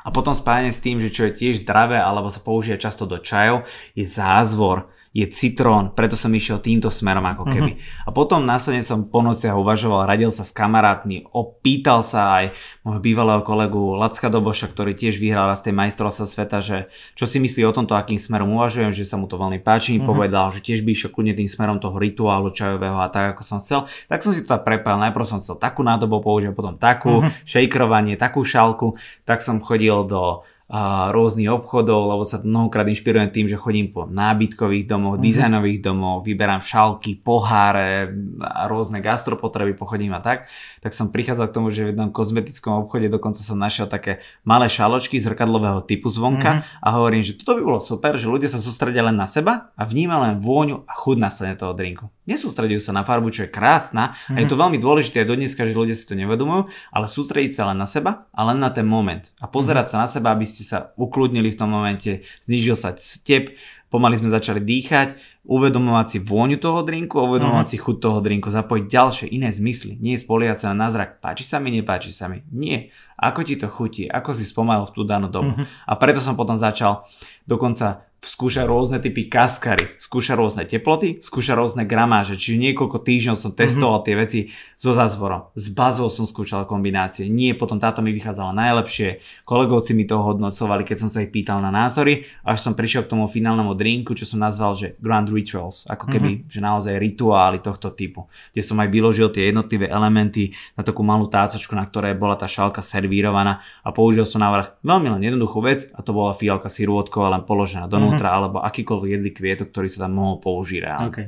A 0.06 0.13
potom 0.13 0.38
spájanie 0.38 0.69
s 0.69 0.80
tým, 0.80 1.01
že 1.01 1.10
čo 1.10 1.25
je 1.25 1.34
tiež 1.34 1.65
zdravé 1.65 1.97
alebo 1.97 2.30
sa 2.30 2.39
použije 2.39 2.77
často 2.77 3.10
do 3.10 3.17
čajov, 3.17 3.65
je 3.97 4.06
zázvor 4.06 4.93
je 5.17 5.25
citrón, 5.34 5.97
preto 5.97 6.13
som 6.13 6.30
išiel 6.30 6.62
týmto 6.62 6.93
smerom 6.93 7.25
ako 7.25 7.49
keby. 7.49 7.73
Uh-huh. 7.73 8.06
A 8.06 8.10
potom 8.13 8.45
následne 8.45 8.86
som 8.86 9.10
po 9.10 9.25
nociach 9.25 9.58
uvažoval, 9.58 10.06
radil 10.06 10.30
sa 10.30 10.45
s 10.45 10.53
kamarátmi, 10.53 11.25
opýtal 11.34 12.06
sa 12.06 12.38
aj 12.38 12.53
môjho 12.86 13.01
bývalého 13.01 13.41
kolegu 13.41 13.97
Lacka 13.97 14.30
Doboša, 14.30 14.69
ktorý 14.69 14.93
tiež 14.93 15.17
vyhral 15.17 15.49
z 15.58 15.65
tej 15.65 15.73
majstrovstva 15.73 16.30
sveta, 16.30 16.62
že 16.62 16.77
čo 17.17 17.25
si 17.25 17.41
myslí 17.41 17.65
o 17.65 17.73
tomto, 17.73 17.97
akým 17.97 18.21
smerom 18.21 18.62
uvažujem, 18.62 18.93
že 18.93 19.10
sa 19.10 19.17
mu 19.17 19.25
to 19.25 19.41
veľmi 19.41 19.58
páči, 19.58 19.97
uh-huh. 19.97 20.06
povedal, 20.06 20.53
že 20.53 20.62
tiež 20.62 20.86
by 20.86 20.93
išiel 20.93 21.10
kľudne 21.10 21.34
tým 21.34 21.49
smerom 21.49 21.82
toho 21.82 21.97
rituálu 21.97 22.53
čajového 22.53 23.01
a 23.01 23.10
tak, 23.10 23.34
ako 23.34 23.41
som 23.41 23.58
chcel. 23.58 23.89
Tak 24.06 24.21
som 24.21 24.38
si 24.38 24.45
to 24.45 24.53
prepal, 24.62 25.01
najprv 25.01 25.25
som 25.25 25.41
chcel 25.41 25.58
takú 25.58 25.82
nádobu 25.82 26.21
použiť, 26.21 26.53
potom 26.53 26.77
takú, 26.77 27.25
uh-huh. 27.25 27.34
šejkrovanie, 27.41 28.21
takú 28.21 28.45
šálku, 28.45 28.93
tak 29.25 29.41
som 29.41 29.58
chodil 29.65 29.97
do 30.06 30.45
a 30.67 31.15
rôznych 31.15 31.47
obchodov, 31.47 32.12
lebo 32.12 32.27
sa 32.27 32.43
mnohokrát 32.43 32.84
inšpirujem 32.91 33.32
tým, 33.32 33.47
že 33.47 33.56
chodím 33.56 33.95
po 33.95 34.03
nábytkových 34.03 34.84
domoch, 34.84 35.15
mm-hmm. 35.15 35.27
dizajnových 35.32 35.80
domoch, 35.80 36.27
vyberám 36.27 36.60
šálky, 36.60 37.23
poháre 37.23 38.12
a 38.43 38.67
rôzne 38.67 38.99
gastropotreby, 38.99 39.80
pochodím 39.80 40.12
a 40.12 40.19
tak. 40.19 40.51
Tak 40.84 40.91
som 40.91 41.08
prichádzal 41.08 41.47
k 41.47 41.56
tomu, 41.56 41.71
že 41.71 41.88
v 41.88 41.95
jednom 41.95 42.12
kozmetickom 42.12 42.84
obchode 42.84 43.08
dokonca 43.08 43.39
som 43.39 43.56
našiel 43.56 43.88
také 43.88 44.19
malé 44.43 44.67
šaločky 44.67 45.23
zrkadlového 45.23 45.88
typu 45.88 46.12
zvonka 46.12 46.60
mm-hmm. 46.60 46.84
a 46.84 46.88
hovorím, 46.99 47.23
že 47.23 47.39
toto 47.39 47.56
by 47.56 47.63
bolo 47.63 47.80
super, 47.80 48.19
že 48.19 48.27
ľudia 48.27 48.51
sa 48.51 48.60
sústredia 48.60 49.08
len 49.08 49.15
na 49.15 49.23
seba 49.23 49.71
a 49.80 49.88
vnímajú 49.88 50.19
len 50.19 50.36
vôňu 50.43 50.84
a 50.84 50.93
chuť 50.99 51.17
na 51.23 51.32
toho 51.32 51.71
drinku. 51.71 52.12
Nesústredujú 52.27 52.84
sa 52.84 52.91
na 52.91 53.08
farbu, 53.08 53.32
čo 53.32 53.47
je 53.47 53.56
krásna 53.56 54.12
mm-hmm. 54.12 54.36
a 54.36 54.38
je 54.43 54.47
to 54.51 54.60
mhm. 54.60 54.62
veľmi 54.67 54.77
dôležité 54.84 55.23
aj 55.23 55.27
do 55.32 55.39
dneska, 55.39 55.63
že 55.63 55.71
ľudia 55.71 55.95
si 55.95 56.03
to 56.03 56.19
nevedomujú, 56.19 56.67
ale 56.91 57.08
sústrediť 57.08 57.56
sa 57.56 57.71
len 57.71 57.80
na 57.80 57.88
seba 57.88 58.27
a 58.36 58.41
len 58.51 58.60
na 58.60 58.67
ten 58.67 58.84
moment 58.84 59.23
a 59.39 59.47
pozerať 59.47 59.95
mm-hmm. 59.95 60.03
sa 60.03 60.03
na 60.03 60.10
seba, 60.12 60.36
aby 60.36 60.43
ste 60.57 60.65
sa 60.65 60.89
ukludnili 60.97 61.53
v 61.53 61.59
tom 61.61 61.69
momente, 61.69 62.25
znížil 62.41 62.73
sa 62.73 62.97
step, 62.97 63.53
pomaly 63.93 64.17
sme 64.17 64.33
začali 64.33 64.59
dýchať, 64.59 65.15
uvedomovať 65.45 66.07
si 66.09 66.17
vôňu 66.19 66.57
toho 66.57 66.81
drinku, 66.81 67.21
uvedomovať 67.21 67.65
uh-huh. 67.69 67.77
si 67.77 67.83
chuť 67.85 67.95
toho 68.01 68.19
drinku, 68.19 68.49
zapojiť 68.49 68.85
ďalšie 68.89 69.27
iné 69.31 69.53
zmysly, 69.53 69.95
nie 70.01 70.17
spoliať 70.17 70.65
sa 70.65 70.73
na 70.73 70.89
názrak, 70.89 71.21
páči 71.23 71.45
sa 71.45 71.61
mi, 71.61 71.69
nepáči 71.71 72.11
sa 72.11 72.27
mi, 72.27 72.43
nie, 72.49 72.89
ako 73.15 73.45
ti 73.45 73.55
to 73.55 73.69
chutí, 73.69 74.09
ako 74.09 74.33
si 74.33 74.43
spomalil 74.43 74.89
v 74.89 74.93
tú 74.97 75.01
danú 75.05 75.29
dobu. 75.31 75.55
Uh-huh. 75.55 75.65
A 75.87 75.93
preto 75.95 76.19
som 76.19 76.35
potom 76.35 76.59
začal 76.59 77.07
dokonca 77.47 78.09
skúša 78.25 78.65
rôzne 78.65 78.97
typy 78.97 79.30
kaskary, 79.30 79.86
skúša 80.01 80.34
rôzne 80.34 80.65
teploty, 80.65 81.21
skúša 81.21 81.53
rôzne 81.53 81.86
gramáže, 81.86 82.34
čiže 82.34 82.58
niekoľko 82.58 82.97
týždňov 83.06 83.38
som 83.38 83.53
testoval 83.53 84.01
mm-hmm. 84.01 84.08
tie 84.10 84.15
veci 84.17 84.39
so 84.73 84.91
zázvorom. 84.91 85.53
S 85.53 85.69
bazou 85.69 86.10
som 86.10 86.25
skúšal 86.25 86.65
kombinácie, 86.65 87.30
nie, 87.30 87.53
potom 87.53 87.77
táto 87.77 88.01
mi 88.01 88.10
vychádzala 88.17 88.58
najlepšie, 88.58 89.21
kolegovci 89.45 89.93
mi 89.93 90.10
to 90.10 90.17
hodnocovali, 90.17 90.82
keď 90.82 90.97
som 91.06 91.10
sa 91.13 91.21
ich 91.21 91.30
pýtal 91.30 91.62
na 91.62 91.69
názory, 91.69 92.25
až 92.41 92.58
som 92.58 92.73
prišiel 92.73 93.06
k 93.06 93.13
tomu 93.13 93.30
finálnemu 93.30 93.77
drinku, 93.77 94.17
čo 94.17 94.25
som 94.25 94.41
nazval, 94.41 94.73
že 94.73 94.97
Grand 94.97 95.30
Rituals, 95.30 95.86
ako 95.86 96.10
keby, 96.10 96.41
mm-hmm. 96.41 96.49
že 96.49 96.60
naozaj 96.60 96.93
rituály 96.97 97.62
tohto 97.62 97.93
typu, 97.93 98.25
kde 98.49 98.65
som 98.65 98.82
aj 98.82 98.89
vyložil 98.89 99.30
tie 99.30 99.53
jednotlivé 99.53 99.93
elementy 99.93 100.58
na 100.73 100.82
takú 100.82 101.06
malú 101.06 101.30
tácočku, 101.30 101.77
na 101.77 101.86
ktorej 101.86 102.17
bola 102.17 102.34
tá 102.34 102.49
šálka 102.49 102.82
servírovaná 102.82 103.62
a 103.86 103.93
použil 103.93 104.25
som 104.25 104.41
návrh 104.41 104.82
veľmi 104.82 105.13
len 105.13 105.21
jednoduchú 105.21 105.62
vec 105.62 105.86
a 105.93 106.01
to 106.01 106.17
bola 106.17 106.34
fialka 106.34 106.67
sirôtkova 106.67 107.30
len 107.30 107.45
položená 107.45 107.86
do 107.86 108.06
vnútra, 108.07 108.31
mm-hmm. 108.31 108.39
alebo 108.39 108.57
akýkoľvek 108.63 109.09
jedlý 109.11 109.31
kvietok, 109.35 109.67
ktorý 109.75 109.87
sa 109.91 110.07
tam 110.07 110.15
mohol 110.15 110.39
použiť 110.39 110.79
reálne. 110.79 111.11
Okay. 111.11 111.27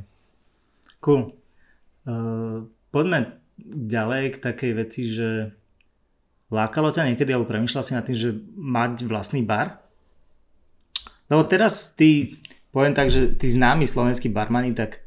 Cool. 1.03 1.35
Uh, 2.07 2.71
poďme 2.95 3.43
ďalej 3.67 4.35
k 4.35 4.37
takej 4.39 4.71
veci, 4.79 5.11
že 5.11 5.51
lákalo 6.47 6.95
ťa 6.95 7.11
niekedy, 7.11 7.35
alebo 7.35 7.51
premyšľal 7.51 7.83
si 7.83 7.91
nad 7.91 8.07
tým, 8.07 8.15
že 8.15 8.31
mať 8.55 9.03
vlastný 9.03 9.43
bar? 9.43 9.83
Lebo 11.27 11.43
teraz 11.43 11.93
ty, 11.93 12.39
poviem 12.71 12.95
tak, 12.95 13.11
že 13.11 13.35
tí 13.35 13.51
známi 13.51 13.85
slovenskí 13.85 14.31
barmani, 14.31 14.71
tak 14.71 15.03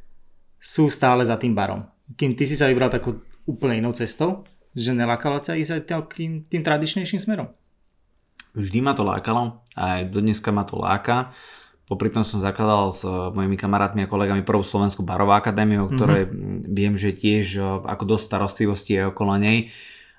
sú 0.60 0.92
stále 0.92 1.24
za 1.26 1.34
tým 1.40 1.56
barom. 1.56 1.82
Kým 2.14 2.36
ty 2.36 2.46
si 2.46 2.54
sa 2.54 2.70
vybral 2.70 2.92
takou 2.92 3.24
úplne 3.48 3.82
inou 3.82 3.90
cestou, 3.90 4.46
že 4.76 4.94
nelákalo 4.94 5.42
ťa 5.42 5.58
ísť 5.58 5.72
aj 5.74 5.82
tým, 6.14 6.32
tým 6.46 6.62
tradičnejším 6.62 7.18
smerom? 7.18 7.50
Vždy 8.52 8.78
ma 8.84 8.92
to 8.92 9.02
lákalo, 9.02 9.64
aj 9.74 10.12
do 10.12 10.20
dneska 10.20 10.52
ma 10.52 10.62
to 10.68 10.76
láka. 10.76 11.32
Popri 11.92 12.08
tom 12.08 12.24
som 12.24 12.40
zakladal 12.40 12.88
s 12.88 13.04
mojimi 13.04 13.60
kamarátmi 13.60 14.08
a 14.08 14.08
kolegami 14.08 14.40
prvú 14.40 14.64
Slovenskú 14.64 15.04
barovú 15.04 15.36
akadémiu, 15.36 15.92
ktoré 15.92 16.24
mm-hmm. 16.24 16.72
viem, 16.72 16.96
že 16.96 17.12
tiež 17.12 17.60
e, 17.60 17.84
ako 17.84 18.16
dosť 18.16 18.24
starostlivosti 18.32 18.96
je 18.96 19.12
okolo 19.12 19.36
nej 19.36 19.68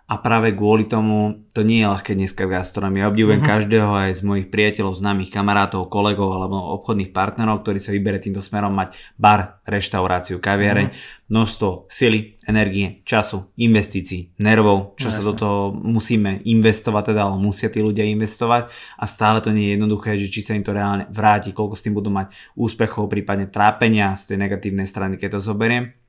a 0.03 0.19
práve 0.19 0.51
kvôli 0.51 0.83
tomu 0.83 1.47
to 1.55 1.63
nie 1.63 1.79
je 1.79 1.87
ľahké 1.87 2.11
dneska 2.11 2.43
v 2.43 2.59
gastronomii. 2.59 3.01
Ja 3.01 3.07
obdivujem 3.07 3.39
uh-huh. 3.39 3.53
každého 3.55 3.87
aj 3.87 4.19
z 4.19 4.21
mojich 4.27 4.47
priateľov, 4.51 4.99
známych 4.99 5.31
kamarátov, 5.31 5.87
kolegov 5.87 6.27
alebo 6.27 6.59
obchodných 6.75 7.15
partnerov, 7.15 7.63
ktorí 7.63 7.79
sa 7.79 7.95
vyberie 7.95 8.19
týmto 8.19 8.43
smerom 8.43 8.75
mať 8.75 8.99
bar, 9.15 9.63
reštauráciu, 9.63 10.43
kaviareň, 10.43 10.87
uh-huh. 10.91 11.31
množstvo 11.31 11.87
sily, 11.87 12.35
energie, 12.43 12.99
času, 13.07 13.47
investícií, 13.55 14.35
nervov, 14.43 14.99
čo 14.99 15.07
no, 15.07 15.15
sa 15.15 15.23
jasne. 15.23 15.29
do 15.31 15.33
toho 15.39 15.59
musíme 15.71 16.43
investovať, 16.43 17.15
teda 17.15 17.23
ale 17.23 17.39
musia 17.39 17.71
tí 17.71 17.79
ľudia 17.79 18.03
investovať 18.03 18.75
a 18.99 19.05
stále 19.07 19.39
to 19.39 19.55
nie 19.55 19.71
je 19.71 19.79
jednoduché, 19.79 20.19
že 20.19 20.27
či 20.27 20.43
sa 20.43 20.51
im 20.51 20.67
to 20.67 20.75
reálne 20.75 21.07
vráti, 21.15 21.55
koľko 21.55 21.79
s 21.79 21.83
tým 21.87 21.95
budú 21.95 22.11
mať 22.11 22.35
úspechov, 22.59 23.07
prípadne 23.07 23.47
trápenia 23.47 24.19
z 24.19 24.35
tej 24.35 24.37
negatívnej 24.43 24.85
strany, 24.85 25.15
keď 25.15 25.39
to 25.39 25.47
zoberiem 25.47 26.02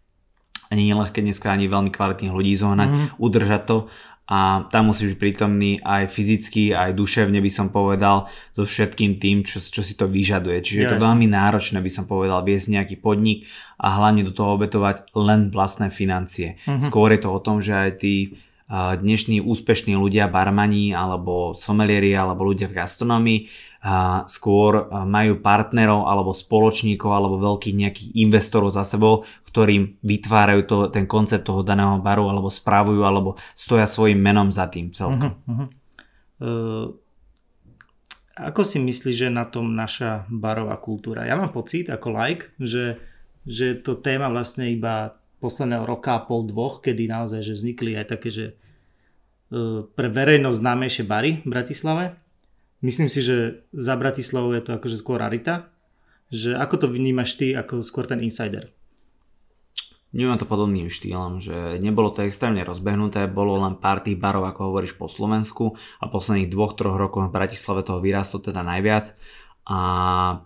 nie 0.75 0.91
je 0.91 0.99
ľahké 0.99 1.23
dneska 1.23 1.51
ani 1.51 1.71
veľmi 1.71 1.91
kvalitných 1.95 2.35
ľudí 2.35 2.53
zohnať, 2.59 2.89
mm. 2.91 3.07
udržať 3.19 3.63
to 3.67 3.79
a 4.25 4.65
tam 4.73 4.89
musíš 4.89 5.15
byť 5.15 5.21
prítomný 5.21 5.77
aj 5.85 6.09
fyzicky, 6.09 6.73
aj 6.73 6.97
duševne 6.97 7.45
by 7.45 7.51
som 7.53 7.69
povedal, 7.69 8.25
so 8.57 8.65
všetkým 8.65 9.21
tým, 9.21 9.45
čo, 9.45 9.61
čo 9.61 9.85
si 9.85 9.93
to 10.01 10.09
vyžaduje. 10.09 10.65
Čiže 10.65 10.79
ja, 10.81 10.83
je 10.89 10.93
to 10.97 11.05
veľmi 11.05 11.29
náročné 11.29 11.85
by 11.85 11.91
som 11.93 12.09
povedal 12.09 12.41
viesť 12.41 12.73
nejaký 12.73 12.97
podnik 13.05 13.45
a 13.77 13.93
hlavne 14.01 14.25
do 14.25 14.33
toho 14.33 14.57
obetovať 14.57 15.13
len 15.13 15.53
vlastné 15.53 15.93
financie. 15.93 16.57
Uh-huh. 16.65 16.81
Skôr 16.81 17.13
je 17.13 17.21
to 17.21 17.37
o 17.37 17.41
tom, 17.45 17.61
že 17.61 17.77
aj 17.77 17.91
tí 18.01 18.41
dnešní 18.73 19.45
úspešní 19.45 19.93
ľudia, 19.93 20.33
barmani 20.33 20.97
alebo 20.97 21.53
somelieri 21.53 22.17
alebo 22.17 22.49
ľudia 22.49 22.73
v 22.73 22.77
gastronomii 22.81 23.41
skôr 24.25 24.89
majú 25.05 25.45
partnerov 25.45 26.09
alebo 26.09 26.33
spoločníkov 26.33 27.11
alebo 27.13 27.37
veľkých 27.37 27.77
nejakých 27.77 28.09
investorov 28.17 28.73
za 28.73 28.81
sebou, 28.89 29.29
ktorým 29.53 30.01
vytvárajú 30.01 30.61
to, 30.65 30.77
ten 30.89 31.05
koncept 31.05 31.45
toho 31.45 31.61
daného 31.61 32.01
baru 32.01 32.33
alebo 32.33 32.49
správujú 32.49 33.05
alebo 33.05 33.37
stoja 33.53 33.85
svojim 33.85 34.17
menom 34.17 34.49
za 34.49 34.65
tým 34.73 34.97
celkom. 34.97 35.37
Uh-huh, 35.45 35.53
uh-huh. 35.53 35.69
Uh, 36.41 36.87
ako 38.35 38.67
si 38.67 38.83
myslíš, 38.83 39.15
že 39.15 39.29
na 39.31 39.47
tom 39.47 39.77
naša 39.77 40.27
barová 40.27 40.75
kultúra? 40.81 41.29
Ja 41.29 41.39
mám 41.39 41.55
pocit 41.55 41.87
ako 41.87 42.11
like, 42.11 42.51
že, 42.59 42.99
že 43.47 43.79
to 43.79 43.95
téma 43.95 44.27
vlastne 44.27 44.73
iba 44.73 45.21
posledného 45.45 45.85
roka 45.85 46.17
a 46.17 46.25
pol, 46.25 46.49
dvoch, 46.49 46.81
kedy 46.81 47.05
naozaj 47.05 47.45
že 47.45 47.53
vznikli 47.53 47.93
aj 48.01 48.07
také, 48.17 48.29
že 48.33 48.47
e, 48.49 49.85
pre 49.85 50.09
verejnosť 50.09 50.57
známejšie 50.57 51.05
bary 51.05 51.45
v 51.45 51.49
Bratislave. 51.53 52.17
Myslím 52.81 53.13
si, 53.13 53.21
že 53.21 53.69
za 53.77 54.01
Bratislavou 54.01 54.57
je 54.57 54.65
to 54.65 54.81
akože 54.81 54.97
skôr 54.97 55.21
rarita. 55.21 55.69
Že 56.33 56.57
ako 56.57 56.75
to 56.81 56.87
vnímaš 56.89 57.37
ty 57.37 57.53
ako 57.53 57.85
skôr 57.85 58.09
ten 58.09 58.25
insider? 58.25 58.73
Vnímam 60.15 60.39
to 60.39 60.47
podobným 60.47 60.95
štýlom, 60.95 61.43
že 61.43 61.83
nebolo 61.83 62.15
to 62.15 62.23
extrémne 62.23 62.63
rozbehnuté, 62.63 63.27
bolo 63.27 63.59
len 63.59 63.75
pár 63.75 63.99
tých 63.99 64.15
barov, 64.15 64.47
ako 64.47 64.71
hovoríš, 64.71 64.95
po 64.95 65.11
Slovensku 65.11 65.75
a 65.99 66.07
posledných 66.07 66.55
dvoch, 66.55 66.79
troch 66.79 66.95
rokoch 66.95 67.27
v 67.27 67.35
Bratislave 67.35 67.83
toho 67.83 67.99
vyrastlo 67.99 68.39
teda 68.39 68.63
najviac 68.63 69.19
a 69.65 69.81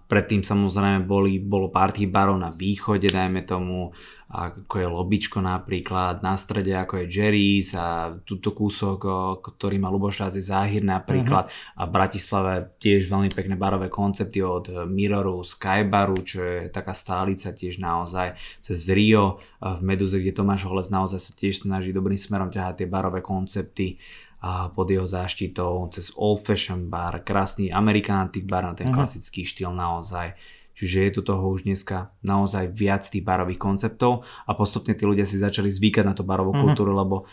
predtým 0.07 0.47
samozrejme 0.47 1.03
boli, 1.03 1.43
bolo 1.43 1.75
tých 1.75 2.07
barov 2.07 2.39
na 2.39 2.55
východe, 2.55 3.11
dajme 3.11 3.43
tomu, 3.43 3.91
ako 4.31 4.75
je 4.79 4.87
Lobičko 4.87 5.43
napríklad, 5.43 6.23
na 6.23 6.39
strede 6.39 6.71
ako 6.77 7.03
je 7.03 7.11
Jerry's 7.11 7.75
a 7.75 8.14
túto 8.23 8.55
kúsok, 8.55 9.01
ktorý 9.43 9.83
má 9.83 9.91
Luboš 9.91 10.31
je 10.39 10.45
Záhir 10.45 10.87
napríklad 10.87 11.51
uh-huh. 11.51 11.81
a 11.81 11.89
v 11.89 11.95
Bratislave 11.99 12.53
tiež 12.79 13.11
veľmi 13.11 13.35
pekné 13.35 13.59
barové 13.59 13.91
koncepty 13.91 14.39
od 14.39 14.87
Miroru, 14.87 15.43
Skybaru, 15.43 16.23
čo 16.23 16.39
je 16.45 16.71
taká 16.71 16.95
stálica 16.95 17.51
tiež 17.51 17.83
naozaj 17.83 18.39
cez 18.62 18.87
Rio 18.87 19.43
v 19.59 19.81
Meduze, 19.83 20.23
kde 20.23 20.31
Tomáš 20.31 20.69
Holec 20.69 20.95
naozaj 20.95 21.19
sa 21.19 21.33
tiež 21.35 21.66
snaží 21.66 21.91
dobrým 21.91 22.21
smerom 22.21 22.55
ťahať 22.55 22.85
tie 22.85 22.87
barové 22.87 23.19
koncepty 23.19 23.99
a 24.39 24.70
pod 24.70 24.91
jeho 24.91 25.07
záštitou 25.07 25.91
cez 25.91 26.14
Old 26.14 26.47
Fashion 26.47 26.86
bar, 26.86 27.26
krásny 27.26 27.72
American 27.74 28.16
Antique 28.16 28.47
bar 28.47 28.64
na 28.64 28.74
ten 28.74 28.86
uh-huh. 28.86 29.03
klasický 29.03 29.43
štýl 29.43 29.74
naozaj. 29.74 30.39
Čiže 30.78 31.11
je 31.11 31.11
tu 31.11 31.20
toho 31.26 31.43
už 31.51 31.66
dneska 31.66 32.14
naozaj 32.22 32.70
viac 32.70 33.03
tých 33.03 33.26
barových 33.26 33.59
konceptov 33.59 34.22
a 34.47 34.55
postupne 34.55 34.95
tí 34.95 35.03
ľudia 35.03 35.26
si 35.26 35.34
začali 35.34 35.66
zvykať 35.66 36.05
na 36.07 36.14
tú 36.14 36.22
barovú 36.22 36.55
uh-huh. 36.55 36.70
kultúru, 36.70 36.95
lebo 36.95 37.26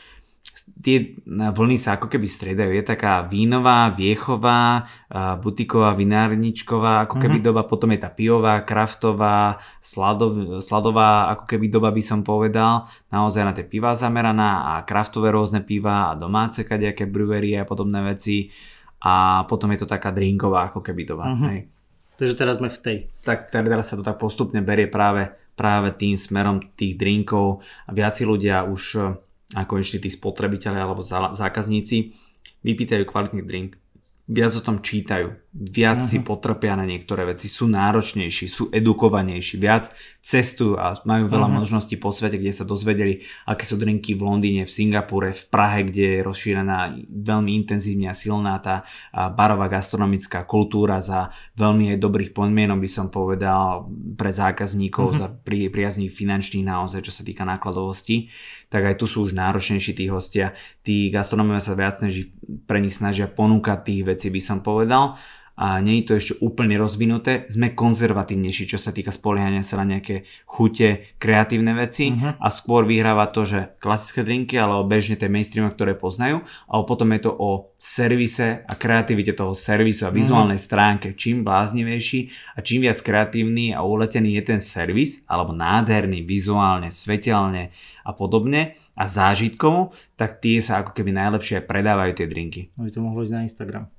tie 0.82 1.18
vlny 1.28 1.78
sa 1.78 1.98
ako 1.98 2.10
keby 2.10 2.30
striedajú. 2.30 2.72
Je 2.74 2.86
taká 2.86 3.26
vínová, 3.26 3.90
viechová, 3.94 4.86
butiková, 5.42 5.94
vinárničková, 5.94 7.06
ako 7.06 7.22
keby 7.22 7.42
mm-hmm. 7.42 7.50
doba, 7.50 7.62
potom 7.66 7.90
je 7.94 8.00
tá 8.02 8.10
pivová, 8.10 8.62
kraftová, 8.62 9.58
sladov, 9.82 10.62
sladová, 10.62 11.34
ako 11.38 11.46
keby 11.50 11.66
doba 11.70 11.90
by 11.90 12.04
som 12.06 12.22
povedal, 12.22 12.90
naozaj 13.10 13.44
na 13.46 13.54
tie 13.54 13.66
piva 13.66 13.94
zameraná 13.98 14.78
a 14.78 14.86
kraftové 14.86 15.34
rôzne 15.34 15.66
piva 15.66 16.14
a 16.14 16.18
domáce 16.18 16.62
kadejaké 16.66 17.10
brewery 17.10 17.58
a 17.58 17.66
podobné 17.66 18.02
veci 18.06 18.54
a 19.02 19.46
potom 19.50 19.74
je 19.74 19.86
to 19.86 19.88
taká 19.90 20.14
drinková 20.14 20.70
ako 20.74 20.82
keby 20.82 21.02
doba. 21.06 21.30
Mm-hmm. 21.30 21.50
Hej. 21.50 21.60
Takže 22.16 22.36
teraz 22.40 22.56
sme 22.64 22.72
v 22.72 22.80
tej. 22.80 22.98
Tak 23.28 23.52
teraz 23.52 23.92
sa 23.92 24.00
to 24.00 24.04
tak 24.06 24.16
postupne 24.16 24.64
berie 24.64 24.88
práve, 24.88 25.36
práve 25.60 25.92
tým 26.00 26.16
smerom 26.16 26.64
tých 26.80 26.96
drinkov 26.96 27.60
viaci 27.92 28.24
ľudia 28.24 28.64
už 28.64 28.84
ako 29.54 29.78
ešte 29.78 30.02
tí 30.02 30.10
spotrebitelia 30.10 30.82
alebo 30.82 31.06
zákazníci 31.06 32.18
vypýtajú 32.66 33.06
kvalitný 33.06 33.46
drink, 33.46 33.78
viac 34.26 34.58
o 34.58 34.66
tom 34.66 34.82
čítajú, 34.82 35.38
viac 35.56 36.04
uh-huh. 36.04 36.10
si 36.12 36.18
mhm. 36.20 36.28
potrpia 36.28 36.76
na 36.76 36.84
niektoré 36.84 37.24
veci, 37.24 37.48
sú 37.48 37.72
náročnejší, 37.72 38.46
sú 38.52 38.68
edukovanejší, 38.76 39.56
viac 39.56 39.88
cestujú 40.20 40.76
a 40.76 41.00
majú 41.08 41.32
veľa 41.32 41.48
uh-huh. 41.48 41.60
možností 41.64 41.96
po 41.96 42.12
svete, 42.12 42.36
kde 42.36 42.52
sa 42.52 42.68
dozvedeli, 42.68 43.24
aké 43.48 43.64
sú 43.64 43.80
drinky 43.80 44.20
v 44.20 44.26
Londýne, 44.28 44.68
v 44.68 44.74
Singapúre, 44.74 45.32
v 45.32 45.44
Prahe, 45.48 45.88
kde 45.88 46.20
je 46.20 46.26
rozšírená 46.28 47.00
veľmi 47.08 47.56
intenzívne 47.56 48.12
a 48.12 48.18
silná 48.18 48.60
tá 48.60 48.84
barová 49.14 49.72
gastronomická 49.72 50.44
kultúra 50.44 51.00
za 51.00 51.32
veľmi 51.56 51.96
aj 51.96 52.04
dobrých 52.04 52.32
podmienok, 52.36 52.84
by 52.84 52.90
som 52.92 53.08
povedal, 53.08 53.88
pre 54.20 54.36
zákazníkov, 54.36 55.16
uh-huh. 55.16 55.22
za 55.24 55.28
pri, 55.32 55.72
priazných 55.72 56.12
finančných 56.12 56.68
naozaj, 56.68 57.00
čo 57.06 57.14
sa 57.16 57.24
týka 57.24 57.48
nákladovosti 57.48 58.28
tak 58.76 58.92
aj 58.92 58.96
tu 59.00 59.06
sú 59.08 59.24
už 59.30 59.38
náročnejší 59.38 59.96
tí 59.96 60.12
hostia. 60.12 60.52
Tí 60.84 61.08
gastronómovia 61.08 61.64
sa 61.64 61.78
viac 61.78 61.96
než 62.04 62.28
pre 62.68 62.84
nich 62.84 62.98
snažia 62.98 63.30
ponúkať 63.30 63.80
tých 63.88 64.02
vecí, 64.04 64.28
by 64.28 64.42
som 64.44 64.60
povedal 64.60 65.16
a 65.56 65.80
nie 65.80 66.04
je 66.04 66.06
to 66.12 66.14
ešte 66.20 66.34
úplne 66.44 66.76
rozvinuté, 66.76 67.48
sme 67.48 67.72
konzervatívnejší, 67.72 68.76
čo 68.76 68.76
sa 68.76 68.92
týka 68.92 69.16
spoliehania 69.16 69.64
sa 69.64 69.80
na 69.80 69.96
nejaké 69.96 70.28
chute, 70.44 71.16
kreatívne 71.16 71.72
veci 71.72 72.12
uh-huh. 72.12 72.36
a 72.44 72.48
skôr 72.52 72.84
vyhráva 72.84 73.32
to, 73.32 73.48
že 73.48 73.80
klasické 73.80 74.28
drinky 74.28 74.60
alebo 74.60 74.84
bežne 74.84 75.16
tie 75.16 75.32
mainstreamy, 75.32 75.72
ktoré 75.72 75.96
poznajú, 75.96 76.44
ale 76.68 76.82
potom 76.84 77.08
je 77.16 77.22
to 77.24 77.32
o 77.32 77.72
servise 77.80 78.68
a 78.68 78.74
kreativite 78.76 79.32
toho 79.32 79.56
servisu 79.56 80.04
a 80.08 80.12
mhm. 80.12 80.16
vizuálnej 80.20 80.60
uh-huh. 80.60 80.70
stránke. 80.76 81.08
Čím 81.16 81.48
bláznivejší 81.48 82.20
a 82.56 82.60
čím 82.60 82.92
viac 82.92 83.00
kreatívny 83.00 83.72
a 83.72 83.80
uletený 83.80 84.36
je 84.36 84.44
ten 84.44 84.60
servis, 84.60 85.24
alebo 85.32 85.56
nádherný, 85.56 86.28
vizuálne, 86.28 86.92
svetelne 86.92 87.72
a 88.04 88.12
podobne 88.12 88.76
a 89.00 89.08
zážitkovo, 89.08 89.96
tak 90.20 90.44
tie 90.44 90.60
sa 90.60 90.84
ako 90.84 90.92
keby 90.92 91.16
najlepšie 91.16 91.64
predávajú 91.64 92.12
tie 92.16 92.28
drinky. 92.28 92.62
Aby 92.76 92.90
to 92.92 93.00
mohlo 93.00 93.24
ísť 93.24 93.36
na 93.36 93.44
Instagram. 93.48 93.95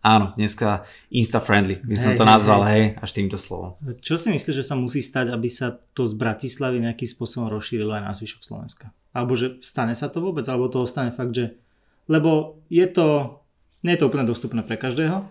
Áno, 0.00 0.32
dneska 0.32 0.88
insta-friendly, 1.12 1.84
by 1.84 1.92
som 1.92 2.16
hey, 2.16 2.18
to 2.18 2.24
nazval, 2.24 2.64
hej, 2.64 2.96
hej, 2.96 3.04
až 3.04 3.10
týmto 3.12 3.36
slovom. 3.36 3.76
Čo 4.00 4.16
si 4.16 4.32
myslíš, 4.32 4.64
že 4.64 4.64
sa 4.64 4.72
musí 4.72 5.04
stať, 5.04 5.28
aby 5.28 5.52
sa 5.52 5.76
to 5.92 6.08
z 6.08 6.16
Bratislavy 6.16 6.80
nejakým 6.80 7.04
spôsobom 7.04 7.52
rozšírilo 7.52 7.92
aj 7.92 8.08
na 8.08 8.12
zvyšok 8.16 8.40
Slovenska? 8.40 8.96
Alebo 9.12 9.36
že 9.36 9.60
stane 9.60 9.92
sa 9.92 10.08
to 10.08 10.24
vôbec, 10.24 10.48
alebo 10.48 10.72
to 10.72 10.80
ostane 10.80 11.12
fakt, 11.12 11.36
že... 11.36 11.60
Lebo 12.08 12.64
je 12.72 12.88
to... 12.88 13.38
Nie 13.84 14.00
je 14.00 14.00
to 14.00 14.08
úplne 14.08 14.24
dostupné 14.24 14.64
pre 14.64 14.80
každého. 14.80 15.28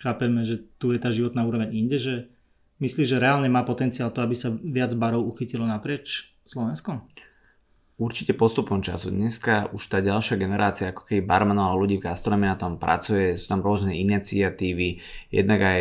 Chápeme, 0.00 0.48
že 0.48 0.64
tu 0.80 0.96
je 0.96 1.00
tá 1.00 1.12
životná 1.12 1.44
úroveň 1.44 1.76
inde, 1.76 2.00
že 2.00 2.32
myslíš, 2.80 3.16
že 3.16 3.20
reálne 3.20 3.52
má 3.52 3.68
potenciál 3.68 4.08
to, 4.12 4.24
aby 4.24 4.32
sa 4.32 4.48
viac 4.48 4.96
barov 4.96 5.28
uchytilo 5.28 5.68
naprieč 5.68 6.32
Slovenskom? 6.48 7.04
Určite 7.96 8.36
postupom 8.36 8.84
času. 8.84 9.08
Dneska 9.08 9.72
už 9.72 9.88
tá 9.88 10.04
ďalšia 10.04 10.36
generácia 10.36 10.92
ako 10.92 11.08
keby 11.08 11.24
barmanov 11.24 11.72
a 11.72 11.78
ľudí 11.80 11.96
v 11.96 12.12
gastronomii 12.12 12.52
na 12.52 12.60
tom 12.60 12.76
pracuje, 12.76 13.40
sú 13.40 13.48
tam 13.48 13.64
rôzne 13.64 13.96
iniciatívy, 13.96 15.00
jednak 15.32 15.60
aj 15.64 15.80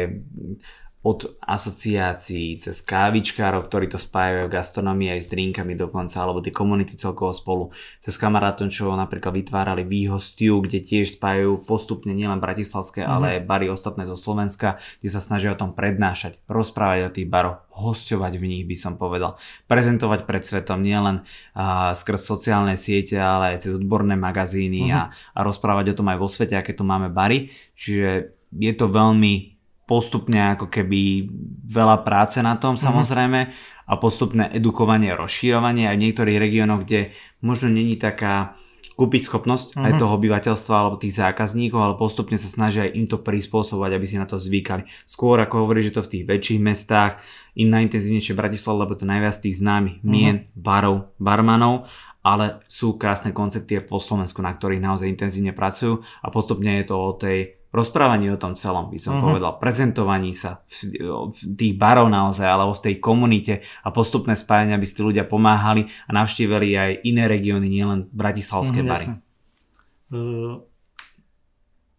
od 1.05 1.37
asociácií 1.37 2.57
cez 2.57 2.81
kávičkárov, 2.81 3.69
ktorí 3.69 3.93
to 3.93 4.01
spájajú 4.01 4.49
v 4.49 4.55
gastronomii 4.57 5.13
aj 5.13 5.21
s 5.21 5.29
drinkami 5.37 5.77
dokonca, 5.77 6.17
alebo 6.17 6.41
tie 6.41 6.49
komunity 6.49 6.97
celkovo 6.97 7.29
spolu, 7.29 7.69
cez 8.01 8.17
kamarátom, 8.17 8.73
čo 8.73 8.89
napríklad 8.97 9.37
vytvárali 9.37 9.85
výhostiu, 9.85 10.65
kde 10.65 10.81
tiež 10.81 11.21
spájajú 11.21 11.61
postupne 11.61 12.09
nielen 12.09 12.41
bratislavské, 12.41 13.05
mm-hmm. 13.05 13.15
ale 13.21 13.25
aj 13.37 13.45
bary 13.45 13.69
ostatné 13.69 14.09
zo 14.09 14.17
Slovenska, 14.17 14.81
kde 14.97 15.09
sa 15.13 15.21
snažia 15.21 15.53
o 15.53 15.59
tom 15.61 15.77
prednášať, 15.77 16.41
rozprávať 16.49 16.99
o 17.05 17.13
tých 17.13 17.29
baroch, 17.29 17.61
hosťovať 17.77 18.33
v 18.41 18.45
nich 18.49 18.65
by 18.65 18.73
som 18.73 18.97
povedal, 18.97 19.37
prezentovať 19.69 20.25
pred 20.25 20.41
svetom 20.41 20.81
nielen 20.81 21.21
uh, 21.53 21.93
skrz 21.93 22.25
sociálne 22.25 22.81
siete, 22.81 23.21
ale 23.21 23.53
aj 23.53 23.69
cez 23.69 23.77
odborné 23.77 24.17
magazíny 24.17 24.89
mm-hmm. 24.89 24.97
a, 24.97 25.13
a 25.13 25.39
rozprávať 25.45 25.93
o 25.93 25.97
tom 26.01 26.09
aj 26.09 26.17
vo 26.17 26.33
svete, 26.33 26.57
aké 26.57 26.73
tu 26.73 26.81
máme 26.81 27.13
bary, 27.13 27.53
čiže 27.77 28.33
je 28.57 28.73
to 28.73 28.89
veľmi 28.89 29.54
postupne 29.85 30.57
ako 30.57 30.69
keby 30.69 31.29
veľa 31.69 32.01
práce 32.01 32.41
na 32.41 32.57
tom 32.57 32.75
mm-hmm. 32.75 32.85
samozrejme 32.89 33.39
a 33.85 33.93
postupné 34.01 34.49
edukovanie, 34.49 35.13
rozšírovanie 35.13 35.85
aj 35.85 35.95
v 35.97 36.03
niektorých 36.09 36.41
regiónoch, 36.41 36.89
kde 36.89 37.13
možno 37.45 37.69
není 37.69 37.93
taká 38.01 38.57
kúpiť 38.95 39.27
schopnosť 39.27 39.75
mm-hmm. 39.75 39.85
aj 39.85 39.91
mhm. 39.91 39.99
toho 39.99 40.11
obyvateľstva 40.15 40.73
alebo 40.73 40.95
tých 40.97 41.19
zákazníkov, 41.19 41.79
ale 41.79 41.99
postupne 41.99 42.39
sa 42.39 42.47
snažia 42.47 42.87
aj 42.87 42.95
im 42.95 43.05
to 43.05 43.19
prispôsobovať, 43.19 43.91
aby 43.91 44.05
si 44.07 44.15
na 44.15 44.25
to 44.25 44.39
zvykali. 44.39 44.87
Skôr 45.03 45.37
ako 45.43 45.67
hovorí, 45.67 45.83
že 45.83 45.93
to 45.93 46.01
v 46.01 46.11
tých 46.11 46.25
väčších 46.25 46.61
mestách, 46.63 47.19
im 47.55 47.71
najintenzívnejšie 47.71 48.35
Bratislava, 48.35 48.83
lebo 48.83 48.99
to 48.99 49.07
najviac 49.07 49.35
tých 49.35 49.59
známych 49.59 49.99
mm-hmm. 49.99 50.11
mien, 50.11 50.47
barov, 50.55 51.11
barmanov, 51.19 51.87
ale 52.25 52.65
sú 52.65 52.97
krásne 52.97 53.35
koncepty 53.35 53.77
po 53.85 54.01
Slovensku, 54.01 54.41
na 54.41 54.49
ktorých 54.49 54.81
naozaj 54.81 55.05
intenzívne 55.05 55.53
pracujú 55.53 56.01
a 56.25 56.27
postupne 56.33 56.81
je 56.81 56.85
to 56.89 56.95
o 56.97 57.13
tej 57.13 57.53
rozprávaní 57.75 58.31
o 58.31 58.39
tom 58.39 58.55
celom, 58.55 58.87
by 58.87 58.97
som 58.97 59.19
uh-huh. 59.19 59.35
povedal, 59.35 59.59
prezentovaní 59.59 60.31
sa 60.31 60.63
v, 60.71 61.03
v 61.29 61.37
tých 61.59 61.75
barov 61.75 62.07
naozaj, 62.07 62.47
alebo 62.47 62.73
v 62.73 62.83
tej 62.87 62.95
komunite 63.03 63.53
a 63.83 63.91
postupné 63.91 64.39
spájanie, 64.39 64.73
aby 64.73 64.87
si 64.87 64.95
ľudia 65.03 65.27
pomáhali 65.27 65.91
a 66.07 66.15
navštívili 66.15 66.71
aj 66.73 66.91
iné 67.03 67.27
regióny, 67.27 67.67
nielen 67.67 68.07
bratislavské 68.15 68.79
uh-huh, 68.79 68.91
bary. 68.95 69.05
Jasne. 69.05 69.15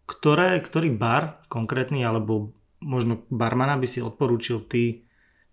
ktoré, 0.09 0.59
ktorý 0.59 0.89
bar 0.91 1.45
konkrétny 1.47 2.01
alebo 2.01 2.57
možno 2.81 3.21
barmana 3.29 3.77
by 3.77 3.87
si 3.89 4.01
odporúčil 4.01 4.61
ty 4.65 5.07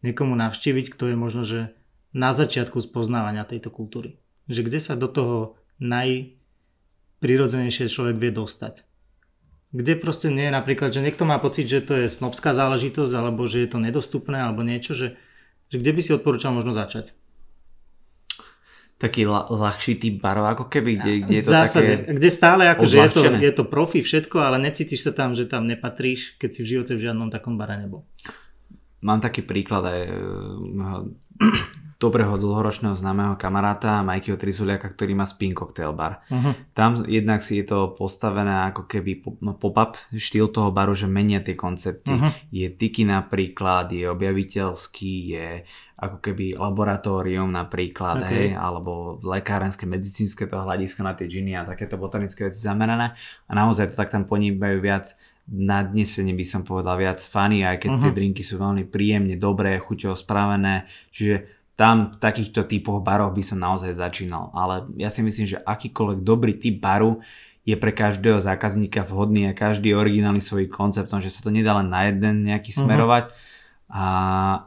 niekomu 0.05 0.37
navštíviť, 0.37 0.93
kto 0.93 1.09
je 1.13 1.17
možno, 1.17 1.45
že 1.49 1.73
na 2.15 2.33
začiatku 2.37 2.81
spoznávania 2.85 3.45
tejto 3.49 3.71
kultúry. 3.73 4.21
Že 4.47 4.63
kde 4.69 4.81
sa 4.81 4.95
do 4.95 5.09
toho 5.09 5.57
najprirodzenejšie 5.81 7.89
človek 7.91 8.17
vie 8.21 8.31
dostať. 8.31 8.85
Kde 9.75 9.99
proste 9.99 10.31
nie 10.31 10.47
je 10.47 10.55
napríklad, 10.55 10.95
že 10.95 11.03
niekto 11.03 11.27
má 11.27 11.43
pocit, 11.43 11.67
že 11.67 11.83
to 11.83 11.99
je 11.99 12.07
snobská 12.07 12.55
záležitosť, 12.55 13.11
alebo 13.19 13.43
že 13.51 13.67
je 13.67 13.69
to 13.75 13.83
nedostupné, 13.83 14.39
alebo 14.39 14.63
niečo, 14.63 14.95
že, 14.95 15.19
že 15.67 15.77
kde 15.83 15.91
by 15.91 16.01
si 16.01 16.15
odporúčal 16.15 16.55
možno 16.55 16.71
začať? 16.71 17.11
taký 18.95 19.27
la, 19.27 19.51
ľahší 19.51 19.99
typ 19.99 20.23
barov, 20.23 20.47
ako 20.49 20.65
keby, 20.71 20.97
kde, 20.97 21.13
kde 21.27 21.35
je 21.37 21.45
to 21.45 21.53
zásade, 21.53 21.93
také 22.07 22.15
kde 22.15 22.31
stále 22.31 22.63
akože 22.73 22.97
je 22.97 23.11
to, 23.11 23.23
je 23.37 23.53
to 23.53 23.65
profi 23.67 24.01
všetko, 24.01 24.39
ale 24.39 24.57
necítiš 24.63 25.05
sa 25.05 25.13
tam, 25.13 25.35
že 25.35 25.51
tam 25.51 25.67
nepatríš, 25.67 26.39
keď 26.39 26.51
si 26.55 26.61
v 26.63 26.71
živote 26.79 26.93
v 26.95 27.11
žiadnom 27.11 27.29
takom 27.29 27.59
bare 27.59 27.77
nebol. 27.77 28.07
Mám 29.05 29.21
taký 29.21 29.45
príklad 29.45 29.85
aj 29.85 30.01
dobrého 31.99 32.35
dlhoročného 32.37 32.95
známeho 32.99 33.35
kamaráta 33.39 34.03
Majkyho 34.03 34.37
Trizuliaka, 34.37 34.91
ktorý 34.91 35.15
má 35.15 35.27
spin 35.27 35.55
cocktail 35.55 35.95
bar. 35.95 36.23
Uh-huh. 36.29 36.53
Tam 36.75 37.01
jednak 37.07 37.41
si 37.41 37.63
je 37.63 37.65
to 37.71 37.95
postavené 37.95 38.69
ako 38.71 38.87
keby 38.91 39.25
no, 39.41 39.55
pop-up 39.55 39.97
štýl 40.11 40.51
toho 40.51 40.75
baru, 40.75 40.93
že 40.93 41.07
menia 41.07 41.41
tie 41.41 41.55
koncepty. 41.55 42.15
Uh-huh. 42.15 42.31
Je 42.51 42.67
tiki 42.71 43.07
napríklad, 43.07 43.91
je 43.95 44.11
objaviteľský, 44.11 45.15
je 45.33 45.49
ako 45.95 46.19
keby 46.21 46.59
laboratórium 46.59 47.49
napríklad, 47.49 48.27
okay. 48.27 48.31
hej, 48.31 48.49
alebo 48.59 49.23
lekárenské, 49.23 49.87
medicínske 49.87 50.45
to 50.45 50.59
hľadisko 50.61 51.07
na 51.07 51.15
tie 51.15 51.31
džiny 51.31 51.55
a 51.55 51.65
takéto 51.65 51.97
botanické 51.97 52.51
veci 52.51 52.61
zamerané. 52.61 53.15
A 53.49 53.53
naozaj 53.55 53.95
to 53.95 53.97
tak 53.97 54.11
tam 54.11 54.27
ponímajú 54.27 54.79
viac 54.83 55.15
nadnesenie 55.45 56.33
by 56.33 56.47
som 56.47 56.65
povedal 56.65 56.97
viac 56.97 57.21
funny, 57.21 57.69
aj 57.69 57.85
keď 57.85 57.91
uh-huh. 57.93 58.03
tie 58.09 58.17
drinky 58.17 58.41
sú 58.41 58.57
veľmi 58.57 58.89
príjemne, 58.89 59.37
dobré, 59.37 59.77
chuťovo 59.77 60.17
spravené, 60.17 60.89
čiže 61.13 61.54
tam 61.75 62.15
v 62.15 62.17
takýchto 62.23 62.71
typoch 62.71 63.03
barov 63.03 63.35
by 63.35 63.43
som 63.43 63.59
naozaj 63.59 63.99
začínal. 63.99 64.55
Ale 64.55 64.87
ja 64.95 65.11
si 65.11 65.27
myslím, 65.27 65.47
že 65.51 65.63
akýkoľvek 65.63 66.19
dobrý 66.23 66.55
typ 66.55 66.79
baru 66.79 67.19
je 67.67 67.75
pre 67.75 67.91
každého 67.91 68.39
zákazníka 68.39 69.03
vhodný 69.09 69.51
a 69.51 69.57
každý 69.57 69.97
originálny 69.97 70.39
svojím 70.39 70.71
konceptom, 70.71 71.19
že 71.19 71.33
sa 71.33 71.43
to 71.43 71.51
nedá 71.51 71.75
len 71.81 71.91
na 71.91 72.07
jeden 72.07 72.47
nejaký 72.47 72.71
uh-huh. 72.71 72.87
smerovať, 72.87 73.25
a, 73.91 74.07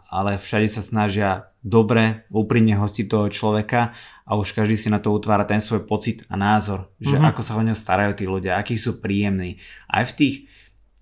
ale 0.10 0.42
všade 0.42 0.68
sa 0.68 0.82
snažia 0.82 1.54
dobre, 1.62 2.28
úprimne 2.34 2.76
hostiť 2.76 3.06
toho 3.08 3.28
človeka 3.30 3.96
a 4.28 4.36
už 4.36 4.52
každý 4.52 4.76
si 4.76 4.88
na 4.90 5.00
to 5.00 5.14
utvára 5.14 5.48
ten 5.48 5.62
svoj 5.62 5.86
pocit 5.88 6.26
a 6.28 6.36
názor, 6.36 6.92
že 7.00 7.16
uh-huh. 7.16 7.32
ako 7.32 7.42
sa 7.46 7.56
o 7.56 7.64
neho 7.64 7.78
starajú 7.78 8.18
tí 8.18 8.26
ľudia, 8.28 8.60
akí 8.60 8.76
sú 8.76 9.00
príjemní. 9.00 9.62
Aj 9.88 10.04
v 10.04 10.14
tých 10.18 10.36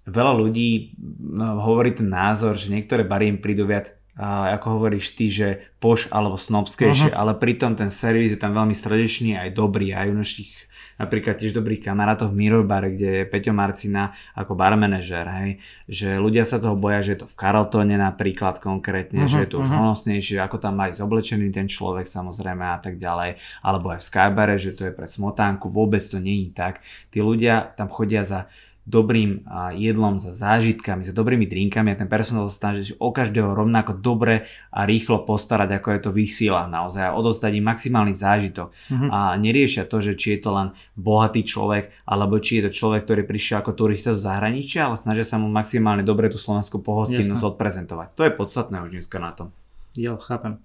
veľa 0.05 0.37
ľudí 0.37 0.93
no, 1.17 1.63
hovorí 1.65 1.97
ten 1.97 2.11
názor, 2.11 2.59
že 2.59 2.69
niektoré 2.69 3.07
bary 3.07 3.31
im 3.31 3.41
prídu 3.41 3.65
viac 3.65 3.97
a 4.15 4.55
ako 4.55 4.79
hovoríš 4.79 5.15
ty, 5.19 5.27
že 5.27 5.47
poš 5.83 6.07
alebo 6.07 6.39
snobskejšie, 6.39 7.11
uh-huh. 7.11 7.19
ale 7.19 7.35
pritom 7.35 7.75
ten 7.75 7.91
servis 7.91 8.31
je 8.31 8.39
tam 8.39 8.55
veľmi 8.55 8.71
srdečný 8.71 9.35
aj 9.35 9.51
dobrý, 9.51 9.91
aj 9.91 10.07
u 10.07 10.15
našich 10.15 10.51
napríklad 10.95 11.35
tiež 11.35 11.51
dobrých 11.51 11.83
kamarátov 11.83 12.31
v 12.31 12.39
Mirror 12.39 12.63
Bar, 12.63 12.87
kde 12.87 13.23
je 13.23 13.23
Peťo 13.27 13.51
Marcina 13.51 14.15
ako 14.31 14.55
bar 14.55 14.79
manažer, 14.79 15.27
hej, 15.27 15.59
že 15.91 16.15
ľudia 16.15 16.47
sa 16.47 16.55
toho 16.55 16.79
boja, 16.79 17.03
že 17.03 17.19
je 17.19 17.19
to 17.23 17.27
v 17.27 17.35
Carltone 17.35 17.95
napríklad 17.99 18.63
konkrétne, 18.63 19.27
uh-huh, 19.27 19.31
že 19.31 19.43
je 19.43 19.49
to 19.51 19.59
už 19.59 19.67
uh-huh. 19.67 19.79
honosnejšie, 19.83 20.39
ako 20.39 20.57
tam 20.63 20.79
aj 20.79 20.95
zoblečený 20.95 21.51
ten 21.51 21.67
človek 21.67 22.07
samozrejme 22.07 22.63
a 22.63 22.79
tak 22.79 22.95
ďalej, 22.95 23.35
alebo 23.59 23.91
aj 23.91 23.99
v 23.99 24.07
Skybare, 24.07 24.55
že 24.55 24.71
to 24.71 24.87
je 24.87 24.93
pre 24.95 25.07
smotánku, 25.07 25.67
vôbec 25.67 25.99
to 25.99 26.23
je 26.23 26.47
tak. 26.55 26.79
Tí 27.11 27.19
ľudia 27.19 27.75
tam 27.75 27.91
chodia 27.91 28.23
za 28.23 28.47
dobrým 28.85 29.41
jedlom, 29.73 30.21
za 30.21 30.29
zážitkami, 30.29 31.01
za 31.01 31.09
dobrými 31.09 31.49
drinkami 31.49 31.91
a 31.91 31.97
ten 31.97 32.05
personál 32.05 32.45
sa 32.53 32.69
snaží 32.69 32.93
o 33.01 33.09
každého 33.09 33.57
rovnako 33.57 33.97
dobre 33.97 34.45
a 34.69 34.85
rýchlo 34.85 35.25
postarať, 35.25 35.81
ako 35.81 35.87
je 35.89 35.99
to 36.05 36.09
v 36.13 36.21
ich 36.29 36.37
sílach 36.37 36.69
naozaj 36.69 37.09
a 37.09 37.17
odostať 37.17 37.57
im 37.57 37.65
maximálny 37.65 38.13
zážitok. 38.13 38.69
Mm-hmm. 38.69 39.09
A 39.09 39.33
neriešia 39.41 39.89
to, 39.89 40.05
že 40.05 40.13
či 40.13 40.37
je 40.37 40.45
to 40.45 40.53
len 40.53 40.67
bohatý 40.93 41.41
človek, 41.41 41.97
alebo 42.05 42.37
či 42.37 42.61
je 42.61 42.69
to 42.69 42.77
človek, 42.77 43.09
ktorý 43.09 43.25
prišiel 43.25 43.65
ako 43.65 43.73
turista 43.73 44.13
z 44.13 44.21
zahraničia, 44.21 44.85
ale 44.85 45.01
snažia 45.01 45.25
sa 45.25 45.41
mu 45.41 45.49
maximálne 45.49 46.05
dobre 46.05 46.29
tú 46.29 46.37
slovenskú 46.37 46.85
pohostinnosť 46.85 47.41
Jasne. 47.41 47.51
odprezentovať. 47.57 48.07
To 48.13 48.21
je 48.21 48.37
podstatné 48.37 48.85
už 48.85 48.93
dneska 48.93 49.17
na 49.17 49.33
tom. 49.33 49.49
Jo, 49.97 50.21
chápem. 50.21 50.61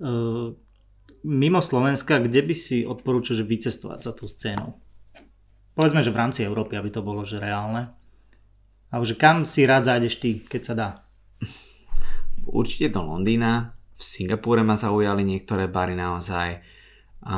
Uh, 0.00 0.56
mimo 1.20 1.60
Slovenska, 1.60 2.24
kde 2.24 2.40
by 2.40 2.54
si 2.56 2.88
odporúčal, 2.88 3.36
že 3.36 3.44
vycestovať 3.44 4.00
za 4.00 4.12
tú 4.16 4.24
scénou? 4.24 4.80
Povedzme, 5.80 6.04
že 6.04 6.12
v 6.12 6.20
rámci 6.20 6.44
Európy, 6.44 6.76
aby 6.76 6.92
to 6.92 7.00
bolo 7.00 7.24
že 7.24 7.40
reálne. 7.40 7.88
Alebo 8.92 9.08
že 9.08 9.16
kam 9.16 9.48
si 9.48 9.64
rád 9.64 9.88
zájdeš 9.88 10.20
ty, 10.20 10.44
keď 10.44 10.60
sa 10.60 10.74
dá? 10.76 10.88
Určite 12.44 12.92
do 12.92 13.00
Londýna. 13.00 13.72
V 13.96 14.02
Singapúre 14.04 14.60
ma 14.60 14.76
zaujali 14.76 15.24
niektoré 15.24 15.72
bary 15.72 15.96
naozaj. 15.96 16.60
A 17.24 17.36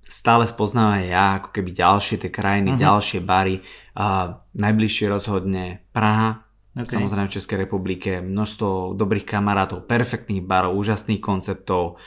stále 0.00 0.48
spoznávam 0.48 0.96
aj 0.96 1.06
ja 1.12 1.26
ako 1.44 1.48
keby 1.52 1.70
ďalšie 1.76 2.16
tie 2.24 2.32
krajiny, 2.32 2.72
uh-huh. 2.72 2.84
ďalšie 2.88 3.20
bary. 3.20 3.60
A 4.00 4.40
najbližšie 4.56 5.12
rozhodne 5.12 5.84
Praha, 5.92 6.48
okay. 6.72 6.88
samozrejme 6.88 7.28
v 7.28 7.36
Českej 7.36 7.58
republike. 7.68 8.24
Množstvo 8.24 8.96
dobrých 8.96 9.28
kamarátov, 9.28 9.84
perfektných 9.84 10.40
barov, 10.40 10.72
úžasných 10.72 11.20
konceptov 11.20 12.00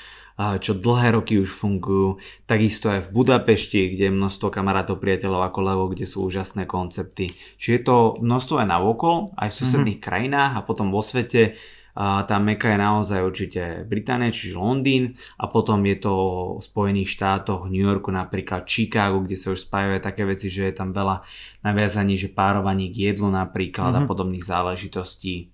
čo 0.57 0.77
dlhé 0.77 1.17
roky 1.17 1.37
už 1.37 1.51
fungujú. 1.51 2.17
Takisto 2.47 2.89
aj 2.89 3.07
v 3.07 3.13
Budapešti, 3.21 3.93
kde 3.93 4.09
je 4.09 4.17
množstvo 4.17 4.47
kamarátov, 4.49 4.97
priateľov 4.97 5.41
a 5.45 5.53
kolegov, 5.53 5.93
kde 5.93 6.07
sú 6.07 6.25
úžasné 6.25 6.65
koncepty. 6.65 7.35
Čiže 7.59 7.73
je 7.75 7.83
to 7.83 7.97
množstvo 8.23 8.55
aj 8.63 8.67
navokol, 8.67 9.35
aj 9.37 9.49
v 9.51 9.57
susedných 9.57 9.99
mm-hmm. 9.99 10.07
krajinách 10.07 10.51
a 10.57 10.65
potom 10.65 10.89
vo 10.89 11.03
svete. 11.03 11.59
A 11.91 12.23
tá 12.23 12.39
meka 12.39 12.71
je 12.71 12.79
naozaj 12.79 13.19
určite 13.19 13.61
Británia, 13.83 14.31
čiže 14.31 14.55
Londýn 14.55 15.11
a 15.35 15.51
potom 15.51 15.83
je 15.83 15.99
to 15.99 16.13
v 16.55 16.63
Spojených 16.63 17.19
štátoch, 17.19 17.67
New 17.67 17.83
Yorku 17.83 18.15
napríklad, 18.15 18.63
Chicago, 18.63 19.19
kde 19.19 19.35
sa 19.35 19.51
už 19.51 19.67
spájajú 19.67 19.99
také 19.99 20.23
veci, 20.23 20.47
že 20.47 20.71
je 20.71 20.75
tam 20.79 20.95
veľa 20.95 21.19
naviazaní, 21.67 22.15
že 22.15 22.31
párovaní 22.31 22.95
k 22.95 23.11
jedlu 23.11 23.27
napríklad 23.27 23.91
mm-hmm. 23.91 23.99
a 23.99 24.07
mhm. 24.07 24.09
podobných 24.09 24.45
záležitostí. 24.47 25.50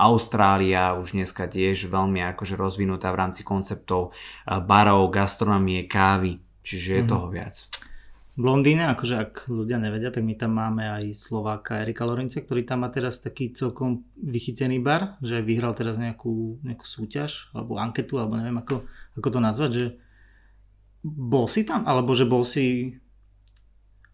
Austrália 0.00 0.96
už 0.96 1.12
dneska 1.14 1.46
tiež 1.46 1.92
veľmi 1.92 2.24
akože 2.34 2.56
rozvinutá 2.56 3.12
v 3.12 3.20
rámci 3.20 3.44
konceptov 3.44 4.16
barov, 4.46 5.12
gastronomie, 5.12 5.84
kávy, 5.84 6.40
čiže 6.64 6.88
je 6.90 6.96
mm-hmm. 7.04 7.12
toho 7.12 7.26
viac. 7.28 7.56
V 8.40 8.48
Londýne, 8.48 8.88
akože 8.96 9.14
ak 9.20 9.32
ľudia 9.52 9.76
nevedia, 9.76 10.08
tak 10.08 10.24
my 10.24 10.32
tam 10.32 10.56
máme 10.56 10.80
aj 10.80 11.12
Slováka 11.12 11.84
Erika 11.84 12.08
Lorince, 12.08 12.40
ktorý 12.40 12.64
tam 12.64 12.86
má 12.86 12.88
teraz 12.88 13.20
taký 13.20 13.52
celkom 13.52 14.06
vychytený 14.16 14.80
bar, 14.80 15.20
že 15.20 15.44
vyhral 15.44 15.76
teraz 15.76 16.00
nejakú, 16.00 16.56
nejakú 16.64 16.86
súťaž, 16.88 17.52
alebo 17.52 17.76
anketu, 17.76 18.16
alebo 18.16 18.40
neviem 18.40 18.56
ako, 18.56 18.88
ako 19.20 19.28
to 19.28 19.40
nazvať, 19.44 19.70
že 19.76 19.86
bol 21.04 21.52
si 21.52 21.68
tam, 21.68 21.84
alebo 21.84 22.16
že 22.16 22.24
bol 22.24 22.40
si 22.40 22.96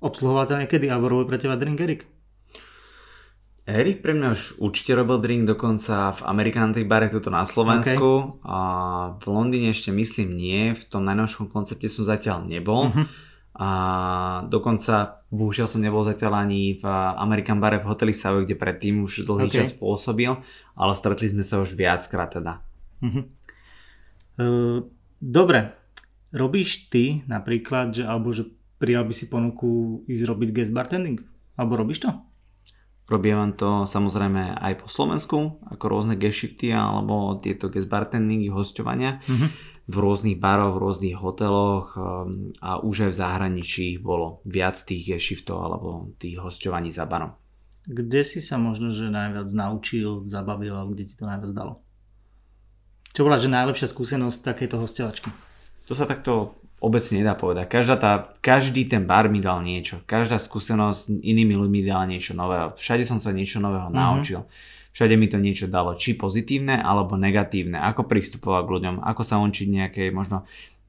obsluhovateľ 0.03 0.66
niekedy, 0.66 0.90
alebo 0.90 1.07
robil 1.07 1.30
pre 1.30 1.38
teba 1.38 1.55
drink 1.55 1.78
Erik? 1.78 2.03
Erik 3.66 3.98
pre 3.98 4.14
mňa 4.14 4.28
už 4.30 4.42
určite 4.62 4.94
robil 4.94 5.18
drink, 5.18 5.42
dokonca 5.42 6.14
v 6.14 6.20
Amerikantých 6.22 6.86
bare 6.86 7.10
tuto 7.10 7.34
na 7.34 7.42
Slovensku. 7.42 8.38
Okay. 8.38 8.46
A 8.46 8.58
v 9.18 9.26
Londýne 9.26 9.74
ešte 9.74 9.90
myslím 9.90 10.38
nie, 10.38 10.70
v 10.70 10.82
tom 10.86 11.02
najnovšom 11.02 11.50
koncepte 11.50 11.90
som 11.90 12.06
zatiaľ 12.06 12.46
nebol. 12.46 12.94
Uh-huh. 12.94 13.10
A 13.58 13.68
dokonca, 14.46 15.26
bohužiaľ 15.34 15.66
som 15.66 15.82
nebol 15.82 15.98
zatiaľ 16.06 16.46
ani 16.46 16.78
v 16.78 16.84
American 17.18 17.58
bare 17.58 17.82
v 17.82 17.90
hoteli 17.90 18.14
Savoy, 18.14 18.46
kde 18.46 18.54
predtým 18.54 19.02
už 19.02 19.26
dlhý 19.26 19.50
okay. 19.50 19.66
čas 19.66 19.74
pôsobil, 19.74 20.30
ale 20.78 20.92
stretli 20.94 21.26
sme 21.26 21.42
sa 21.42 21.58
už 21.58 21.74
viackrát 21.74 22.38
teda. 22.38 22.62
Uh-huh. 23.02 23.26
Uh, 24.38 24.78
dobre, 25.18 25.74
robíš 26.30 26.86
ty 26.86 27.26
napríklad, 27.26 27.98
že, 27.98 28.06
alebo 28.06 28.30
že 28.30 28.46
prijal 28.78 29.02
by 29.02 29.14
si 29.16 29.26
ponuku 29.26 30.04
ísť 30.06 30.22
robiť 30.22 30.48
guest 30.54 30.70
bartending? 30.70 31.18
Alebo 31.58 31.82
robíš 31.82 32.06
to? 32.06 32.14
Robievam 33.07 33.54
to 33.54 33.86
samozrejme 33.86 34.59
aj 34.59 34.82
po 34.82 34.90
Slovensku, 34.90 35.62
ako 35.62 35.84
rôzne 35.86 36.18
geshifty 36.18 36.74
alebo 36.74 37.38
tieto 37.38 37.70
guest 37.70 37.86
bartendingy, 37.86 38.50
hostovania 38.50 39.22
mm-hmm. 39.22 39.48
v 39.86 39.96
rôznych 39.96 40.42
baroch, 40.42 40.74
v 40.74 40.82
rôznych 40.82 41.14
hoteloch 41.14 41.94
um, 41.94 42.50
a 42.59 42.82
už 42.82 43.07
aj 43.07 43.11
v 43.14 43.20
zahraničí 43.22 43.86
bolo 44.02 44.42
viac 44.42 44.74
tých 44.82 45.14
geshiftov 45.14 45.62
alebo 45.62 46.11
tých 46.18 46.42
hostovaní 46.42 46.90
za 46.90 47.07
barom. 47.07 47.30
Kde 47.86 48.26
si 48.26 48.42
sa 48.42 48.59
možno 48.59 48.90
že 48.90 49.07
najviac 49.07 49.46
naučil, 49.54 50.26
zabavil 50.26 50.74
a 50.74 50.82
kde 50.90 51.07
ti 51.07 51.14
to 51.14 51.30
najviac 51.30 51.54
dalo? 51.54 51.86
Čo 53.14 53.22
bola 53.22 53.38
že 53.38 53.46
najlepšia 53.46 53.86
skúsenosť 53.86 54.42
takéto 54.42 54.82
hostovačky? 54.82 55.30
To 55.86 55.94
sa 55.94 56.11
takto 56.11 56.59
obecne 56.87 57.26
nedá 57.26 57.34
povedať. 57.34 57.66
Každá 57.66 57.97
tá, 57.99 58.12
každý 58.39 58.87
ten 58.87 59.03
bar 59.03 59.26
mi 59.26 59.43
dal 59.43 59.66
niečo. 59.66 60.07
Každá 60.07 60.39
skúsenosť 60.39 61.18
inými 61.26 61.59
ľuďmi 61.59 61.80
dala 61.82 62.07
niečo 62.07 62.39
nového. 62.39 62.78
Všade 62.78 63.03
som 63.03 63.18
sa 63.18 63.34
niečo 63.34 63.59
nového 63.59 63.91
mm-hmm. 63.91 63.99
naučil. 63.99 64.47
Všade 64.95 65.18
mi 65.18 65.26
to 65.26 65.43
niečo 65.43 65.66
dalo. 65.66 65.99
Či 65.99 66.14
pozitívne, 66.16 66.78
alebo 66.80 67.18
negatívne. 67.18 67.82
Ako 67.82 68.07
pristupovať 68.07 68.62
k 68.64 68.72
ľuďom. 68.78 68.95
Ako 69.03 69.22
sa 69.26 69.43
učiť 69.43 69.68
nejakej 69.68 70.09
možno 70.14 70.47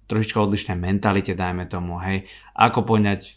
trošička 0.07 0.39
odlišnej 0.39 0.77
mentalite, 0.79 1.35
dajme 1.35 1.67
tomu. 1.67 1.99
Hej. 1.99 2.29
Ako 2.55 2.87
poňať 2.87 3.35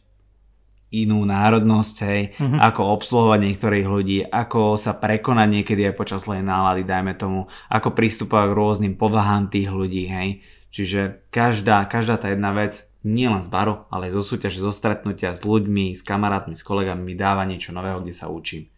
inú 0.90 1.22
národnosť, 1.22 1.96
hej, 2.02 2.34
uh-huh. 2.34 2.58
ako 2.66 2.82
obsluhovať 2.98 3.38
niektorých 3.46 3.86
ľudí, 3.86 4.18
ako 4.26 4.74
sa 4.74 4.98
prekonať 4.98 5.48
niekedy 5.62 5.86
aj 5.86 5.94
počas 5.94 6.26
zlej 6.26 6.42
nálady, 6.42 6.82
dajme 6.82 7.14
tomu, 7.14 7.46
ako 7.70 7.94
pristupovať 7.94 8.50
k 8.50 8.58
rôznym 8.58 8.94
povahám 8.98 9.46
tých 9.46 9.70
ľudí, 9.70 10.10
hej. 10.10 10.42
Čiže 10.70 11.26
každá, 11.34 11.82
každá 11.90 12.14
tá 12.14 12.30
jedna 12.30 12.54
vec, 12.54 12.90
nie 13.02 13.26
len 13.26 13.42
z 13.42 13.50
baru, 13.50 13.88
ale 13.90 14.08
aj 14.08 14.22
zo 14.22 14.34
súťaže, 14.34 14.62
zo 14.62 14.70
stretnutia 14.70 15.34
s 15.34 15.42
ľuďmi, 15.42 15.96
s 15.96 16.04
kamarátmi, 16.06 16.54
s 16.54 16.62
kolegami 16.62 17.02
mi 17.02 17.14
dáva 17.18 17.42
niečo 17.48 17.74
nového, 17.74 18.04
kde 18.04 18.14
sa 18.14 18.30
učím. 18.30 18.68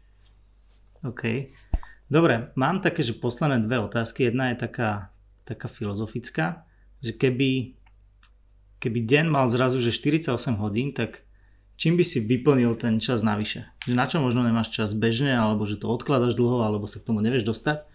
OK. 1.02 1.52
Dobre, 2.06 2.54
mám 2.54 2.78
také, 2.78 3.02
že 3.02 3.18
posledné 3.18 3.66
dve 3.66 3.82
otázky. 3.82 4.30
Jedna 4.30 4.54
je 4.54 4.62
taká, 4.62 5.10
taká 5.42 5.66
filozofická, 5.66 6.64
že 7.02 7.12
keby, 7.12 7.74
keby 8.78 8.98
deň 9.02 9.26
mal 9.26 9.50
zrazu 9.50 9.82
že 9.82 9.90
48 9.90 10.32
hodín, 10.62 10.94
tak 10.94 11.26
čím 11.74 11.98
by 11.98 12.04
si 12.06 12.22
vyplnil 12.22 12.78
ten 12.78 13.02
čas 13.02 13.26
navyše? 13.26 13.66
Že 13.84 13.94
na 13.98 14.06
čo 14.06 14.22
možno 14.22 14.46
nemáš 14.46 14.70
čas 14.70 14.94
bežne, 14.94 15.34
alebo 15.34 15.66
že 15.66 15.82
to 15.82 15.90
odkladaš 15.90 16.38
dlho, 16.38 16.62
alebo 16.62 16.86
sa 16.86 17.02
k 17.02 17.10
tomu 17.10 17.18
nevieš 17.18 17.42
dostať? 17.42 17.91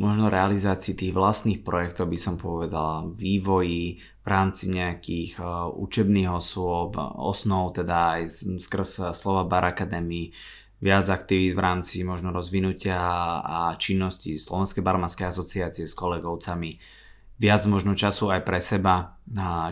Možno 0.00 0.32
realizácii 0.32 0.96
tých 0.96 1.12
vlastných 1.12 1.60
projektov 1.60 2.08
by 2.08 2.16
som 2.16 2.40
povedal, 2.40 3.12
vývoji 3.12 4.00
v 4.00 4.26
rámci 4.26 4.72
nejakých 4.72 5.36
uh, 5.36 5.68
učebných 5.68 6.32
osôb, 6.32 6.96
osnov, 7.20 7.76
teda 7.76 8.16
aj 8.16 8.48
skrz 8.64 9.12
slova 9.12 9.44
Bar 9.44 9.76
Academy, 9.76 10.32
viac 10.80 11.04
aktivít 11.12 11.52
v 11.52 11.60
rámci 11.60 12.00
možno 12.00 12.32
rozvinutia 12.32 12.96
a 13.44 13.76
činnosti 13.76 14.40
Slovenskej 14.40 14.80
barmanskej 14.80 15.28
asociácie 15.28 15.84
s 15.84 15.92
kolegovcami 15.92 16.99
viac 17.40 17.64
možno 17.64 17.96
času 17.96 18.28
aj 18.28 18.44
pre 18.44 18.60
seba, 18.60 19.16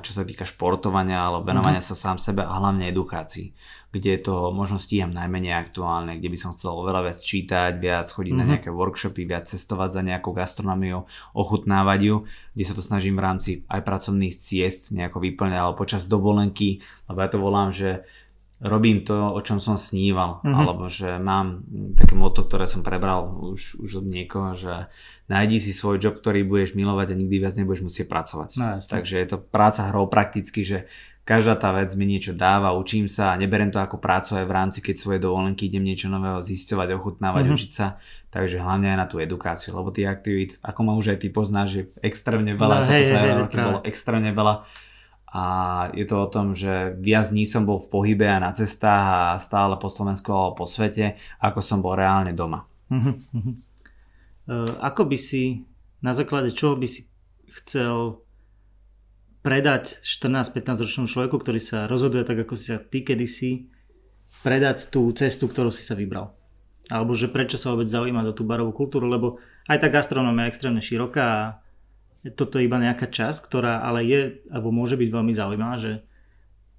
čo 0.01 0.11
sa 0.16 0.25
týka 0.25 0.49
športovania 0.49 1.21
alebo 1.21 1.45
venovania 1.45 1.85
mm-hmm. 1.85 2.01
sa 2.01 2.16
sám 2.16 2.16
sebe 2.16 2.41
a 2.41 2.57
hlavne 2.57 2.89
edukácii, 2.89 3.53
kde 3.93 4.25
to 4.25 4.49
možno 4.57 4.81
stíham 4.81 5.12
najmenej 5.12 5.53
aktuálne, 5.53 6.16
kde 6.16 6.33
by 6.33 6.39
som 6.41 6.57
chcel 6.57 6.81
veľa 6.81 7.05
viac 7.05 7.21
čítať, 7.21 7.73
viac 7.77 8.09
chodiť 8.09 8.33
mm-hmm. 8.33 8.41
na 8.41 8.45
mhm. 8.49 8.53
nejaké 8.57 8.71
workshopy, 8.73 9.29
viac 9.29 9.45
cestovať 9.45 10.01
za 10.01 10.01
nejakou 10.01 10.33
gastronómiou, 10.33 11.05
ochutnávať 11.37 12.01
ju, 12.09 12.16
kde 12.57 12.64
sa 12.64 12.73
to 12.73 12.81
snažím 12.81 13.21
v 13.21 13.25
rámci 13.29 13.51
aj 13.69 13.85
pracovných 13.85 14.33
ciest 14.33 14.97
nejako 14.97 15.21
vyplňať, 15.21 15.61
alebo 15.61 15.77
počas 15.77 16.09
dovolenky, 16.09 16.81
lebo 17.05 17.21
ja 17.21 17.29
to 17.29 17.37
volám, 17.37 17.69
že 17.69 18.09
robím 18.59 19.06
to, 19.06 19.14
o 19.14 19.38
čom 19.38 19.62
som 19.62 19.78
sníval, 19.78 20.42
mm-hmm. 20.42 20.54
alebo 20.59 20.90
že 20.90 21.14
mám 21.22 21.62
také 21.94 22.18
moto, 22.18 22.42
ktoré 22.42 22.66
som 22.66 22.82
prebral 22.82 23.30
už, 23.54 23.78
už 23.78 24.02
od 24.02 24.06
niekoho, 24.11 24.59
že 24.59 24.90
nájdi 25.30 25.62
si 25.62 25.70
svoj 25.70 26.02
job, 26.02 26.18
ktorý 26.18 26.42
budeš 26.42 26.74
milovať 26.74 27.14
a 27.14 27.18
nikdy 27.18 27.38
viac 27.38 27.54
nebudeš 27.54 27.86
musieť 27.86 28.06
pracovať. 28.11 28.48
No, 28.59 28.82
Takže 28.82 29.14
je 29.22 29.28
to 29.30 29.38
práca 29.38 29.86
hrou 29.94 30.11
prakticky, 30.11 30.66
že 30.66 30.90
každá 31.22 31.54
tá 31.54 31.70
vec 31.70 31.92
mi 31.94 32.09
niečo 32.09 32.34
dáva, 32.34 32.74
učím 32.74 33.06
sa 33.06 33.30
a 33.30 33.38
neberiem 33.38 33.70
to 33.70 33.78
ako 33.78 34.00
prácu 34.00 34.42
aj 34.42 34.48
v 34.48 34.56
rámci, 34.56 34.78
keď 34.82 34.96
svoje 34.96 35.18
dovolenky 35.22 35.70
idem 35.70 35.84
niečo 35.86 36.11
nového 36.11 36.42
zisťovať, 36.42 36.88
ochutnávať, 36.98 37.44
mm-hmm. 37.46 37.59
učiť 37.62 37.70
sa. 37.70 38.00
Takže 38.32 38.59
hlavne 38.59 38.90
aj 38.90 38.98
na 38.98 39.06
tú 39.06 39.22
edukáciu, 39.22 39.76
lebo 39.76 39.94
tých 39.94 40.11
aktivít, 40.11 40.59
ako 40.66 40.80
ma 40.82 40.92
už 40.98 41.14
aj 41.14 41.18
ty 41.22 41.28
poznáš, 41.30 41.70
je 41.78 41.84
extrémne 42.02 42.59
veľa, 42.59 42.76
no, 42.80 42.84
za 42.88 42.92
hej, 42.96 43.04
hej, 43.06 43.38
roky 43.38 43.56
bolo 43.61 43.78
extrémne 43.86 44.34
veľa 44.34 44.54
a 45.29 45.45
je 45.93 46.09
to 46.09 46.16
o 46.24 46.31
tom, 46.33 46.57
že 46.57 46.97
viac 46.97 47.29
dní 47.29 47.45
som 47.45 47.68
bol 47.68 47.76
v 47.76 47.93
pohybe 47.93 48.24
a 48.24 48.41
na 48.41 48.57
cestách 48.57 49.05
a 49.05 49.20
stále 49.37 49.76
po 49.76 49.93
Slovensku 49.93 50.33
alebo 50.33 50.64
po 50.64 50.66
svete, 50.66 51.20
ako 51.45 51.61
som 51.61 51.85
bol 51.85 52.01
reálne 52.01 52.33
doma. 52.33 52.64
Uh-huh, 52.89 53.20
ako 54.81 55.05
by 55.05 55.18
si, 55.20 55.68
na 56.01 56.16
základe 56.16 56.57
čoho 56.57 56.81
by 56.81 56.89
si 56.89 57.05
chcel 57.61 58.24
predať 59.45 60.01
14-15 60.01 60.85
ročnému 60.89 61.09
človeku, 61.09 61.37
ktorý 61.37 61.61
sa 61.61 61.85
rozhoduje 61.85 62.24
tak, 62.24 62.49
ako 62.49 62.57
si 62.57 62.72
sa 62.72 62.81
ty 62.81 63.05
kedysi, 63.05 63.68
predať 64.41 64.89
tú 64.89 65.12
cestu, 65.12 65.45
ktorú 65.45 65.68
si 65.68 65.85
sa 65.85 65.93
vybral? 65.93 66.33
Alebo 66.89 67.12
že 67.12 67.29
prečo 67.29 67.61
sa 67.61 67.76
vôbec 67.76 67.85
zaujíma 67.85 68.24
do 68.24 68.33
tú 68.33 68.49
barovú 68.49 68.72
kultúru, 68.72 69.05
lebo 69.05 69.37
aj 69.68 69.85
tá 69.85 69.89
gastronómia 69.93 70.49
je 70.49 70.53
extrémne 70.57 70.81
široká 70.81 71.24
a 71.24 71.41
toto 72.35 72.59
je 72.59 72.66
iba 72.66 72.81
nejaká 72.81 73.09
časť, 73.09 73.47
ktorá 73.47 73.85
ale 73.85 74.05
je, 74.05 74.20
alebo 74.49 74.74
môže 74.74 74.99
byť 74.99 75.09
veľmi 75.09 75.33
zaujímavá, 75.33 75.76
že 75.79 75.93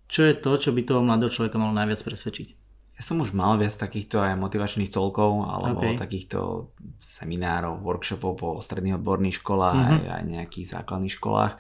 čo 0.10 0.26
je 0.26 0.34
to, 0.34 0.52
čo 0.58 0.70
by 0.74 0.82
toho 0.82 1.06
mladého 1.06 1.30
človeka 1.30 1.62
malo 1.62 1.72
najviac 1.78 2.02
presvedčiť? 2.02 2.58
Ja 3.00 3.02
som 3.08 3.24
už 3.24 3.32
mal 3.32 3.56
viac 3.56 3.72
takýchto 3.72 4.20
aj 4.20 4.36
motivačných 4.36 4.92
tolkov 4.92 5.48
alebo 5.48 5.80
okay. 5.80 5.96
takýchto 5.96 6.68
seminárov, 7.00 7.80
workshopov 7.80 8.32
po 8.36 8.50
stredných 8.60 9.00
odborných 9.00 9.40
školách 9.40 9.78
mm-hmm. 9.78 9.96
aj, 10.04 10.08
aj 10.12 10.24
nejakých 10.28 10.68
základných 10.76 11.16
školách 11.16 11.54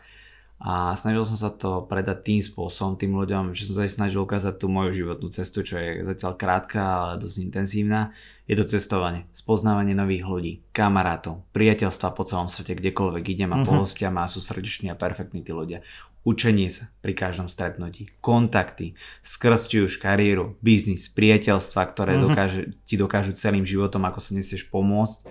a 0.59 0.91
snažil 0.99 1.23
som 1.23 1.39
sa 1.39 1.55
to 1.55 1.87
predať 1.87 2.27
tým 2.27 2.43
spôsobom 2.43 2.99
tým 2.99 3.15
ľuďom, 3.15 3.55
že 3.55 3.63
som 3.63 3.79
sa 3.79 3.87
snažil 3.87 4.19
ukázať 4.19 4.59
tú 4.59 4.67
moju 4.67 4.91
životnú 4.91 5.31
cestu, 5.31 5.63
čo 5.63 5.79
je 5.79 6.03
zatiaľ 6.03 6.35
krátka, 6.35 6.79
ale 6.83 7.23
dosť 7.23 7.47
intenzívna. 7.47 8.11
Je 8.43 8.59
to 8.59 8.67
cestovanie, 8.67 9.23
spoznávanie 9.31 9.95
nových 9.95 10.27
ľudí, 10.27 10.53
kamarátov, 10.75 11.47
priateľstva 11.55 12.11
po 12.11 12.27
celom 12.27 12.51
svete, 12.51 12.75
kdekoľvek 12.75 13.23
idem 13.31 13.55
a 13.55 13.63
uh-huh. 13.63 13.67
pohostiam 13.71 14.19
a 14.19 14.27
sú 14.27 14.43
srdeční 14.43 14.91
a 14.91 14.99
perfektní 14.99 15.47
tí 15.47 15.55
ľudia. 15.55 15.79
Učenie 16.27 16.67
sa 16.67 16.91
pri 16.99 17.15
každom 17.15 17.47
stretnutí, 17.47 18.11
kontakty, 18.19 18.99
skrz 19.23 19.71
či 19.71 19.87
už 19.87 20.03
kariéru, 20.03 20.59
biznis, 20.59 21.07
priateľstva, 21.07 21.87
ktoré 21.87 22.19
uh-huh. 22.19 22.35
dokáže, 22.35 22.61
ti 22.83 22.99
dokážu 22.99 23.31
celým 23.31 23.63
životom, 23.63 24.03
ako 24.03 24.19
sa 24.19 24.35
nesieš 24.35 24.67
pomôcť 24.67 25.23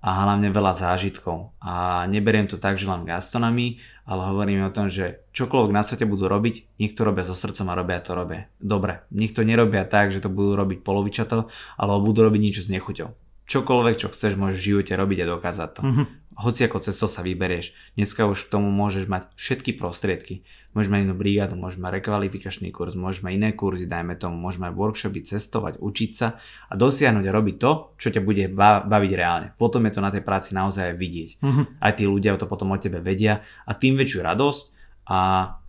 a 0.00 0.24
hlavne 0.24 0.48
veľa 0.48 0.72
zážitkov. 0.72 1.52
A 1.60 2.04
neberiem 2.08 2.48
to 2.48 2.56
tak, 2.56 2.80
že 2.80 2.88
len 2.88 3.04
gastonami, 3.04 3.84
ale 4.10 4.26
hovorím 4.34 4.66
o 4.66 4.74
tom, 4.74 4.90
že 4.90 5.22
čokoľvek 5.30 5.70
na 5.70 5.86
svete 5.86 6.02
budú 6.02 6.26
robiť, 6.26 6.82
nech 6.82 6.98
to 6.98 7.06
robia 7.06 7.22
so 7.22 7.38
srdcom 7.38 7.70
a 7.70 7.78
robia 7.78 8.02
to 8.02 8.18
robia. 8.18 8.50
Dobre, 8.58 9.06
nech 9.14 9.30
to 9.30 9.46
nerobia 9.46 9.86
tak, 9.86 10.10
že 10.10 10.18
to 10.18 10.26
budú 10.26 10.58
robiť 10.58 10.82
polovičato, 10.82 11.46
alebo 11.78 12.10
budú 12.10 12.26
robiť 12.26 12.40
niečo 12.42 12.66
s 12.66 12.72
nechuťou. 12.74 13.14
Čokoľvek, 13.46 13.94
čo 14.02 14.10
chceš, 14.10 14.34
môžeš 14.34 14.58
v 14.58 14.66
živote 14.74 14.92
robiť 14.98 15.18
a 15.22 15.30
dokázať 15.30 15.68
to. 15.78 15.82
Mm-hmm 15.86 16.06
hoci 16.40 16.64
ako 16.64 16.80
cestou 16.80 17.06
sa 17.06 17.20
vyberieš. 17.20 17.76
Dneska 18.00 18.24
už 18.24 18.48
k 18.48 18.52
tomu 18.56 18.72
môžeš 18.72 19.06
mať 19.06 19.28
všetky 19.36 19.76
prostriedky. 19.76 20.42
Môžeš 20.72 20.88
mať 20.88 21.00
inú 21.02 21.14
brigádu, 21.18 21.58
môžeš 21.58 21.82
mať 21.82 21.98
rekvalifikačný 21.98 22.70
kurz, 22.70 22.94
môžeš 22.94 23.26
mať 23.26 23.32
iné 23.36 23.50
kurzy, 23.58 23.90
dajme 23.90 24.14
tomu, 24.14 24.38
môžeš 24.38 24.62
mať 24.62 24.72
workshopy, 24.72 25.20
cestovať, 25.26 25.82
učiť 25.82 26.10
sa 26.14 26.38
a 26.70 26.72
dosiahnuť 26.78 27.24
a 27.26 27.34
robiť 27.34 27.56
to, 27.58 27.70
čo 27.98 28.08
ťa 28.14 28.22
bude 28.22 28.46
baviť 28.86 29.12
reálne. 29.18 29.48
Potom 29.58 29.82
je 29.90 29.92
to 29.98 30.00
na 30.00 30.14
tej 30.14 30.22
práci 30.22 30.54
naozaj 30.54 30.94
vidieť. 30.94 31.42
Mm-hmm. 31.42 31.64
Aj 31.82 31.92
tí 31.92 32.06
ľudia 32.06 32.38
to 32.38 32.46
potom 32.46 32.70
o 32.70 32.78
tebe 32.78 33.02
vedia 33.02 33.42
a 33.66 33.74
tým 33.74 33.98
väčšiu 33.98 34.22
radosť 34.22 34.64
a 35.10 35.18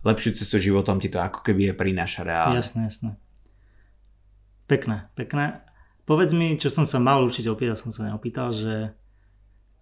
lepšiu 0.06 0.38
cestu 0.38 0.62
životom 0.62 1.02
ti 1.02 1.10
to 1.10 1.18
ako 1.18 1.42
keby 1.42 1.70
je 1.70 1.74
prináša 1.74 2.22
reálne. 2.22 2.62
Jasné, 2.62 2.86
jasné. 2.86 3.10
Pekné, 4.70 5.10
pekné. 5.18 5.66
Povedz 6.06 6.30
mi, 6.30 6.54
čo 6.54 6.70
som 6.70 6.86
sa 6.86 7.02
mal 7.02 7.26
určite 7.26 7.50
opýtal, 7.50 7.74
som 7.74 7.90
sa 7.90 8.06
neopýtal, 8.06 8.54
že 8.54 8.94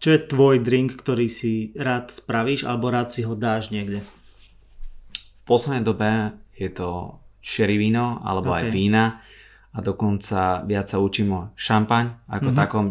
čo 0.01 0.09
je 0.17 0.27
tvoj 0.27 0.65
drink, 0.65 0.97
ktorý 0.97 1.29
si 1.29 1.77
rád 1.77 2.09
spravíš 2.09 2.65
alebo 2.65 2.89
rád 2.89 3.13
si 3.13 3.21
ho 3.21 3.37
dáš 3.37 3.69
niekde? 3.69 4.01
V 5.13 5.43
poslednej 5.45 5.85
dobe 5.85 6.41
je 6.57 6.73
to 6.73 7.21
cherry 7.45 7.77
víno 7.77 8.25
alebo 8.25 8.57
okay. 8.57 8.65
aj 8.65 8.65
vína 8.73 9.05
a 9.71 9.79
dokonca 9.79 10.67
viac 10.67 10.91
sa 10.91 10.99
učím 10.99 11.29
o 11.31 11.41
šampaň 11.55 12.27
ako 12.27 12.51
mm-hmm. 12.51 12.59
takom. 12.59 12.85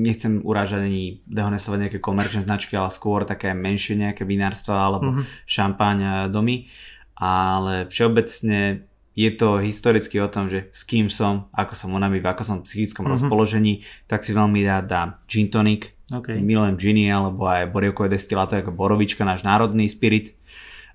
Nechcem 0.00 0.40
urážať 0.40 0.88
ani 0.88 1.20
dehonestovať 1.28 1.78
nejaké 1.84 1.98
komerčné 2.00 2.40
značky, 2.40 2.78
ale 2.78 2.94
skôr 2.94 3.28
také 3.28 3.52
menšie 3.52 3.98
nejaké 3.98 4.24
vinárstva 4.24 4.88
alebo 4.88 5.10
mm-hmm. 5.12 5.24
šampaň 5.44 5.96
e, 6.00 6.08
domy. 6.32 6.70
Ale 7.14 7.86
všeobecne 7.92 8.88
je 9.14 9.30
to 9.36 9.62
historicky 9.62 10.18
o 10.18 10.26
tom, 10.26 10.50
že 10.50 10.72
s 10.74 10.82
kým 10.82 11.06
som, 11.06 11.46
ako 11.54 11.76
som 11.76 11.94
unavý, 11.94 12.18
ako 12.24 12.42
som 12.42 12.56
v 12.58 12.66
psychickom 12.66 13.04
mm-hmm. 13.04 13.20
rozpoložení, 13.20 13.74
tak 14.08 14.24
si 14.24 14.32
veľmi 14.32 14.64
rád 14.64 14.84
dám 14.88 15.08
gin 15.28 15.52
tonic, 15.52 15.93
Okay. 16.12 16.36
Milujem 16.36 16.76
giny 16.76 17.08
alebo 17.08 17.48
aj 17.48 17.72
borievkové 17.72 18.12
destiláto 18.12 18.60
ako 18.60 18.76
borovička, 18.76 19.24
náš 19.24 19.40
národný 19.40 19.88
spirit. 19.88 20.36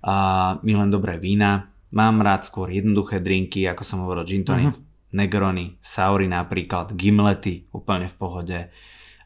A 0.06 0.56
milujem 0.62 0.94
dobré 0.94 1.18
vína. 1.18 1.74
Mám 1.90 2.22
rád 2.22 2.46
skôr 2.46 2.70
jednoduché 2.70 3.18
drinky, 3.18 3.66
ako 3.66 3.82
som 3.82 4.06
hovoril, 4.06 4.22
gin 4.30 4.46
tonic, 4.46 4.78
uh-huh. 4.78 4.86
negrony, 5.18 5.82
saury 5.82 6.30
napríklad, 6.30 6.94
gimlety, 6.94 7.66
úplne 7.74 8.06
v 8.06 8.16
pohode. 8.16 8.60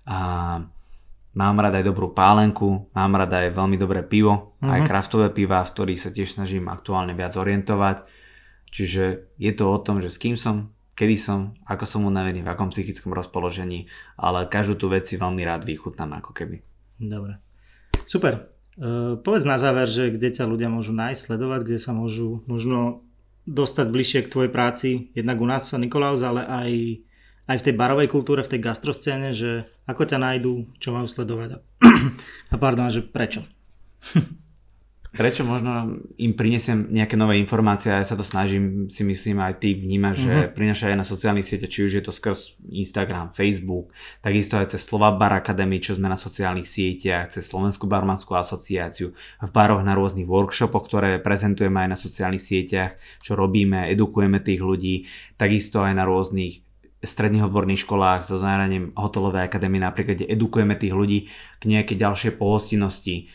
A 0.08 0.18
mám 1.36 1.56
rád 1.60 1.84
aj 1.84 1.86
dobrú 1.92 2.16
pálenku, 2.16 2.88
mám 2.96 3.20
rád 3.20 3.36
aj 3.36 3.52
veľmi 3.52 3.76
dobré 3.76 4.00
pivo, 4.08 4.56
uh-huh. 4.64 4.72
aj 4.72 4.80
mhm. 4.80 4.88
kraftové 4.88 5.28
piva, 5.36 5.60
v 5.68 5.74
ktorých 5.76 6.00
sa 6.00 6.10
tiež 6.16 6.40
snažím 6.40 6.72
aktuálne 6.72 7.12
viac 7.12 7.36
orientovať. 7.36 8.08
Čiže 8.72 9.36
je 9.36 9.52
to 9.52 9.68
o 9.68 9.78
tom, 9.84 10.00
že 10.00 10.08
s 10.08 10.18
kým 10.18 10.40
som, 10.40 10.72
kedy 10.94 11.16
som, 11.18 11.58
ako 11.66 11.86
som 11.86 12.06
unavený, 12.06 12.46
v 12.46 12.52
akom 12.54 12.70
psychickom 12.70 13.14
rozpoložení, 13.14 13.90
ale 14.18 14.46
každú 14.46 14.78
tú 14.78 14.88
vec 14.90 15.06
si 15.10 15.18
veľmi 15.18 15.42
rád 15.42 15.66
vychutnám 15.66 16.22
ako 16.22 16.32
keby. 16.34 16.62
Dobre. 17.02 17.42
Super. 18.06 18.50
Uh, 18.74 19.22
povedz 19.22 19.46
na 19.46 19.62
záver, 19.62 19.86
že 19.86 20.10
kde 20.10 20.34
ťa 20.34 20.50
ľudia 20.50 20.70
môžu 20.70 20.98
nájsť, 20.98 21.22
sledovať, 21.30 21.62
kde 21.66 21.80
sa 21.82 21.94
môžu 21.94 22.42
možno 22.50 23.06
dostať 23.46 23.88
bližšie 23.92 24.20
k 24.26 24.32
tvojej 24.32 24.52
práci, 24.54 24.90
jednak 25.14 25.38
u 25.38 25.46
nás 25.46 25.68
sa 25.68 25.78
Nikolaus, 25.78 26.24
ale 26.24 26.48
aj, 26.48 26.72
aj 27.54 27.58
v 27.60 27.66
tej 27.70 27.76
barovej 27.76 28.08
kultúre, 28.08 28.42
v 28.42 28.56
tej 28.56 28.62
gastroscéne, 28.64 29.36
že 29.36 29.68
ako 29.86 30.08
ťa 30.08 30.18
nájdú, 30.18 30.74
čo 30.80 30.96
majú 30.96 31.06
sledovať 31.06 31.50
a, 31.54 31.58
a 32.54 32.56
pardon, 32.56 32.88
že 32.88 33.04
prečo. 33.04 33.44
prečo 35.14 35.46
možno 35.46 36.02
im 36.18 36.34
prinesiem 36.34 36.90
nejaké 36.90 37.14
nové 37.14 37.38
informácie 37.38 37.94
a 37.94 38.02
ja 38.02 38.06
sa 38.10 38.18
to 38.18 38.26
snažím, 38.26 38.90
si 38.90 39.06
myslím 39.06 39.46
aj 39.46 39.62
ty 39.62 39.78
vnímaš, 39.78 40.26
mm-hmm. 40.26 40.26
že 40.26 40.36
mhm. 40.50 40.54
prinaša 40.58 40.86
aj 40.90 40.98
na 40.98 41.06
sociálnych 41.06 41.46
siete, 41.46 41.70
či 41.70 41.86
už 41.86 41.92
je 42.02 42.04
to 42.04 42.10
skrz 42.10 42.58
Instagram, 42.74 43.30
Facebook, 43.30 43.94
takisto 44.26 44.58
aj 44.58 44.74
cez 44.74 44.82
Slova 44.82 45.14
Bar 45.14 45.38
Academy, 45.38 45.78
čo 45.78 45.94
sme 45.94 46.10
na 46.10 46.18
sociálnych 46.18 46.66
sieťach, 46.66 47.30
cez 47.30 47.46
Slovenskú 47.46 47.86
barmanskú 47.86 48.34
asociáciu, 48.34 49.14
v 49.14 49.52
baroch 49.54 49.86
na 49.86 49.94
rôznych 49.94 50.26
workshopoch, 50.26 50.90
ktoré 50.90 51.22
prezentujeme 51.22 51.86
aj 51.86 51.90
na 51.94 51.98
sociálnych 51.98 52.42
sieťach, 52.42 52.98
čo 53.22 53.38
robíme, 53.38 53.94
edukujeme 53.94 54.42
tých 54.42 54.66
ľudí, 54.66 54.96
takisto 55.38 55.86
aj 55.86 55.94
na 55.94 56.10
rôznych 56.10 56.73
stredných 57.04 57.46
odborných 57.52 57.84
školách 57.84 58.24
so 58.24 58.40
zameraním 58.40 58.96
hotelovej 58.96 59.46
akadémie 59.46 59.84
napríklad, 59.84 60.24
kde 60.24 60.32
edukujeme 60.32 60.74
tých 60.80 60.96
ľudí 60.96 61.20
k 61.60 61.64
nejakej 61.68 62.00
ďalšej 62.00 62.32
pohostinnosti, 62.40 63.28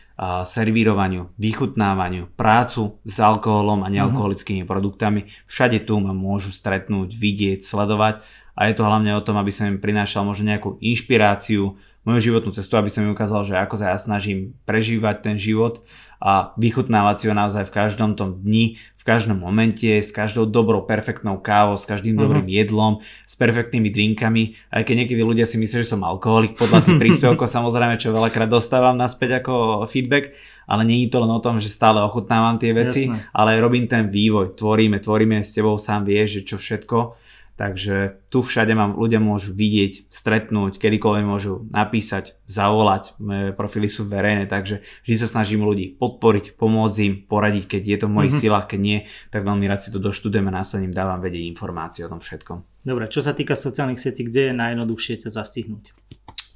servírovaniu, 0.43 1.31
vychutnávaniu, 1.39 2.35
prácu 2.35 2.99
s 3.07 3.23
alkoholom 3.23 3.87
a 3.87 3.93
nealkoholickými 3.93 4.67
uh-huh. 4.67 4.73
produktami. 4.75 5.31
Všade 5.47 5.87
tu 5.87 5.95
ma 6.03 6.11
môžu 6.11 6.51
stretnúť, 6.51 7.15
vidieť, 7.15 7.63
sledovať 7.63 8.27
a 8.59 8.61
je 8.67 8.75
to 8.75 8.83
hlavne 8.83 9.15
o 9.15 9.23
tom, 9.23 9.39
aby 9.39 9.55
som 9.55 9.71
im 9.71 9.79
prinášal 9.79 10.27
možno 10.27 10.51
nejakú 10.51 10.75
inšpiráciu, 10.83 11.79
moju 12.03 12.33
životnú 12.33 12.57
cestu, 12.57 12.75
aby 12.81 12.89
som 12.89 13.05
im 13.05 13.13
ukázal, 13.13 13.45
že 13.45 13.55
ako 13.61 13.77
sa 13.77 13.93
ja 13.93 13.99
snažím 14.01 14.57
prežívať 14.65 15.29
ten 15.29 15.37
život 15.37 15.85
a 16.19 16.51
vychutnávať 16.59 17.17
si 17.19 17.25
ho 17.31 17.35
naozaj 17.35 17.71
v 17.71 17.75
každom 17.75 18.19
tom 18.19 18.43
dni, 18.43 18.75
v 18.99 19.03
každom 19.07 19.39
momente, 19.39 19.87
s 19.87 20.11
každou 20.11 20.45
dobrou, 20.51 20.83
perfektnou 20.83 21.39
kávou, 21.39 21.79
s 21.79 21.87
každým 21.87 22.19
uh-huh. 22.19 22.27
dobrým 22.27 22.49
jedlom, 22.51 23.01
s 23.25 23.35
perfektnými 23.39 23.89
drinkami. 23.89 24.59
Aj 24.69 24.83
keď 24.83 25.07
niekedy 25.07 25.23
ľudia 25.23 25.47
si 25.47 25.57
myslia, 25.63 25.87
že 25.87 25.95
som 25.95 26.03
alkoholik 26.03 26.59
podľa 26.59 26.83
tých 26.85 26.99
príspevkov, 27.03 27.47
samozrejme, 27.47 27.97
čo 28.03 28.11
veľakrát 28.11 28.51
dostávam 28.51 28.99
naspäť 28.99 29.41
ako 29.41 29.87
feedback, 29.87 30.35
ale 30.69 30.85
je 30.85 31.09
to 31.09 31.23
len 31.23 31.33
o 31.33 31.41
tom, 31.41 31.63
že 31.63 31.71
stále 31.71 32.03
ochutnávam 32.03 32.59
tie 32.61 32.75
veci, 32.75 33.09
Jasne. 33.09 33.31
ale 33.33 33.63
robím 33.63 33.89
ten 33.89 34.11
vývoj, 34.11 34.59
tvoríme, 34.59 35.01
tvoríme 35.01 35.41
s 35.41 35.55
tebou 35.55 35.79
sám 35.81 36.05
vieš, 36.05 36.43
že 36.43 36.55
čo 36.55 36.57
všetko 36.59 37.28
Takže 37.59 38.23
tu 38.31 38.39
všade 38.39 38.71
mám, 38.71 38.95
ľudia 38.95 39.19
môžu 39.19 39.51
vidieť, 39.51 40.07
stretnúť, 40.15 40.79
kedykoľvek 40.79 41.27
môžu 41.27 41.67
napísať, 41.75 42.39
zavolať, 42.47 43.19
moje 43.19 43.51
profily 43.51 43.91
sú 43.91 44.07
verejné, 44.07 44.47
takže 44.47 44.87
vždy 45.03 45.17
sa 45.19 45.27
snažím 45.27 45.67
ľudí 45.67 45.99
podporiť, 45.99 46.55
pomôcť 46.55 46.99
im, 47.03 47.15
poradiť, 47.27 47.67
keď 47.67 47.83
je 47.83 47.99
to 47.99 48.07
v 48.07 48.15
mojich 48.15 48.31
mm-hmm. 48.31 48.47
silách, 48.47 48.67
keď 48.71 48.79
nie, 48.79 48.99
tak 49.35 49.43
veľmi 49.43 49.67
rád 49.67 49.83
si 49.83 49.91
to 49.91 49.99
doštudujem 49.99 50.47
a 50.47 50.63
následne 50.63 50.95
dávam 50.95 51.19
vedieť 51.19 51.51
informácie 51.51 52.07
o 52.07 52.13
tom 52.15 52.23
všetkom. 52.23 52.87
Dobre, 52.87 53.11
čo 53.11 53.27
sa 53.27 53.35
týka 53.35 53.59
sociálnych 53.59 53.99
sietí, 53.99 54.23
kde 54.23 54.55
je 54.55 54.55
najjednoduchšie 54.55 55.27
ťa 55.27 55.35
zastihnúť? 55.35 55.91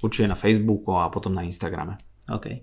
Určite 0.07 0.31
na 0.31 0.39
Facebooku 0.39 1.03
a 1.03 1.11
potom 1.11 1.35
na 1.35 1.43
Instagrame. 1.43 1.99
OK. 2.31 2.63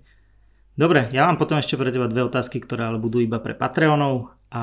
Dobre, 0.80 1.12
ja 1.12 1.28
mám 1.28 1.36
potom 1.36 1.60
ešte 1.60 1.76
pre 1.76 1.92
teba 1.92 2.08
dve 2.08 2.24
otázky, 2.24 2.56
ktoré 2.56 2.88
ale 2.88 2.96
budú 2.96 3.20
iba 3.20 3.36
pre 3.36 3.52
Patreonov 3.52 4.32
a 4.48 4.62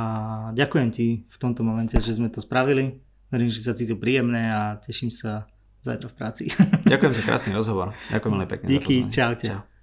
ďakujem 0.58 0.90
ti 0.90 1.30
v 1.30 1.38
tomto 1.38 1.62
momente, 1.62 1.94
že 1.94 2.18
sme 2.18 2.34
to 2.34 2.42
spravili 2.42 3.06
Verím, 3.28 3.52
že 3.52 3.60
sa 3.60 3.76
cítil 3.76 4.00
príjemné 4.00 4.56
a 4.56 4.80
teším 4.80 5.12
sa 5.12 5.52
zajtra 5.84 6.08
v 6.08 6.16
práci. 6.16 6.44
Ďakujem 6.92 7.12
za 7.12 7.24
krásny 7.28 7.52
rozhovor. 7.52 7.92
Ďakujem 8.08 8.32
veľmi 8.32 8.48
pekne. 8.48 8.68
Díky, 8.72 8.96
čaute. 9.12 9.52
Čau. 9.52 9.76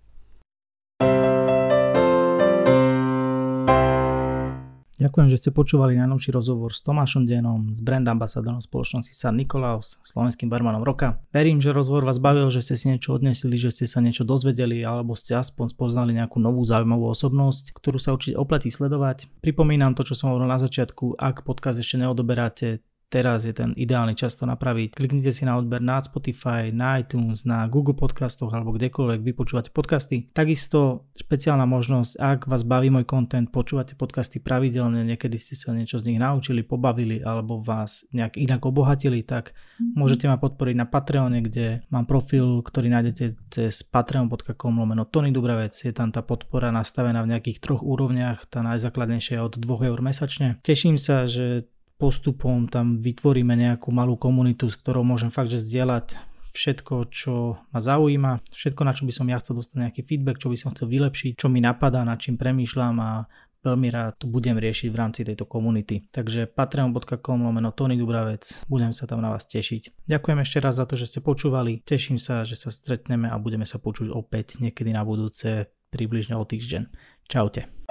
Ďakujem, 4.94 5.28
že 5.28 5.36
ste 5.36 5.50
počúvali 5.52 6.00
najnovší 6.00 6.32
rozhovor 6.32 6.72
s 6.72 6.80
Tomášom 6.80 7.28
Denom, 7.28 7.76
s 7.76 7.84
brand 7.84 8.08
ambasadorom 8.08 8.64
spoločnosti 8.64 9.12
San 9.12 9.36
Nikolaus, 9.36 10.00
slovenským 10.00 10.48
barmanom 10.48 10.80
roka. 10.80 11.20
Verím, 11.28 11.60
že 11.60 11.76
rozhovor 11.76 12.08
vás 12.08 12.16
bavil, 12.16 12.48
že 12.48 12.64
ste 12.64 12.80
si 12.80 12.88
niečo 12.88 13.12
odnesli, 13.12 13.60
že 13.60 13.68
ste 13.68 13.84
sa 13.84 14.00
niečo 14.00 14.24
dozvedeli 14.24 14.80
alebo 14.80 15.12
ste 15.12 15.36
aspoň 15.36 15.76
spoznali 15.76 16.16
nejakú 16.16 16.40
novú 16.40 16.64
zaujímavú 16.64 17.12
osobnosť, 17.12 17.76
ktorú 17.76 18.00
sa 18.00 18.16
určite 18.16 18.40
oplatí 18.40 18.72
sledovať. 18.72 19.28
Pripomínam 19.44 19.92
to, 19.92 20.08
čo 20.08 20.16
som 20.16 20.32
hovoril 20.32 20.48
na 20.48 20.56
začiatku, 20.56 21.20
ak 21.20 21.44
podcast 21.44 21.82
ešte 21.82 22.00
neodoberáte, 22.00 22.80
teraz 23.14 23.46
je 23.46 23.54
ten 23.54 23.70
ideálny 23.78 24.18
čas 24.18 24.34
to 24.34 24.42
napraviť. 24.42 24.98
Kliknite 24.98 25.30
si 25.30 25.46
na 25.46 25.54
odber 25.54 25.78
na 25.78 26.02
Spotify, 26.02 26.74
na 26.74 26.98
iTunes, 26.98 27.46
na 27.46 27.70
Google 27.70 27.94
podcastoch 27.94 28.50
alebo 28.50 28.74
kdekoľvek 28.74 29.22
vy 29.22 29.32
počúvate 29.38 29.70
podcasty. 29.70 30.34
Takisto 30.34 31.06
špeciálna 31.14 31.62
možnosť, 31.62 32.18
ak 32.18 32.50
vás 32.50 32.66
baví 32.66 32.90
môj 32.90 33.06
content, 33.06 33.46
počúvate 33.46 33.94
podcasty 33.94 34.42
pravidelne, 34.42 35.06
niekedy 35.06 35.38
ste 35.38 35.54
sa 35.54 35.70
niečo 35.70 36.02
z 36.02 36.10
nich 36.10 36.18
naučili, 36.18 36.66
pobavili 36.66 37.22
alebo 37.22 37.62
vás 37.62 38.02
nejak 38.10 38.34
inak 38.34 38.66
obohatili, 38.66 39.22
tak 39.22 39.54
mm-hmm. 39.54 39.94
môžete 39.94 40.26
ma 40.26 40.34
podporiť 40.42 40.74
na 40.74 40.90
Patreone, 40.90 41.38
kde 41.38 41.86
mám 41.94 42.10
profil, 42.10 42.66
ktorý 42.66 42.90
nájdete 42.90 43.24
cez 43.54 43.86
patreon.com 43.86 44.74
lomeno 44.74 45.06
Tony 45.06 45.30
Dubravec. 45.30 45.76
Je 45.78 45.94
tam 45.94 46.10
tá 46.10 46.26
podpora 46.26 46.74
nastavená 46.74 47.22
v 47.22 47.30
nejakých 47.36 47.62
troch 47.62 47.86
úrovniach, 47.86 48.50
tá 48.50 48.66
najzákladnejšia 48.66 49.38
je 49.38 49.46
od 49.46 49.54
2 49.62 49.90
eur 49.92 50.00
mesačne. 50.02 50.58
Teším 50.66 50.98
sa, 50.98 51.30
že 51.30 51.70
postupom 51.96 52.66
tam 52.66 53.00
vytvoríme 53.00 53.54
nejakú 53.54 53.90
malú 53.94 54.18
komunitu, 54.18 54.66
s 54.68 54.78
ktorou 54.78 55.06
môžem 55.06 55.30
fakt, 55.30 55.50
že 55.50 55.62
zdieľať 55.62 56.18
všetko, 56.54 56.94
čo 57.10 57.58
ma 57.74 57.80
zaujíma, 57.82 58.46
všetko, 58.54 58.82
na 58.86 58.94
čo 58.94 59.02
by 59.04 59.12
som 59.12 59.26
ja 59.26 59.42
chcel 59.42 59.58
dostať 59.58 59.76
nejaký 59.76 60.00
feedback, 60.06 60.38
čo 60.38 60.48
by 60.48 60.56
som 60.56 60.70
chcel 60.70 60.86
vylepšiť, 60.86 61.34
čo 61.34 61.50
mi 61.50 61.58
napadá, 61.58 62.06
nad 62.06 62.22
čím 62.22 62.38
premýšľam 62.38 62.96
a 63.02 63.10
veľmi 63.64 63.88
rád 63.90 64.20
tu 64.20 64.28
budem 64.30 64.54
riešiť 64.54 64.88
v 64.92 64.98
rámci 65.00 65.20
tejto 65.24 65.48
komunity. 65.48 66.04
Takže 66.12 66.52
patreon.com 66.52 67.38
lomeno 67.42 67.72
Tony 67.72 67.96
Dubravec, 67.96 68.68
budem 68.68 68.92
sa 68.92 69.08
tam 69.08 69.24
na 69.24 69.32
vás 69.32 69.48
tešiť. 69.48 70.06
Ďakujem 70.06 70.38
ešte 70.44 70.58
raz 70.60 70.78
za 70.78 70.84
to, 70.86 70.94
že 70.94 71.08
ste 71.10 71.20
počúvali, 71.24 71.80
teším 71.82 72.20
sa, 72.20 72.44
že 72.44 72.54
sa 72.54 72.68
stretneme 72.68 73.26
a 73.26 73.40
budeme 73.40 73.66
sa 73.66 73.80
počuť 73.80 74.12
opäť 74.12 74.60
niekedy 74.60 74.92
na 74.92 75.02
budúce, 75.02 75.72
približne 75.90 76.36
o 76.36 76.44
týždeň. 76.44 76.86
Čaute. 77.24 77.83